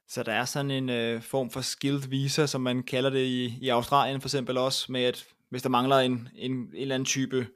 så 0.08 0.22
der 0.22 0.32
er 0.32 0.44
sådan 0.44 0.70
en 0.70 0.88
øh, 0.88 1.22
form 1.22 1.50
for 1.50 1.60
skilled 1.60 2.08
visa, 2.08 2.46
som 2.46 2.60
man 2.60 2.82
kalder 2.82 3.10
det 3.10 3.24
i, 3.24 3.58
i 3.60 3.68
Australien 3.68 4.20
for 4.20 4.28
eksempel 4.28 4.58
også, 4.58 4.92
med 4.92 5.02
at 5.04 5.26
hvis 5.50 5.62
der 5.62 5.68
mangler 5.68 5.96
en, 5.96 6.28
en, 6.34 6.52
en 6.52 6.70
eller 6.74 6.94
anden 6.94 7.06
type 7.06 7.46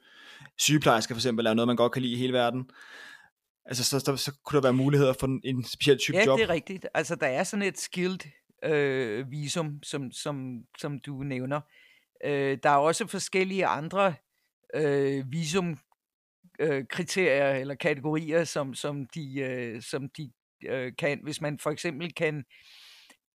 sygeplejerske 0.58 1.14
for 1.14 1.18
eksempel, 1.18 1.46
er 1.46 1.54
noget, 1.54 1.66
man 1.66 1.76
godt 1.76 1.92
kan 1.92 2.02
lide 2.02 2.12
i 2.12 2.16
hele 2.16 2.32
verden, 2.32 2.70
altså 3.64 3.84
så, 3.84 4.00
så, 4.00 4.16
så 4.16 4.32
kunne 4.44 4.56
der 4.56 4.62
være 4.62 4.72
muligheder 4.72 5.12
for 5.12 5.26
en, 5.26 5.40
en 5.44 5.64
speciel 5.64 5.98
type 5.98 6.16
Ja, 6.18 6.24
job. 6.24 6.38
det 6.38 6.44
er 6.44 6.50
rigtigt. 6.50 6.86
Altså, 6.94 7.14
der 7.14 7.26
er 7.26 7.44
sådan 7.44 7.62
et 7.62 7.78
skilled 7.78 8.18
øh, 8.64 9.30
visum, 9.30 9.82
som, 9.82 10.12
som, 10.12 10.64
som 10.78 10.98
du 10.98 11.22
nævner. 11.22 11.60
Øh, 12.24 12.58
der 12.62 12.70
er 12.70 12.76
også 12.76 13.06
forskellige 13.06 13.66
andre 13.66 14.14
øh, 14.74 15.32
visum 15.32 15.78
øh, 16.58 16.84
kriterier 16.88 17.50
eller 17.50 17.74
kategorier, 17.74 18.44
som, 18.44 18.74
som 18.74 19.06
de, 19.06 19.40
øh, 19.40 19.82
som 19.82 20.08
de 20.08 20.32
øh, 20.66 20.92
kan. 20.98 21.20
Hvis 21.22 21.40
man 21.40 21.58
for 21.58 21.70
eksempel 21.70 22.14
kan 22.14 22.44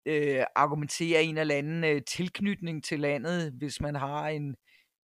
øh, 0.05 0.43
argumentere 0.55 1.23
en 1.23 1.37
eller 1.37 1.55
anden 1.55 1.83
øh, 1.83 2.01
tilknytning 2.07 2.83
til 2.83 2.99
landet, 2.99 3.51
hvis 3.51 3.81
man 3.81 3.95
har 3.95 4.27
en 4.27 4.55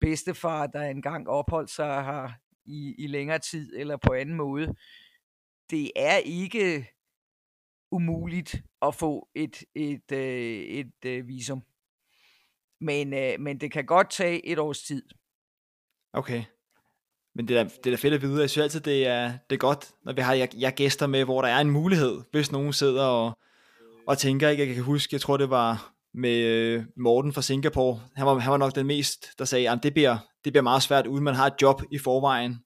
bedstefar, 0.01 0.67
der 0.67 0.83
engang 0.83 1.29
opholdt 1.29 1.71
sig 1.71 2.05
her 2.05 2.31
i, 2.67 2.95
i 2.99 3.07
længere 3.07 3.39
tid, 3.39 3.77
eller 3.77 3.97
på 3.97 4.13
anden 4.13 4.35
måde. 4.35 4.75
Det 5.71 5.91
er 5.97 6.17
ikke 6.17 6.94
umuligt 7.95 8.63
at 8.83 8.95
få 8.95 9.29
et, 9.35 9.65
et, 9.75 10.13
øh, 10.13 10.19
et, 10.19 10.93
et 11.03 11.29
visum. 11.29 11.63
Men, 12.81 13.15
øh, 13.15 13.41
men 13.41 13.61
det 13.61 13.73
kan 13.73 13.87
godt 13.87 14.11
tage 14.11 14.47
et 14.47 14.59
års 14.59 14.83
tid. 14.83 15.03
Okay. 16.13 16.45
Men 17.35 17.49
det 17.49 17.59
er, 17.59 17.65
det 17.65 17.87
er 17.87 17.91
da 17.91 17.97
fedt 17.97 18.15
at 18.15 18.23
vide. 18.23 18.41
Jeg 18.41 18.51
synes 18.51 18.63
altid, 18.63 18.81
det 18.81 19.07
er, 19.07 19.33
det 19.51 19.57
er 19.57 19.61
godt, 19.61 19.93
når 20.05 20.13
vi 20.13 20.21
har 20.21 20.35
jeg, 20.35 20.49
jeg 20.57 20.75
gæster 20.75 21.07
med, 21.07 21.25
hvor 21.25 21.43
der 21.43 21.49
er 21.49 21.61
en 21.61 21.71
mulighed, 21.71 22.21
hvis 22.33 22.53
nogen 22.53 22.73
sidder 22.73 23.05
og, 23.05 23.39
og 24.07 24.19
tænker, 24.19 24.49
ikke? 24.49 24.67
jeg 24.67 24.75
kan 24.75 24.85
huske, 24.85 25.15
jeg 25.15 25.21
tror 25.21 25.37
det 25.37 25.51
var 25.51 25.95
med 26.15 26.45
øh, 26.45 26.85
Morten 26.97 27.33
fra 27.33 27.43
Singapore. 27.43 28.01
Han 28.17 28.27
var, 28.27 28.39
han 28.39 28.51
var 28.51 28.57
nok 28.57 28.75
den 28.75 28.87
mest, 28.87 29.39
der 29.39 29.45
sagde, 29.45 29.71
at 29.71 29.83
det 29.83 29.95
bliver, 29.95 30.19
det 30.45 30.53
bliver 30.53 30.63
meget 30.63 30.83
svært, 30.83 31.07
uden 31.07 31.25
man 31.25 31.35
har 31.35 31.47
et 31.47 31.55
job 31.63 31.83
i 31.91 31.99
forvejen. 31.99 32.64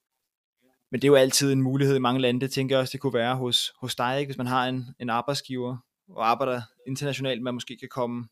Men 0.91 1.01
det 1.01 1.07
er 1.07 1.11
jo 1.11 1.15
altid 1.15 1.53
en 1.53 1.61
mulighed 1.61 1.95
i 1.95 1.99
mange 1.99 2.21
lande. 2.21 2.41
Det 2.41 2.51
tænker 2.51 2.75
jeg 2.75 2.81
også, 2.81 2.91
det 2.91 2.99
kunne 2.99 3.13
være 3.13 3.35
hos, 3.35 3.73
hos 3.81 3.95
dig, 3.95 4.19
ikke? 4.19 4.27
hvis 4.27 4.37
man 4.37 4.47
har 4.47 4.67
en, 4.67 4.85
en 4.99 5.09
arbejdsgiver 5.09 5.77
og 6.09 6.29
arbejder 6.29 6.61
internationalt, 6.87 7.41
man 7.41 7.53
måske 7.53 7.77
kan 7.77 7.89
komme 7.89 8.27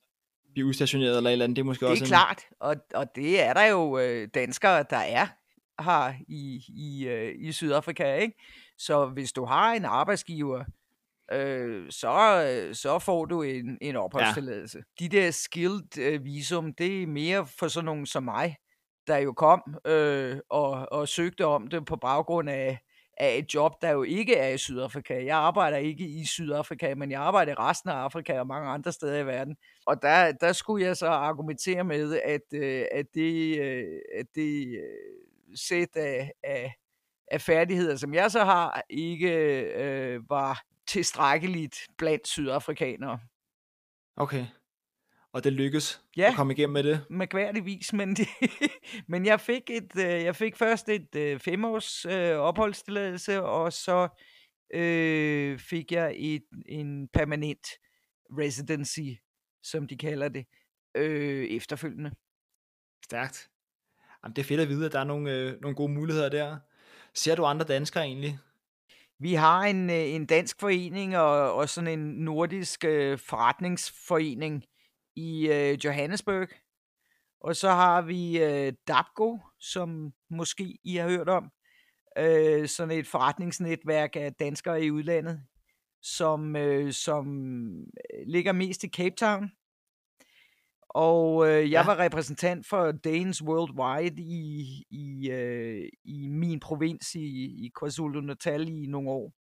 blive 0.57 0.67
udstationeret 0.67 1.17
eller 1.17 1.29
et 1.29 1.31
eller 1.31 1.45
andet. 1.45 1.55
Det 1.55 1.61
er 1.61 1.65
måske 1.65 1.85
Det 1.85 1.91
også 1.91 2.03
er 2.03 2.05
en, 2.05 2.09
klart, 2.09 2.43
og, 2.59 2.75
og 2.93 3.15
det 3.15 3.43
er 3.43 3.53
der 3.53 3.65
jo 3.65 3.99
øh, 3.99 4.27
danskere, 4.33 4.85
der 4.89 4.97
er 4.97 5.27
her 5.79 6.13
i, 6.27 6.61
i, 6.69 7.07
øh, 7.07 7.35
i 7.39 7.51
Sydafrika, 7.51 8.15
ikke? 8.15 8.35
Så 8.77 9.05
hvis 9.05 9.31
du 9.31 9.45
har 9.45 9.73
en 9.73 9.85
arbejdsgiver, 9.85 10.63
øh, 11.31 11.91
så, 11.91 12.43
øh, 12.47 12.75
så 12.75 12.99
får 12.99 13.25
du 13.25 13.41
en, 13.41 13.77
en 13.81 13.95
opholdstilladelse. 13.95 14.77
Ja. 14.77 15.05
De 15.05 15.09
der 15.09 15.31
skilled 15.31 15.97
øh, 15.97 16.25
visum, 16.25 16.73
det 16.73 17.03
er 17.03 17.07
mere 17.07 17.47
for 17.59 17.67
sådan 17.67 17.85
nogen 17.85 18.05
som 18.05 18.23
mig, 18.23 18.55
der 19.07 19.17
jo 19.17 19.33
kom 19.33 19.75
øh, 19.85 20.37
og, 20.49 20.91
og 20.91 21.07
søgte 21.07 21.45
om 21.45 21.67
det 21.67 21.85
på 21.85 21.95
baggrund 21.95 22.49
af, 22.49 22.79
af 23.17 23.37
et 23.37 23.53
job, 23.53 23.81
der 23.81 23.91
jo 23.91 24.03
ikke 24.03 24.35
er 24.35 24.49
i 24.49 24.57
Sydafrika. 24.57 25.25
Jeg 25.25 25.37
arbejder 25.37 25.77
ikke 25.77 26.03
i 26.03 26.25
Sydafrika, 26.25 26.95
men 26.95 27.11
jeg 27.11 27.21
arbejder 27.21 27.51
i 27.51 27.55
resten 27.55 27.89
af 27.89 27.93
Afrika 27.93 28.39
og 28.39 28.47
mange 28.47 28.69
andre 28.69 28.91
steder 28.91 29.19
i 29.19 29.25
verden. 29.25 29.57
Og 29.85 30.01
der, 30.01 30.31
der 30.31 30.53
skulle 30.53 30.85
jeg 30.85 30.97
så 30.97 31.07
argumentere 31.07 31.83
med, 31.83 32.21
at, 32.25 32.41
øh, 32.53 32.85
at 32.91 33.05
det, 33.13 33.59
øh, 33.59 33.99
at 34.15 34.25
det 34.35 34.67
øh, 34.67 35.55
sæt 35.55 35.95
af, 35.95 36.31
af, 36.43 36.73
af 37.31 37.41
færdigheder, 37.41 37.95
som 37.95 38.13
jeg 38.13 38.31
så 38.31 38.43
har, 38.43 38.81
ikke 38.89 39.31
øh, 39.65 40.29
var 40.29 40.61
tilstrækkeligt 40.87 41.77
blandt 41.97 42.27
sydafrikanere. 42.27 43.19
Okay. 44.15 44.45
Og 45.37 45.43
det 45.43 45.53
lykkes 45.53 46.01
Ja. 46.17 46.27
at 46.27 46.35
komme 46.35 46.53
igennem 46.53 46.73
med 46.73 46.83
det. 46.83 47.01
mærkværdigvis, 47.09 47.93
men, 47.93 48.15
det, 48.15 48.27
men 49.11 49.25
jeg 49.25 49.41
fik 49.41 49.69
et, 49.69 49.91
øh, 49.97 50.03
jeg 50.23 50.35
fik 50.35 50.55
først 50.55 50.89
et 50.89 51.15
øh, 51.15 51.39
femårs 51.39 52.05
øh, 52.05 52.37
opholdstilladelse, 52.37 53.43
og 53.43 53.73
så 53.73 54.07
øh, 54.73 55.59
fik 55.59 55.91
jeg 55.91 56.15
et, 56.17 56.43
en 56.65 57.07
permanent 57.13 57.67
residency, 58.31 59.21
som 59.63 59.87
de 59.87 59.97
kalder 59.97 60.29
det, 60.29 60.45
øh, 60.95 61.45
efterfølgende. 61.45 62.11
Stærkt. 63.05 63.49
Jamen, 64.23 64.35
det 64.35 64.41
er 64.41 64.47
fedt 64.47 64.61
at 64.61 64.69
vide, 64.69 64.85
at 64.85 64.91
der 64.91 64.99
er 64.99 65.03
nogle, 65.03 65.31
øh, 65.31 65.61
nogle 65.61 65.75
gode 65.75 65.91
muligheder 65.93 66.29
der. 66.29 66.57
Ser 67.13 67.35
du 67.35 67.45
andre 67.45 67.65
danskere 67.65 68.03
egentlig? 68.03 68.39
Vi 69.19 69.33
har 69.33 69.61
en, 69.61 69.89
øh, 69.89 69.95
en 70.13 70.25
dansk 70.25 70.59
forening 70.59 71.17
og, 71.17 71.53
og 71.53 71.69
sådan 71.69 71.99
en 71.99 72.13
nordisk 72.13 72.85
øh, 72.85 73.17
forretningsforening 73.17 74.63
i 75.17 75.49
øh, 75.51 75.85
Johannesburg. 75.85 76.47
Og 77.41 77.55
så 77.55 77.69
har 77.69 78.01
vi 78.01 78.43
øh, 78.43 78.73
DAPGO, 78.87 79.39
som 79.59 80.13
måske 80.29 80.77
I 80.83 80.95
har 80.95 81.09
hørt 81.09 81.29
om. 81.29 81.51
Øh, 82.17 82.67
sådan 82.67 82.97
et 82.97 83.07
forretningsnetværk 83.07 84.15
af 84.15 84.33
danskere 84.33 84.83
i 84.83 84.91
udlandet, 84.91 85.41
som, 86.01 86.55
øh, 86.55 86.93
som 86.93 87.27
øh, 87.79 88.27
ligger 88.27 88.51
mest 88.51 88.83
i 88.83 88.89
Cape 88.89 89.15
Town. 89.15 89.51
Og 90.89 91.47
øh, 91.47 91.53
jeg 91.53 91.69
ja. 91.69 91.85
var 91.85 91.99
repræsentant 91.99 92.67
for 92.67 92.91
Danes 92.91 93.43
Worldwide 93.43 94.21
i, 94.21 94.83
i, 94.89 95.29
øh, 95.29 95.89
i 96.03 96.27
min 96.27 96.59
provins 96.59 97.15
i, 97.15 97.65
i 97.65 97.71
KwaZulu-Natal 97.79 98.67
i 98.69 98.85
nogle 98.87 99.09
år. 99.09 99.33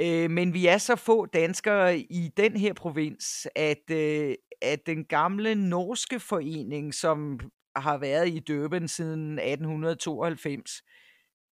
Øh, 0.00 0.30
men 0.30 0.54
vi 0.54 0.66
er 0.66 0.78
så 0.78 0.96
få 0.96 1.26
danskere 1.26 1.98
i 1.98 2.30
den 2.36 2.56
her 2.56 2.72
provins, 2.72 3.48
at, 3.54 3.90
øh, 3.90 4.34
at 4.62 4.86
den 4.86 5.04
gamle 5.04 5.54
norske 5.54 6.20
forening, 6.20 6.94
som 6.94 7.40
har 7.76 7.98
været 7.98 8.28
i 8.28 8.38
Durban 8.38 8.88
siden 8.88 9.38
1892, 9.38 10.82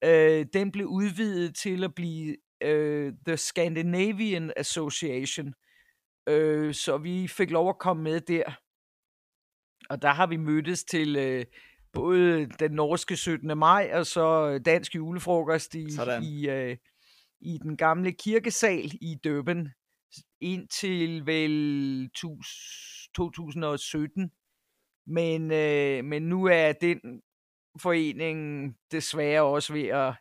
øh, 0.05 0.47
den 0.53 0.72
blev 0.72 0.86
udvidet 0.86 1.55
til 1.55 1.84
at 1.84 1.94
blive 1.94 2.36
øh, 2.62 3.12
The 3.26 3.36
Scandinavian 3.36 4.53
Association. 4.57 5.55
Øh, 6.28 6.74
så 6.74 6.99
vi 6.99 7.28
fik 7.28 7.51
lov 7.51 7.68
at 7.68 7.78
komme 7.78 8.03
med 8.03 8.20
der. 8.20 8.44
Og 9.90 10.03
der 10.03 10.09
har 10.09 10.26
vi 10.26 10.36
mødtes 10.36 10.84
til 10.84 11.16
øh, 11.16 11.44
både 11.92 12.47
den 12.47 12.70
norske 12.70 13.16
17. 13.16 13.59
maj 13.59 13.90
og 13.94 14.07
så 14.07 14.59
dansk 14.59 14.94
julefrokost 14.94 15.74
i, 15.74 15.92
Sådan. 15.92 16.22
i, 16.22 16.49
øh, 16.49 16.76
i 17.41 17.59
den 17.62 17.76
gamle 17.76 18.12
kirkesal 18.12 18.91
i 19.01 19.16
Durban 19.24 19.68
indtil 20.41 21.26
vel 21.26 22.11
2017. 23.14 24.30
Men, 25.07 25.53
øh, 25.53 26.05
men 26.05 26.22
nu 26.22 26.45
er 26.45 26.72
den 26.72 27.22
forening 27.80 28.72
desværre 28.93 29.43
også 29.43 29.72
ved 29.72 29.89
at, 29.89 30.14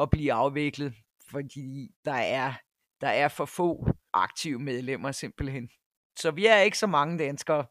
at 0.00 0.10
blive 0.10 0.32
afviklet, 0.32 0.94
fordi 1.30 1.90
der 2.04 2.12
er, 2.12 2.52
der 3.00 3.08
er 3.08 3.28
for 3.28 3.44
få 3.44 3.88
aktive 4.12 4.58
medlemmer 4.58 5.12
simpelthen. 5.12 5.70
Så 6.18 6.30
vi 6.30 6.46
er 6.46 6.58
ikke 6.58 6.78
så 6.78 6.86
mange 6.86 7.18
danskere, 7.18 7.66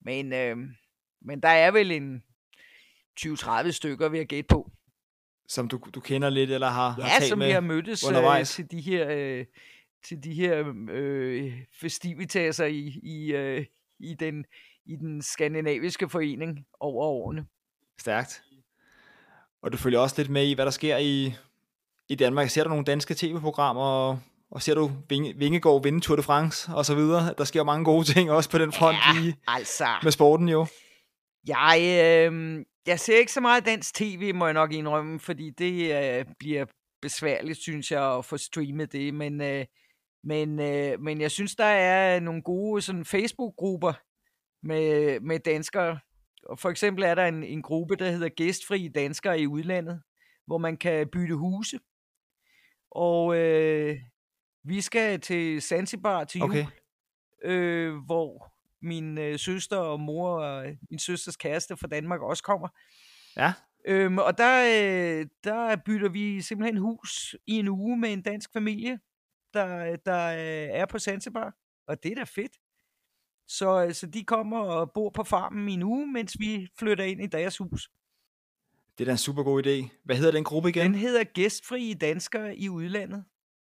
men, 0.00 0.32
øh, 0.32 0.56
men 1.20 1.42
der 1.42 1.48
er 1.48 1.70
vel 1.70 1.90
en 1.90 2.22
20-30 3.20 3.70
stykker, 3.70 4.08
vi 4.08 4.18
har 4.18 4.24
gætte 4.24 4.48
på. 4.48 4.70
Som 5.48 5.68
du, 5.68 5.80
du 5.94 6.00
kender 6.00 6.30
lidt, 6.30 6.50
eller 6.50 6.68
har, 6.68 6.90
har 6.90 7.02
Ja, 7.02 7.18
talt 7.18 7.28
som 7.28 7.38
med 7.38 7.52
har 7.52 7.60
mødtes 7.60 8.04
øh, 8.04 8.08
undervejs? 8.08 8.50
til 8.54 8.70
de 8.70 8.80
her, 8.80 9.06
øh, 9.10 9.44
til 10.04 10.24
de 10.24 10.34
her 10.34 10.64
øh, 10.90 11.52
festivitaser 11.80 12.64
i, 12.64 13.00
i, 13.02 13.32
øh, 13.32 13.64
i, 14.00 14.14
den, 14.14 14.44
i 14.86 14.96
den 14.96 15.22
skandinaviske 15.22 16.08
forening 16.08 16.58
over 16.80 17.04
årene. 17.06 17.46
Stærkt. 18.00 18.42
Og 19.62 19.72
du 19.72 19.76
følger 19.76 19.98
også 19.98 20.14
lidt 20.18 20.30
med 20.30 20.46
i, 20.46 20.52
hvad 20.54 20.64
der 20.64 20.70
sker 20.70 20.96
i, 20.96 21.34
i 22.08 22.14
Danmark. 22.14 22.48
Ser 22.50 22.62
du 22.64 22.68
nogle 22.68 22.84
danske 22.84 23.14
tv-programmer, 23.14 23.82
og, 23.82 24.20
og 24.50 24.62
ser 24.62 24.74
du 24.74 24.90
Vinge, 25.08 25.34
Vingegaard 25.36 25.82
vinde 25.82 26.00
Tour 26.00 26.16
de 26.16 26.22
France, 26.22 26.72
og 26.74 26.86
så 26.86 26.94
videre? 26.94 27.34
Der 27.38 27.44
sker 27.44 27.64
mange 27.64 27.84
gode 27.84 28.04
ting 28.04 28.30
også 28.30 28.50
på 28.50 28.58
den 28.58 28.72
front 28.72 28.96
Ja. 28.96 29.20
lige 29.20 29.36
Altså, 29.46 29.86
med 30.02 30.12
sporten 30.12 30.48
jo. 30.48 30.66
jeg, 31.46 31.80
øh, 32.32 32.64
jeg 32.86 33.00
ser 33.00 33.18
ikke 33.18 33.32
så 33.32 33.40
meget 33.40 33.66
dansk 33.66 33.94
tv, 33.94 34.34
må 34.34 34.44
jeg 34.44 34.54
nok 34.54 34.72
indrømme, 34.72 35.20
fordi 35.20 35.50
det 35.50 35.94
øh, 36.18 36.24
bliver 36.38 36.64
besværligt, 37.02 37.58
synes 37.58 37.90
jeg, 37.90 38.16
at 38.16 38.24
få 38.24 38.36
streamet 38.36 38.92
det. 38.92 39.14
Men, 39.14 39.40
øh, 39.40 39.64
men, 40.24 40.60
øh, 40.60 41.00
men 41.00 41.20
jeg 41.20 41.30
synes, 41.30 41.56
der 41.56 41.64
er 41.64 42.20
nogle 42.20 42.42
gode 42.42 42.82
sådan, 42.82 43.04
Facebook-grupper 43.04 43.92
med, 44.62 45.20
med 45.20 45.38
danskere. 45.38 45.98
Og 46.42 46.58
for 46.58 46.70
eksempel 46.70 47.04
er 47.04 47.14
der 47.14 47.26
en, 47.26 47.42
en 47.42 47.62
gruppe, 47.62 47.96
der 47.96 48.10
hedder 48.10 48.28
Gæstfri 48.28 48.88
Danskere 48.88 49.40
i 49.40 49.46
udlandet, 49.46 50.02
hvor 50.46 50.58
man 50.58 50.76
kan 50.76 51.08
bytte 51.12 51.34
huse. 51.34 51.78
Og 52.90 53.36
øh, 53.36 53.96
vi 54.64 54.80
skal 54.80 55.20
til 55.20 55.62
Zanzibar 55.62 56.24
til 56.24 56.38
jul, 56.38 56.50
Okay. 56.50 56.66
øh, 57.44 57.94
hvor 58.06 58.52
min 58.82 59.18
øh, 59.18 59.38
søster 59.38 59.76
og 59.76 60.00
mor 60.00 60.40
og 60.40 60.66
min 60.90 60.98
søsters 60.98 61.36
kæreste 61.36 61.76
fra 61.76 61.86
Danmark 61.86 62.20
også 62.20 62.42
kommer. 62.42 62.68
Ja, 63.36 63.52
Øhm, 63.88 64.18
og 64.18 64.38
der, 64.38 64.62
øh, 65.20 65.26
der 65.44 65.76
bytter 65.86 66.08
vi 66.08 66.40
simpelthen 66.40 66.76
hus 66.76 67.36
i 67.46 67.52
en 67.52 67.68
uge 67.68 67.96
med 67.96 68.12
en 68.12 68.22
dansk 68.22 68.52
familie, 68.52 68.98
der, 69.54 69.96
der 69.96 70.26
øh, 70.28 70.80
er 70.80 70.86
på 70.86 70.98
Zanzibar. 70.98 71.54
Og 71.86 72.02
det 72.02 72.10
er 72.12 72.14
da 72.14 72.24
fedt. 72.24 72.52
Så, 73.48 73.84
øh, 73.84 73.94
så 73.94 74.06
de 74.06 74.24
kommer 74.24 74.58
og 74.58 74.92
bor 74.94 75.10
på 75.10 75.24
farmen 75.24 75.68
i 75.68 75.72
en 75.72 75.82
uge, 75.82 76.06
mens 76.06 76.36
vi 76.38 76.68
flytter 76.78 77.04
ind 77.04 77.22
i 77.22 77.26
deres 77.26 77.58
hus. 77.58 77.90
det 78.98 79.04
er 79.04 79.04
da 79.04 79.10
en 79.10 79.18
super 79.18 79.42
god 79.42 79.66
idé. 79.66 79.88
Hvad 80.04 80.16
hedder 80.16 80.32
den 80.32 80.44
gruppe 80.44 80.68
igen? 80.68 80.84
Den 80.84 80.94
hedder 80.94 81.24
Gæstfri 81.24 81.94
Danskere 81.94 82.56
i 82.56 82.68
udlandet. 82.68 83.24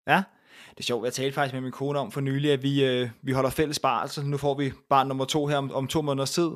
Ja, 0.07 0.24
det 0.69 0.79
er 0.79 0.83
sjovt. 0.83 1.05
Jeg 1.05 1.13
talte 1.13 1.33
faktisk 1.33 1.53
med 1.53 1.61
min 1.61 1.71
kone 1.71 1.99
om 1.99 2.11
for 2.11 2.21
nylig, 2.21 2.51
at 2.51 2.63
vi, 2.63 2.85
øh, 2.85 3.09
vi 3.23 3.31
holder 3.31 3.49
fælles 3.49 3.79
barsel. 3.79 4.25
Nu 4.25 4.37
får 4.37 4.57
vi 4.57 4.71
barn 4.89 5.07
nummer 5.07 5.25
to 5.25 5.47
her 5.47 5.57
om, 5.57 5.71
om 5.71 5.87
to 5.87 6.01
måneders 6.01 6.31
tid. 6.31 6.49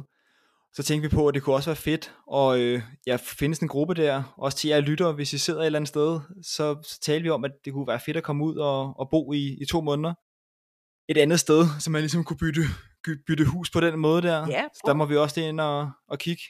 Så 0.74 0.84
tænkte 0.84 1.10
vi 1.10 1.16
på, 1.16 1.28
at 1.28 1.34
det 1.34 1.44
kunne 1.44 1.56
også 1.56 1.70
være 1.70 1.76
fedt, 1.76 2.14
og 2.28 2.60
øh, 2.60 2.82
ja, 3.08 3.18
findes 3.22 3.60
en 3.60 3.68
gruppe 3.68 3.94
der, 3.94 4.24
også 4.38 4.58
til 4.58 4.68
jer 4.68 4.80
lytter, 4.80 5.12
hvis 5.12 5.34
I 5.34 5.38
sidder 5.38 5.62
et 5.62 5.66
eller 5.66 5.80
andet 5.80 5.88
sted, 5.88 6.20
så, 6.44 6.78
så 6.84 7.00
talte 7.00 7.24
vi 7.24 7.30
om, 7.30 7.46
at 7.46 7.52
det 7.66 7.74
kunne 7.74 7.88
være 7.88 8.00
fedt 8.00 8.18
at 8.18 8.24
komme 8.24 8.46
ud 8.46 8.56
og, 8.56 9.00
og 9.00 9.10
bo 9.12 9.34
i, 9.34 9.58
i 9.62 9.66
to 9.66 9.82
måneder. 9.82 10.14
Et 11.10 11.18
andet 11.18 11.40
sted, 11.40 11.66
så 11.80 11.92
man 11.92 12.02
ligesom 12.02 12.24
kunne 12.24 12.38
bytte, 12.38 12.62
bytte 13.28 13.46
hus 13.46 13.72
på 13.72 13.80
den 13.80 14.00
måde 14.00 14.22
der. 14.22 14.48
Ja, 14.50 14.64
så 14.74 14.82
der 14.86 14.94
må 14.94 15.06
vi 15.06 15.18
også 15.18 15.42
ind 15.42 15.60
og, 15.60 15.92
og 16.08 16.20
kigge, 16.20 16.44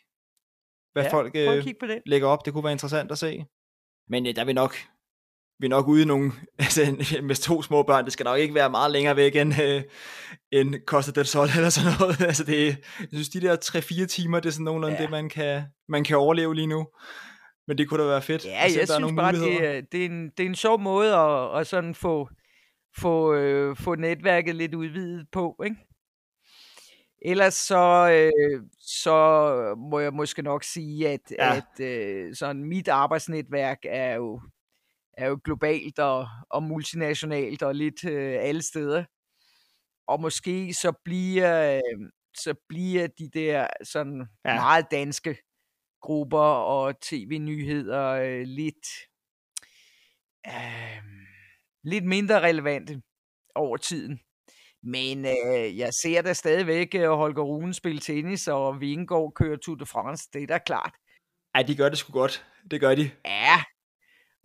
hvad 0.93 1.03
ja, 1.03 1.13
folk 1.13 1.35
øh, 1.35 1.65
lægger 2.05 2.27
op. 2.27 2.45
Det 2.45 2.53
kunne 2.53 2.63
være 2.63 2.71
interessant 2.71 3.11
at 3.11 3.17
se. 3.17 3.45
Men 4.09 4.25
øh, 4.25 4.35
der 4.35 4.45
vil 4.45 4.55
nok 4.55 4.75
vi 5.60 5.66
er 5.66 5.70
nok 5.70 5.88
ude 5.88 6.01
i 6.01 6.06
nogle, 6.06 6.32
altså 6.60 6.82
med 7.24 7.36
to 7.36 7.62
små 7.62 7.84
børn, 7.84 8.06
det 8.06 8.14
skal 8.14 8.24
nok 8.24 8.39
ikke 8.39 8.56
være 8.56 8.70
meget 8.70 8.91
længere 8.91 9.16
væk 9.16 9.36
end, 9.36 9.53
øh, 9.62 9.82
end 10.51 10.76
Costa 10.86 11.12
del 11.12 11.26
Sol 11.26 11.47
eller 11.56 11.70
sådan 11.70 11.91
noget. 11.99 12.22
Altså 12.28 12.43
det, 12.43 12.68
jeg 12.99 13.08
synes, 13.14 13.30
de 13.30 13.41
der 13.41 13.58
3-4 14.03 14.06
timer, 14.06 14.39
det 14.39 14.49
er 14.49 14.53
sådan 14.53 14.64
nogenlunde 14.66 14.95
Ja. 14.95 15.01
det, 15.01 15.12
man 15.12 15.30
kan, 15.30 15.64
man 15.89 16.03
kan 16.03 16.18
overleve 16.18 16.56
lige 16.56 16.68
nu. 16.68 16.88
Men 17.68 17.78
det 17.78 17.89
kunne 17.89 18.03
da 18.03 18.08
være 18.08 18.22
fedt. 18.22 18.45
Ja, 18.45 18.62
jeg 18.62 18.72
der 18.74 18.82
er 18.82 18.86
synes 18.86 18.99
nogle 18.99 19.16
bare, 19.16 19.34
det, 19.34 19.66
er- 19.78 19.82
det, 19.91 20.01
er 20.01 20.06
en, 20.06 20.30
det 20.38 20.43
er 20.43 20.49
en 20.49 20.56
sjov 20.56 20.80
måde 20.80 21.16
at, 21.16 21.60
at 21.60 21.68
sådan 21.68 21.95
få, 21.95 22.30
få, 22.97 23.34
øh, 23.34 23.76
få 23.78 23.95
netværket 23.95 24.56
lidt 24.56 24.76
udvidet 24.76 25.28
på, 25.32 25.62
ikke? 25.66 25.76
Ellers 27.22 27.53
så, 27.53 28.10
øh, 28.12 28.62
så 28.80 29.76
må 29.91 29.99
jeg 29.99 30.14
måske 30.14 30.41
nok 30.41 30.64
sige, 30.64 31.10
at. 31.10 31.20
Ja. 31.39 31.56
at 31.56 31.86
øh, 31.86 32.36
sådan 32.36 32.64
mit 32.64 32.88
arbejdsnetværk 32.88 33.78
er 33.84 34.16
jo, 34.16 34.41
er 35.18 35.28
jo 35.28 35.39
globalt 35.43 35.99
og, 35.99 36.28
og 36.49 36.63
multinationalt 36.63 37.63
og 37.63 37.76
lidt 37.76 38.05
øh, 38.05 38.38
alle 38.39 38.61
steder. 38.61 39.03
Og 40.07 40.22
måske 40.22 40.74
så 40.74 40.93
bliver, 41.05 41.76
øh, 41.76 42.09
så 42.38 42.53
bliver 42.70 43.07
de 43.07 43.30
der 43.34 43.68
sådan 43.84 44.28
ja. 44.45 44.51
Ja. 44.51 44.55
meget 44.55 44.86
danske 44.91 45.38
grupper 46.01 46.47
og 46.78 47.01
tv-nyheder 47.01 48.05
øh, 48.09 48.41
lidt, 48.41 48.88
øh, 50.47 51.03
lidt 51.84 52.05
mindre 52.05 52.41
relevante 52.41 53.01
over 53.55 53.78
tiden. 53.78 54.20
Men 54.84 55.26
øh, 55.26 55.78
jeg 55.78 55.93
ser 55.93 56.22
da 56.22 56.34
stadigvæk 56.34 56.95
øh, 56.95 57.09
Holger 57.09 57.43
Rune 57.43 57.74
spille 57.74 57.99
tennis, 57.99 58.47
og 58.47 58.80
Vingegaard 58.80 59.34
kører 59.36 59.57
Tour 59.57 59.76
de 59.76 59.86
France. 59.86 60.30
Det 60.34 60.43
er 60.43 60.47
da 60.47 60.57
klart. 60.57 60.93
Ej, 61.53 61.63
de 61.63 61.76
gør 61.76 61.89
det 61.89 61.97
sgu 61.97 62.11
godt. 62.11 62.45
Det 62.72 62.80
gør 62.80 62.95
de. 62.95 63.11
Ja, 63.26 63.63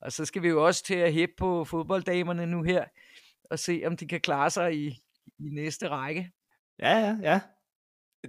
og 0.03 0.13
så 0.13 0.25
skal 0.25 0.43
vi 0.43 0.49
jo 0.49 0.67
også 0.67 0.85
til 0.85 0.95
at 0.95 1.13
hæppe 1.13 1.35
på 1.39 1.65
fodbolddamerne 1.65 2.47
nu 2.47 2.63
her, 2.63 2.85
og 3.51 3.59
se 3.59 3.83
om 3.87 3.97
de 3.97 4.09
kan 4.09 4.21
klare 4.21 4.51
sig 4.51 4.77
i, 4.77 4.87
i 5.39 5.49
næste 5.53 5.89
række. 5.89 6.31
Ja, 6.79 6.99
ja, 6.99 7.17
ja. 7.23 7.41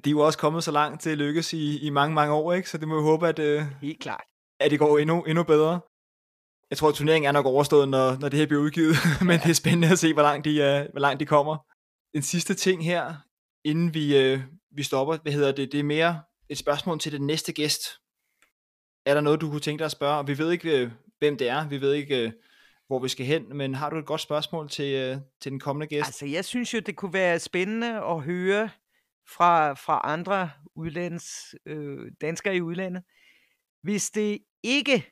De 0.06 0.10
er 0.10 0.12
jo 0.12 0.20
også 0.20 0.40
kommet 0.40 0.64
så 0.64 0.72
langt 0.72 1.02
til 1.02 1.10
at 1.10 1.18
lykkes 1.18 1.54
i, 1.54 1.88
i 1.88 1.90
mange, 1.90 2.16
mange 2.16 2.34
år, 2.34 2.54
ikke? 2.54 2.70
Så 2.70 2.78
det 2.78 2.88
må 2.88 2.96
vi 2.96 3.04
håbe, 3.04 3.28
at, 3.28 3.40
øh, 3.40 3.64
Helt 3.82 4.00
klart. 4.00 4.24
at 4.60 4.72
det 4.72 4.80
går 4.80 4.98
endnu, 4.98 5.24
endnu 5.24 5.44
bedre. 5.44 5.80
Jeg 6.70 6.78
tror, 6.78 6.90
at 6.90 6.96
turneringen 6.96 7.28
er 7.28 7.32
nok 7.32 7.46
overstået, 7.46 7.90
når, 7.90 8.18
når 8.20 8.30
det 8.30 8.40
her 8.40 8.46
bliver 8.46 8.62
udgivet, 8.62 8.96
men 9.28 9.40
det 9.40 9.50
er 9.50 9.54
spændende 9.54 9.92
at 9.92 10.00
se, 10.00 10.14
hvor 10.14 10.22
langt 10.22 10.46
de, 10.46 10.52
uh, 10.52 10.92
hvor 10.92 11.00
langt 11.00 11.20
de 11.20 11.26
kommer. 11.26 11.58
En 12.14 12.22
sidste 12.22 12.54
ting 12.54 12.86
her, 12.86 13.14
inden 13.64 13.94
vi, 13.94 14.34
uh, 14.34 14.42
vi 14.72 14.84
stopper, 14.84 15.18
hvad 15.18 15.32
hedder 15.32 15.52
det, 15.52 15.72
det 15.72 15.80
er 15.80 15.84
mere 15.84 16.22
et 16.50 16.58
spørgsmål 16.58 17.00
til 17.00 17.12
den 17.12 17.28
næste 17.28 17.54
gæst. 17.54 17.82
Er 19.06 19.14
der 19.14 19.22
noget, 19.22 19.42
du 19.42 19.50
kunne 19.50 19.60
tænke 19.60 19.80
dig 19.80 19.86
at 19.86 19.92
spørge? 19.92 20.18
Og 20.18 20.28
Vi 20.28 20.38
ved 20.38 20.52
ikke, 20.52 20.92
hvem 21.22 21.38
det 21.38 21.50
er, 21.50 21.68
vi 21.68 21.82
ved 21.82 21.94
ikke, 21.94 22.26
uh, 22.26 22.32
hvor 22.88 23.00
vi 23.00 23.10
skal 23.10 23.26
hen, 23.26 23.58
men 23.58 23.76
har 23.76 23.90
du 23.90 23.98
et 23.98 24.06
godt 24.06 24.22
spørgsmål 24.22 24.70
til, 24.70 25.16
uh, 25.16 25.22
til 25.40 25.52
den 25.52 25.60
kommende 25.60 25.88
gæst? 25.88 26.08
Altså, 26.08 26.26
jeg 26.26 26.46
synes 26.46 26.74
jo, 26.74 26.80
det 26.80 26.96
kunne 26.96 27.14
være 27.14 27.40
spændende 27.40 27.88
at 27.88 28.22
høre 28.22 28.70
fra, 29.28 29.74
fra 29.74 30.02
andre 30.04 30.52
udlands, 30.76 31.56
øh, 31.66 32.12
danskere 32.22 32.56
i 32.56 32.62
udlandet, 32.62 33.04
hvis 33.82 34.12
det 34.12 34.40
ikke 34.64 35.12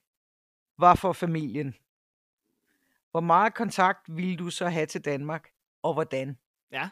var 0.80 0.96
for 0.96 1.14
familien. 1.14 1.76
Hvor 3.12 3.20
meget 3.20 3.54
kontakt 3.54 4.00
ville 4.16 4.38
du 4.38 4.50
så 4.50 4.68
have 4.68 4.86
til 4.86 5.06
Danmark, 5.06 5.50
og 5.84 5.94
hvordan? 5.94 6.38
Ja. 6.72 6.90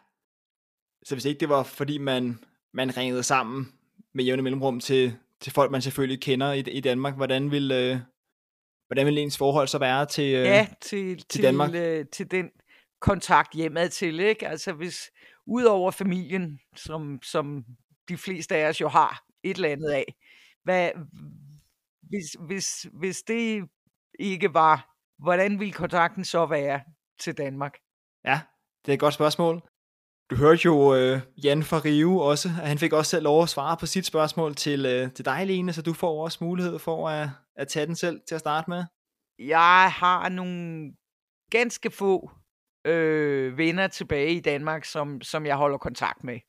Så 1.03 1.15
hvis 1.15 1.25
ikke 1.25 1.39
det 1.39 1.49
var, 1.49 1.63
fordi 1.63 1.97
man, 1.97 2.39
man 2.71 2.97
ringede 2.97 3.23
sammen 3.23 3.73
med 4.13 4.25
jævne 4.25 4.41
mellemrum 4.41 4.79
til, 4.79 5.17
til 5.39 5.53
folk, 5.53 5.71
man 5.71 5.81
selvfølgelig 5.81 6.21
kender 6.21 6.53
i, 6.53 6.59
i 6.59 6.79
Danmark, 6.79 7.15
hvordan 7.15 7.51
vil, 7.51 7.71
øh, 7.71 7.99
hvordan 8.87 9.05
vil 9.05 9.17
ens 9.17 9.37
forhold 9.37 9.67
så 9.67 9.77
være 9.77 10.05
til... 10.05 10.35
Øh, 10.35 10.45
Ja, 10.45 10.67
til, 10.81 11.23
til, 11.29 11.43
Danmark. 11.43 11.73
øh, 11.73 12.05
til 12.13 12.31
den 12.31 12.49
kontakt 13.01 13.53
hjemad 13.53 13.89
til, 13.89 14.19
ikke? 14.19 14.47
Altså 14.47 14.73
hvis, 14.73 15.11
udover 15.47 15.91
familien, 15.91 16.59
som, 16.75 17.19
som 17.23 17.65
de 18.09 18.17
fleste 18.17 18.55
af 18.55 18.69
os 18.69 18.81
jo 18.81 18.87
har 18.87 19.23
et 19.43 19.55
eller 19.55 19.69
andet 19.69 19.89
af, 19.89 20.15
hvad, 20.63 20.89
hvis, 22.01 22.35
hvis, 22.47 22.87
hvis 22.93 23.21
det 23.21 23.69
ikke 24.19 24.53
var, 24.53 24.95
hvordan 25.19 25.59
ville 25.59 25.73
kontakten 25.73 26.25
så 26.25 26.45
være 26.45 26.81
til 27.19 27.37
Danmark? 27.37 27.77
Ja, 28.25 28.39
det 28.85 28.91
er 28.91 28.93
et 28.93 28.99
godt 28.99 29.13
spørgsmål. 29.13 29.61
Du 30.29 30.35
hørte 30.35 30.61
jo 30.65 30.95
øh, 30.95 31.19
Jan 31.43 31.63
fra 31.63 31.81
Rio 31.85 32.17
også, 32.17 32.47
at 32.61 32.67
han 32.67 32.77
fik 32.77 32.93
også 32.93 33.09
selv 33.09 33.23
lov 33.23 33.43
at 33.43 33.49
svare 33.49 33.77
på 33.77 33.85
sit 33.85 34.05
spørgsmål 34.05 34.55
til, 34.55 34.85
øh, 34.85 35.11
til 35.13 35.25
dig, 35.25 35.47
Lene, 35.47 35.73
så 35.73 35.81
du 35.81 35.93
får 35.93 36.23
også 36.23 36.37
mulighed 36.41 36.79
for 36.79 37.09
at, 37.09 37.29
at 37.57 37.67
tage 37.67 37.85
den 37.85 37.95
selv 37.95 38.21
til 38.27 38.35
at 38.35 38.41
starte 38.41 38.69
med. 38.69 38.83
Jeg 39.39 39.91
har 39.91 40.29
nogle 40.29 40.93
ganske 41.51 41.91
få 41.91 42.31
øh, 42.85 43.57
venner 43.57 43.87
tilbage 43.87 44.33
i 44.33 44.39
Danmark, 44.39 44.85
som, 44.85 45.21
som 45.21 45.45
jeg 45.45 45.55
holder 45.55 45.77
kontakt 45.77 46.23
med. 46.23 46.39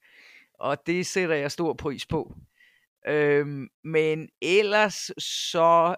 Og 0.54 0.86
det 0.86 1.06
sætter 1.06 1.34
jeg 1.34 1.52
stor 1.52 1.72
pris 1.72 2.06
på. 2.06 2.34
Øhm, 3.06 3.68
men 3.84 4.28
ellers 4.42 5.10
så 5.18 5.94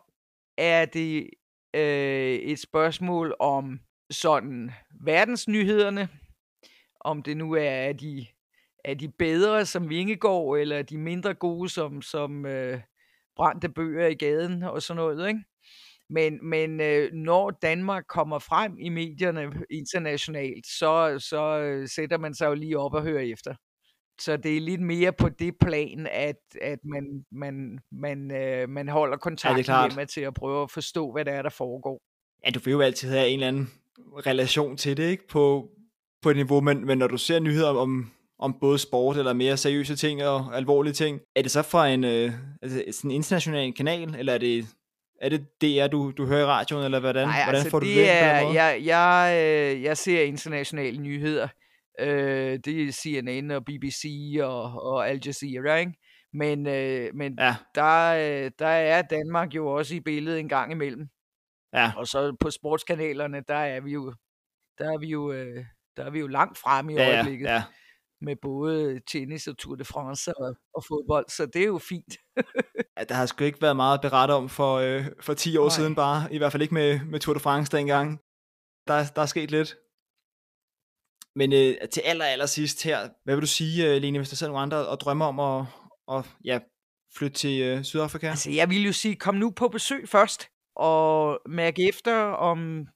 er 0.59 0.85
det 0.85 1.31
øh, 1.75 2.35
et 2.35 2.59
spørgsmål 2.59 3.37
om 3.41 3.81
sådan 4.11 4.71
verdensnyhederne. 5.01 6.09
Om 7.01 7.23
det 7.23 7.37
nu 7.37 7.53
er, 7.53 7.71
er 7.71 7.93
de, 7.93 8.27
er 8.85 8.95
de 8.95 9.09
bedre 9.09 9.67
som 9.67 9.89
Vingegaard, 9.89 10.59
eller 10.59 10.79
er 10.79 10.83
de 10.83 10.99
mindre 10.99 11.35
gode 11.35 11.69
som, 11.69 12.03
som 12.03 12.47
øh, 12.47 12.81
brændte 13.37 13.69
bøger 13.69 14.07
i 14.07 14.15
gaden 14.15 14.63
og 14.63 14.83
sådan 14.83 14.97
noget, 14.97 15.29
ikke? 15.29 15.41
Men, 16.11 16.49
men 16.49 16.81
øh, 16.81 17.13
når 17.13 17.51
Danmark 17.51 18.05
kommer 18.09 18.39
frem 18.39 18.79
i 18.79 18.89
medierne 18.89 19.53
internationalt, 19.71 20.67
så, 20.67 21.17
så 21.19 21.59
øh, 21.59 21.89
sætter 21.89 22.19
man 22.19 22.35
sig 22.35 22.47
jo 22.47 22.55
lige 22.55 22.79
op 22.79 22.95
og 22.95 23.03
hører 23.03 23.23
efter. 23.23 23.55
Så 24.21 24.37
det 24.37 24.57
er 24.57 24.61
lidt 24.61 24.81
mere 24.81 25.13
på 25.13 25.29
det 25.29 25.55
plan, 25.61 26.09
at, 26.11 26.37
at 26.63 26.79
man, 26.85 27.25
man, 27.33 27.79
man, 27.93 28.31
øh, 28.31 28.69
man 28.69 28.89
holder 28.89 29.17
kontakten 29.17 29.65
klart. 29.65 29.91
hjemme 29.91 30.07
til 30.07 30.21
at 30.21 30.35
prøve 30.35 30.63
at 30.63 30.71
forstå, 30.71 31.13
hvad 31.13 31.25
der 31.25 31.33
er, 31.33 31.43
der 31.43 31.51
foregår. 31.51 32.01
Ja, 32.47 32.51
du 32.51 32.61
vil 32.65 32.71
jo 32.71 32.81
altid 32.81 33.11
have 33.11 33.29
en 33.29 33.35
eller 33.35 33.49
anden 33.49 33.71
relation 34.27 34.77
til 34.77 34.97
det, 34.97 35.11
ikke? 35.11 35.29
På, 35.29 35.69
på 36.23 36.31
et 36.31 36.37
niveau, 36.37 36.61
men, 36.61 36.87
men 36.87 36.99
når 36.99 37.07
du 37.07 37.17
ser 37.17 37.41
nyheder 37.41 37.71
om, 37.71 38.11
om 38.41 38.57
både 38.61 38.79
sport 38.79 39.17
eller 39.17 39.33
mere 39.33 39.57
seriøse 39.57 39.97
ting 39.97 40.23
og 40.25 40.57
alvorlige 40.57 40.93
ting, 40.93 41.21
er 41.37 41.43
det 41.43 41.51
så 41.51 41.63
fra 41.63 41.89
en, 41.89 42.05
øh, 42.05 42.33
altså 42.63 42.83
sådan 42.93 43.11
international 43.11 43.73
kanal, 43.75 44.15
eller 44.19 44.33
er 44.35 44.39
det, 44.39 44.67
er 45.21 45.29
det 45.29 45.47
DR, 45.61 45.87
du, 45.87 46.11
du 46.17 46.27
hører 46.27 46.41
i 46.41 46.45
radioen, 46.45 46.85
eller 46.85 47.01
hvordan, 47.01 47.29
Nej, 47.29 47.37
hvordan 47.45 47.55
altså 47.55 47.71
får 47.71 47.81
du 47.81 47.87
det 47.87 47.97
det 47.97 48.05
på 48.05 48.11
den 48.11 48.35
er, 48.37 48.43
måde? 48.45 48.55
jeg, 48.63 48.81
jeg, 48.85 49.35
øh, 49.77 49.83
jeg 49.83 49.97
ser 49.97 50.23
internationale 50.23 50.99
nyheder. 50.99 51.49
Øh, 52.01 52.59
det 52.65 52.83
er 52.89 52.93
CNN 52.93 53.51
og 53.51 53.65
BBC 53.65 54.05
og, 54.43 54.63
og 54.63 55.09
Al 55.09 55.21
Jazeera, 55.27 55.77
ikke? 55.77 55.93
Men, 56.33 56.67
øh, 56.67 57.11
men 57.15 57.35
Ja, 57.39 57.55
der, 57.75 58.11
øh, 58.45 58.51
der 58.59 58.67
er 58.67 59.03
Danmark 59.03 59.55
jo 59.55 59.67
også 59.67 59.95
i 59.95 60.01
billedet 60.01 60.41
en 60.41 60.49
gang 60.49 60.73
imellem. 60.73 61.09
ja, 61.75 61.93
Og 61.97 62.07
så 62.07 62.37
på 62.41 62.51
sportskanalerne, 62.51 63.43
der 63.49 63.55
er 63.55 63.81
vi 63.81 63.93
jo, 63.93 64.15
der 64.79 64.93
er 64.93 64.99
vi 64.99 65.07
jo, 65.07 65.33
øh, 65.33 65.65
der 65.97 66.05
er 66.05 66.11
vi 66.11 66.19
jo 66.19 66.27
langt 66.27 66.59
frem 66.59 66.91
i 66.91 66.95
ja, 66.95 67.03
ja, 67.09 67.15
øjeblikket. 67.17 67.47
ja. 67.47 67.63
Med 68.23 68.37
både 68.43 69.01
tennis 69.13 69.47
og 69.47 69.59
Tour 69.59 69.77
de 69.77 69.85
France 69.85 70.39
og, 70.39 70.57
og 70.75 70.85
fodbold, 70.89 71.27
så 71.29 71.47
det 71.47 71.63
er 71.63 71.67
jo 71.67 71.79
fint. 71.79 72.17
ja. 72.99 73.05
Der 73.05 73.15
har 73.15 73.27
sgu 73.27 73.45
ikke 73.45 73.63
været 73.63 73.77
meget 73.77 73.95
at 73.95 74.03
berette 74.03 74.33
om 74.33 74.49
for, 74.49 74.75
øh, 74.75 75.05
for 75.21 75.35
10 75.35 75.57
år 75.57 75.63
Nej. 75.65 75.77
siden 75.77 75.95
bare, 75.95 76.35
i 76.35 76.39
hvert 76.39 76.53
fald 76.53 76.63
ikke 76.63 76.75
med, 76.75 77.01
med 77.05 77.21
Tour 77.21 77.35
de 77.35 77.41
France 77.41 77.77
dengang. 77.77 78.19
Der, 78.89 79.05
der 79.17 79.23
er 79.23 79.27
sket 79.27 79.51
lidt. 79.51 79.77
Men 81.37 81.53
øh, 81.53 81.89
til 81.93 82.01
aller, 82.01 82.25
aller 82.25 82.47
sidst 82.47 82.83
her, 82.83 83.09
hvad 83.25 83.35
vil 83.35 83.43
du 83.43 83.47
sige, 83.47 83.95
øh, 83.95 84.03
Lene, 84.03 84.19
hvis 84.19 84.29
der 84.29 84.37
sidder 84.37 84.53
nogle 84.53 84.63
andre 84.63 84.89
og 84.89 85.01
drømmer 85.01 85.27
om 85.27 85.41
at, 85.41 85.67
at 86.17 86.25
ja, 86.45 86.59
flytte 87.17 87.37
til 87.39 87.63
øh, 87.63 87.85
Sydafrika? 87.85 88.29
Altså, 88.29 88.51
jeg 88.51 88.71
vil 88.71 88.87
jo 88.87 88.93
sige, 88.93 89.17
kom 89.17 89.35
nu 89.35 89.51
på 89.51 89.69
besøg 89.69 90.09
først, 90.09 90.49
og 90.77 91.41
mærk 91.49 91.79
efter, 91.79 92.23
om, 92.23 92.87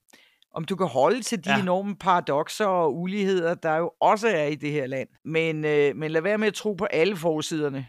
om 0.55 0.65
du 0.65 0.77
kan 0.77 0.87
holde 0.87 1.23
til 1.23 1.45
de 1.45 1.51
ja. 1.51 1.61
Enorme 1.61 1.97
paradoxer 1.97 2.67
og 2.67 2.97
uligheder, 2.97 3.55
der 3.55 3.77
jo 3.77 3.93
også 4.01 4.29
er 4.29 4.45
i 4.45 4.55
det 4.55 4.73
her 4.73 4.87
land. 4.87 5.09
Men, 5.25 5.65
øh, 5.65 5.97
men 5.97 6.11
lad 6.11 6.21
være 6.21 6.39
med 6.39 6.49
at 6.49 6.55
tro 6.55 6.73
på 6.73 6.85
alle 6.85 7.17
forsiderne. 7.17 7.87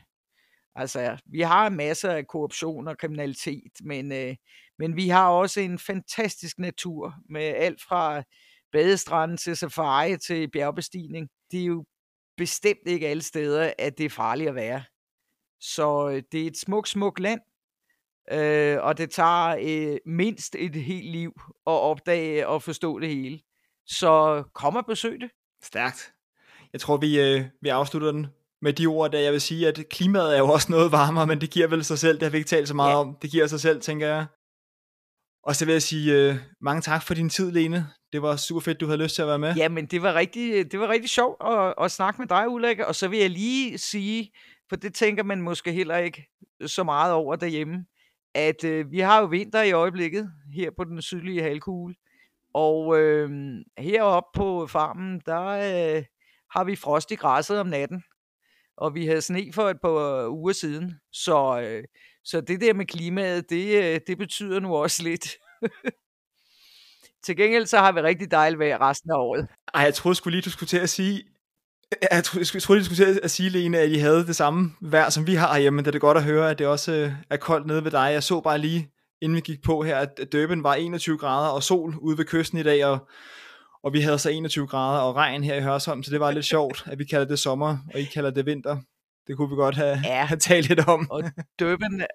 Altså, 0.76 1.18
vi 1.26 1.41
har 1.41 1.70
masser 1.70 2.11
af 2.11 2.28
korruption 2.28 2.88
og 2.88 2.97
kriminalitet, 2.97 3.72
men, 3.84 4.11
øh, 4.11 4.36
men 4.80 4.95
vi 4.95 5.09
har 5.09 5.30
også 5.30 5.59
en 5.59 5.80
fantastisk 5.80 6.59
natur 6.59 7.13
med 7.30 7.41
alt 7.41 7.82
fra 7.82 8.24
badestranden 8.72 9.38
til 9.38 9.57
safari 9.57 10.18
til 10.18 10.51
bjergbestigning. 10.51 11.30
Det 11.51 11.61
er 11.61 11.66
jo 11.66 11.86
bestemt 12.38 12.88
ikke 12.88 13.07
alle 13.07 13.24
steder, 13.24 13.74
at 13.80 13.97
det 13.97 14.05
er 14.05 14.09
farligt 14.09 14.49
at 14.49 14.55
være. 14.55 14.84
Så 15.61 16.09
øh, 16.09 16.24
det 16.32 16.43
er 16.43 16.47
et 16.47 16.57
smukt, 16.57 16.89
smukt 16.89 17.20
land, 17.20 17.41
øh, 18.32 18.78
og 18.82 18.97
det 18.97 19.11
tager 19.11 19.57
øh, 19.61 19.97
mindst 20.05 20.55
et 20.59 20.76
helt 20.76 21.11
liv 21.11 21.32
at 21.67 21.71
opdage 21.71 22.47
og 22.47 22.63
forstå 22.63 22.99
det 22.99 23.09
hele. 23.09 23.39
Så 23.86 24.43
kom 24.53 24.76
og 24.76 24.86
besøg 24.86 25.21
det. 25.21 25.30
Stærkt. 25.63 26.11
Jeg 26.73 26.82
tror, 26.82 26.97
vi, 26.97 27.19
øh, 27.19 27.45
vi 27.61 27.69
afslutter 27.69 28.11
den 28.11 28.28
med 28.61 28.73
de 28.73 28.86
ord, 28.86 29.11
der 29.11 29.19
jeg 29.19 29.32
vil 29.32 29.41
sige, 29.41 29.67
at 29.67 29.86
klimaet 29.89 30.36
er 30.36 30.39
jo 30.39 30.49
også 30.49 30.71
noget 30.71 30.91
varmere, 30.91 31.28
men 31.28 31.41
det 31.41 31.49
giver 31.49 31.67
vel 31.67 31.84
sig 31.84 31.99
selv. 31.99 32.13
Det 32.13 32.23
har 32.23 32.30
vi 32.30 32.38
ikke 32.38 32.47
talt 32.47 32.67
så 32.67 32.73
meget 32.73 32.91
ja. 32.91 32.97
om. 32.97 33.17
Det 33.21 33.32
giver 33.32 33.47
sig 33.47 33.59
selv, 33.59 33.82
tænker 33.82 34.07
jeg. 34.07 34.26
Og 35.43 35.55
så 35.55 35.65
vil 35.65 35.71
jeg 35.71 35.82
sige 35.82 36.13
øh, 36.13 36.36
mange 36.61 36.82
tak 36.82 37.03
for 37.03 37.13
din 37.13 37.30
tid, 37.30 37.51
Lene. 37.51 37.88
Det 38.13 38.21
var 38.21 38.36
super 38.36 38.61
fedt, 38.61 38.80
du 38.80 38.86
havde 38.86 39.03
lyst 39.03 39.15
til 39.15 39.21
at 39.21 39.28
være 39.28 39.39
med. 39.39 39.55
Jamen, 39.55 39.86
det 39.86 40.01
var 40.01 40.13
rigtig, 40.13 40.71
det 40.71 40.80
var 40.80 40.88
rigtig 40.88 41.09
sjovt 41.09 41.38
at, 41.47 41.73
at 41.82 41.91
snakke 41.91 42.21
med 42.21 42.28
dig, 42.28 42.49
Ulrik. 42.49 42.80
Og 42.80 42.95
så 42.95 43.07
vil 43.07 43.19
jeg 43.19 43.30
lige 43.30 43.78
sige, 43.78 44.32
for 44.69 44.76
det 44.76 44.93
tænker 44.93 45.23
man 45.23 45.41
måske 45.41 45.71
heller 45.71 45.97
ikke 45.97 46.26
så 46.65 46.84
meget 46.84 47.13
over 47.13 47.36
derhjemme, 47.36 47.86
at 48.36 48.63
øh, 48.63 48.91
vi 48.91 48.99
har 48.99 49.19
jo 49.19 49.25
vinter 49.25 49.61
i 49.61 49.71
øjeblikket 49.71 50.31
her 50.53 50.71
på 50.77 50.83
den 50.83 51.01
sydlige 51.01 51.41
halvkugle. 51.41 51.95
Og 52.53 52.99
øh, 52.99 53.29
heroppe 53.77 54.38
på 54.38 54.67
farmen, 54.67 55.21
der 55.25 55.41
øh, 55.41 56.03
har 56.51 56.63
vi 56.63 56.75
frost 56.75 57.11
i 57.11 57.15
græsset 57.15 57.59
om 57.59 57.67
natten. 57.67 58.03
Og 58.77 58.95
vi 58.95 59.05
havde 59.05 59.21
sne 59.21 59.53
for 59.53 59.69
et 59.69 59.81
par 59.81 59.89
øh, 59.89 60.31
uger 60.31 60.53
siden. 60.53 60.93
Så, 61.11 61.61
øh, 61.61 61.83
så 62.23 62.41
det 62.41 62.61
der 62.61 62.73
med 62.73 62.86
klimaet, 62.86 63.49
det, 63.49 63.83
øh, 63.83 63.99
det 64.07 64.17
betyder 64.17 64.59
nu 64.59 64.75
også 64.75 65.03
lidt. 65.03 65.27
Til 67.25 67.38
gengæld 67.38 67.65
så 67.65 67.77
har 67.77 67.91
vi 67.91 68.01
rigtig 68.01 68.31
dejligt 68.31 68.59
vejr 68.59 68.89
resten 68.89 69.11
af 69.11 69.15
året. 69.15 69.47
Ej, 69.73 69.81
jeg 69.81 69.93
troede 69.93 70.15
skulle 70.15 70.36
lige, 70.36 70.41
du 70.45 70.49
skulle 70.49 70.67
til 70.67 70.77
at 70.77 70.89
sige, 70.89 71.23
jeg 72.11 72.23
troede, 72.23 72.39
jeg 72.39 72.63
skulle 72.63 72.83
til 72.83 73.19
at 73.23 73.31
sige, 73.31 73.49
Lene, 73.49 73.79
at 73.79 73.89
I 73.89 73.97
havde 73.97 74.27
det 74.27 74.36
samme 74.36 74.71
vejr, 74.81 75.09
som 75.09 75.27
vi 75.27 75.36
har 75.36 75.53
herhjemme. 75.53 75.81
Det 75.81 75.88
er 75.88 75.91
det 75.91 76.01
godt 76.01 76.17
at 76.17 76.23
høre, 76.23 76.51
at 76.51 76.59
det 76.59 76.67
også 76.67 76.91
øh, 76.91 77.11
er 77.29 77.38
koldt 77.38 77.67
nede 77.67 77.83
ved 77.83 77.91
dig. 77.91 78.09
Jeg 78.11 78.23
så 78.23 78.41
bare 78.41 78.57
lige, 78.57 78.91
inden 79.21 79.36
vi 79.36 79.41
gik 79.41 79.63
på 79.63 79.83
her, 79.83 79.97
at 79.97 80.19
Durban 80.31 80.63
var 80.63 80.73
21 80.73 81.17
grader 81.17 81.49
og 81.49 81.63
sol 81.63 81.95
ude 82.01 82.17
ved 82.17 82.25
kysten 82.25 82.57
i 82.57 82.63
dag, 82.63 82.86
og, 82.86 83.07
og 83.83 83.93
vi 83.93 84.01
havde 84.01 84.19
så 84.19 84.29
21 84.29 84.67
grader 84.67 85.01
og 85.01 85.15
regn 85.15 85.43
her 85.43 85.55
i 85.55 85.61
Hørsholm, 85.61 86.03
så 86.03 86.11
det 86.11 86.19
var 86.19 86.31
lidt 86.31 86.45
sjovt, 86.45 86.83
at 86.86 86.99
vi 86.99 87.05
kalder 87.05 87.25
det 87.25 87.39
sommer, 87.39 87.77
og 87.93 87.99
I 87.99 88.03
kalder 88.03 88.31
det 88.31 88.45
vinter. 88.45 88.77
Det 89.27 89.38
kunne 89.38 89.49
vi 89.49 89.55
godt 89.55 89.75
have, 89.75 89.99
ja. 90.03 90.25
have 90.25 90.39
talt 90.39 90.67
lidt 90.69 90.88
om. 90.88 91.11
Og 91.11 91.23
Durban, 91.59 92.05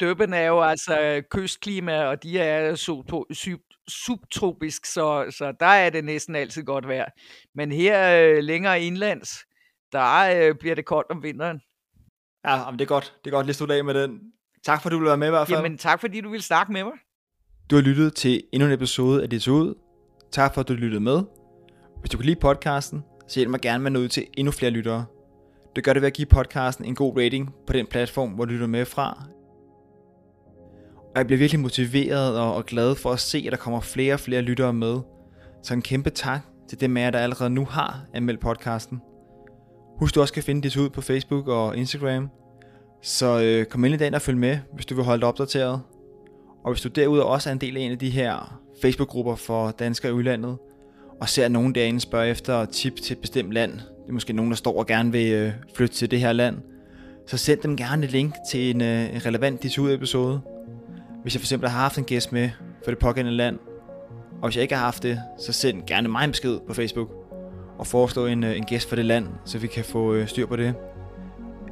Durban 0.00 0.32
er 0.32 0.46
jo 0.46 0.62
altså 0.62 1.22
kystklima, 1.30 2.04
og 2.04 2.22
de 2.22 2.38
er 2.38 2.74
subtropisk, 3.88 4.86
så, 4.86 5.26
så 5.30 5.52
der 5.60 5.66
er 5.66 5.90
det 5.90 6.04
næsten 6.04 6.36
altid 6.36 6.64
godt 6.64 6.88
vejr. 6.88 7.06
Men 7.54 7.72
her 7.72 8.22
øh, 8.22 8.38
længere 8.42 8.80
indlands, 8.82 9.30
der 9.92 10.48
øh, 10.48 10.54
bliver 10.60 10.74
det 10.74 10.84
koldt 10.84 11.10
om 11.10 11.22
vinteren. 11.22 11.60
Ja, 12.46 12.70
men 12.70 12.78
det 12.78 12.84
er 12.84 12.88
godt. 12.88 13.14
Det 13.24 13.30
er 13.30 13.34
godt 13.34 13.46
lige 13.46 13.54
stå 13.54 13.66
af 13.70 13.84
med 13.84 13.94
den. 13.94 14.20
Tak 14.64 14.82
for, 14.82 14.88
at 14.88 14.92
du 14.92 14.96
ville 14.96 15.08
være 15.08 15.16
med 15.16 15.26
i 15.26 15.30
hvert 15.30 15.48
fald. 15.48 15.58
Jamen, 15.58 15.78
tak 15.78 16.00
fordi 16.00 16.20
du 16.20 16.30
ville 16.30 16.44
snakke 16.44 16.72
med 16.72 16.84
mig. 16.84 16.92
Du 17.70 17.76
har 17.76 17.82
lyttet 17.82 18.14
til 18.14 18.42
endnu 18.52 18.68
en 18.68 18.74
episode 18.74 19.22
af 19.22 19.30
Det 19.30 19.42
så 19.42 19.50
ud. 19.50 19.74
Tak 20.32 20.54
for, 20.54 20.60
at 20.60 20.68
du 20.68 20.72
lyttede 20.72 21.00
med. 21.00 21.22
Hvis 22.00 22.10
du 22.10 22.18
kan 22.18 22.26
lide 22.26 22.40
podcasten, 22.40 23.04
så 23.28 23.40
hjælp 23.40 23.50
mig 23.50 23.60
gerne 23.60 23.82
med 23.82 23.86
at 23.86 23.92
nå 23.92 23.98
ud 23.98 24.08
til 24.08 24.26
endnu 24.38 24.52
flere 24.52 24.70
lyttere. 24.70 25.06
Det 25.76 25.84
gør 25.84 25.92
det 25.92 26.02
ved 26.02 26.06
at 26.06 26.12
give 26.12 26.26
podcasten 26.26 26.84
en 26.84 26.94
god 26.94 27.18
rating 27.18 27.54
på 27.66 27.72
den 27.72 27.86
platform, 27.86 28.30
hvor 28.30 28.44
du 28.44 28.52
lytter 28.52 28.66
med 28.66 28.84
fra, 28.84 29.24
og 31.16 31.20
jeg 31.20 31.26
bliver 31.26 31.38
virkelig 31.38 31.60
motiveret 31.60 32.38
og, 32.40 32.54
og 32.54 32.66
glad 32.66 32.94
for 32.94 33.12
at 33.12 33.20
se, 33.20 33.42
at 33.46 33.52
der 33.52 33.58
kommer 33.58 33.80
flere 33.80 34.14
og 34.14 34.20
flere 34.20 34.42
lyttere 34.42 34.72
med. 34.72 34.98
Så 35.62 35.74
en 35.74 35.82
kæmpe 35.82 36.10
tak 36.10 36.40
til 36.68 36.80
dem 36.80 36.96
af 36.96 37.02
jer, 37.02 37.10
der 37.10 37.18
allerede 37.18 37.50
nu 37.50 37.64
har 37.64 38.00
anmeldt 38.14 38.40
podcasten. 38.40 39.00
Husk 39.98 40.14
du 40.14 40.20
også 40.20 40.34
kan 40.34 40.42
finde 40.42 40.62
dit 40.62 40.76
ud 40.76 40.90
på 40.90 41.00
Facebook 41.00 41.48
og 41.48 41.76
Instagram. 41.76 42.30
Så 43.02 43.40
øh, 43.40 43.64
kom 43.64 43.84
ind 43.84 44.02
i 44.02 44.04
og 44.14 44.22
følg 44.22 44.38
med, 44.38 44.58
hvis 44.74 44.86
du 44.86 44.94
vil 44.94 45.04
holde 45.04 45.20
dig 45.20 45.28
opdateret. 45.28 45.80
Og 46.64 46.72
hvis 46.72 46.82
du 46.82 46.88
derudover 46.88 47.32
også 47.32 47.48
er 47.48 47.52
en 47.52 47.60
del 47.60 47.76
af 47.76 47.80
en 47.80 47.92
af 47.92 47.98
de 47.98 48.10
her 48.10 48.60
Facebook-grupper 48.82 49.34
for 49.34 49.70
danskere 49.70 50.12
i 50.12 50.14
udlandet, 50.14 50.56
og 51.20 51.28
ser 51.28 51.48
nogen 51.48 51.74
derinde 51.74 52.00
spørge 52.00 52.28
efter 52.28 52.64
tip 52.64 52.96
til 52.96 53.14
et 53.14 53.20
bestemt 53.20 53.52
land, 53.52 53.72
det 53.72 54.08
er 54.08 54.12
måske 54.12 54.32
nogen, 54.32 54.50
der 54.50 54.56
står 54.56 54.78
og 54.78 54.86
gerne 54.86 55.12
vil 55.12 55.32
øh, 55.32 55.52
flytte 55.76 55.94
til 55.94 56.10
det 56.10 56.20
her 56.20 56.32
land, 56.32 56.56
så 57.26 57.36
send 57.36 57.60
dem 57.60 57.76
gerne 57.76 58.04
et 58.04 58.12
link 58.12 58.34
til 58.50 58.70
en, 58.70 58.80
øh, 58.80 59.26
relevant 59.26 59.62
dit 59.62 59.78
episode 59.78 60.40
hvis 61.26 61.34
jeg 61.34 61.40
for 61.40 61.44
eksempel 61.44 61.68
har 61.68 61.80
haft 61.80 61.98
en 61.98 62.04
gæst 62.04 62.32
med 62.32 62.50
for 62.84 62.90
det 62.90 62.98
pågældende 62.98 63.36
land, 63.36 63.58
og 64.42 64.48
hvis 64.48 64.56
jeg 64.56 64.62
ikke 64.62 64.74
har 64.74 64.84
haft 64.84 65.02
det, 65.02 65.20
så 65.38 65.52
send 65.52 65.82
gerne 65.86 66.08
mig 66.08 66.24
en 66.24 66.30
besked 66.30 66.58
på 66.66 66.74
Facebook 66.74 67.08
og 67.78 67.86
foreslå 67.86 68.26
en, 68.26 68.44
øh, 68.44 68.56
en 68.56 68.64
gæst 68.64 68.88
for 68.88 68.96
det 68.96 69.04
land, 69.04 69.26
så 69.44 69.58
vi 69.58 69.66
kan 69.66 69.84
få 69.84 70.14
øh, 70.14 70.28
styr 70.28 70.46
på 70.46 70.56
det. 70.56 70.74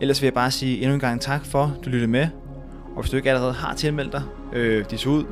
Ellers 0.00 0.22
vil 0.22 0.26
jeg 0.26 0.34
bare 0.34 0.50
sige 0.50 0.80
endnu 0.80 0.94
en 0.94 1.00
gang 1.00 1.20
tak 1.20 1.46
for, 1.46 1.62
at 1.78 1.84
du 1.84 1.90
lyttede 1.90 2.10
med. 2.10 2.28
Og 2.96 3.02
hvis 3.02 3.10
du 3.10 3.16
ikke 3.16 3.30
allerede 3.30 3.52
har 3.52 3.74
tilmeldt 3.74 4.12
dig, 4.12 4.22
øh, 4.52 4.84
det 4.90 5.00
så 5.00 5.08
ud, 5.08 5.24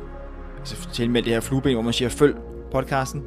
altså 0.59 0.89
tilmeldt 0.93 1.25
det 1.25 1.33
her 1.33 1.41
flueben, 1.41 1.73
hvor 1.73 1.81
man 1.81 1.93
siger 1.93 2.09
følg 2.09 2.35
podcasten, 2.71 3.23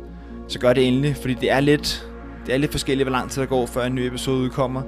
så 0.48 0.58
gør 0.58 0.72
det 0.72 0.88
endelig, 0.88 1.16
fordi 1.16 1.34
det 1.34 1.50
er 1.50 1.60
lidt, 1.60 2.08
det 2.46 2.54
er 2.54 2.58
lidt 2.58 2.70
forskelligt, 2.70 3.08
hvor 3.08 3.18
lang 3.18 3.30
tid 3.30 3.42
der 3.42 3.48
går, 3.48 3.66
før 3.66 3.84
en 3.84 3.94
ny 3.94 4.00
episode 4.00 4.38
udkommer. 4.42 4.82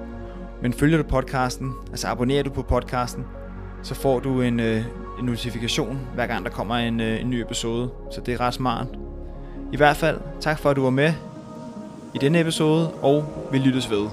Men 0.62 0.72
følger 0.72 0.98
du 0.98 1.04
podcasten, 1.04 1.72
altså 1.90 2.08
abonnerer 2.08 2.42
du 2.42 2.50
på 2.50 2.62
podcasten, 2.62 3.24
så 3.82 3.94
får 3.94 4.20
du 4.20 4.42
en, 4.42 4.60
øh, 4.60 4.84
en 5.18 5.24
notifikation, 5.24 5.98
hver 6.14 6.26
gang 6.26 6.44
der 6.44 6.50
kommer 6.50 6.74
en, 6.74 7.00
øh, 7.00 7.20
en 7.20 7.30
ny 7.30 7.34
episode. 7.34 7.90
Så 8.10 8.20
det 8.20 8.34
er 8.34 8.40
ret 8.40 8.54
smart. 8.54 8.86
I 9.72 9.76
hvert 9.76 9.96
fald, 9.96 10.20
tak 10.40 10.58
for 10.58 10.70
at 10.70 10.76
du 10.76 10.82
var 10.82 10.90
med 10.90 11.12
i 12.14 12.18
denne 12.18 12.40
episode, 12.40 12.90
og 12.92 13.48
vi 13.52 13.58
lyttes 13.58 13.90
ved. 13.90 14.08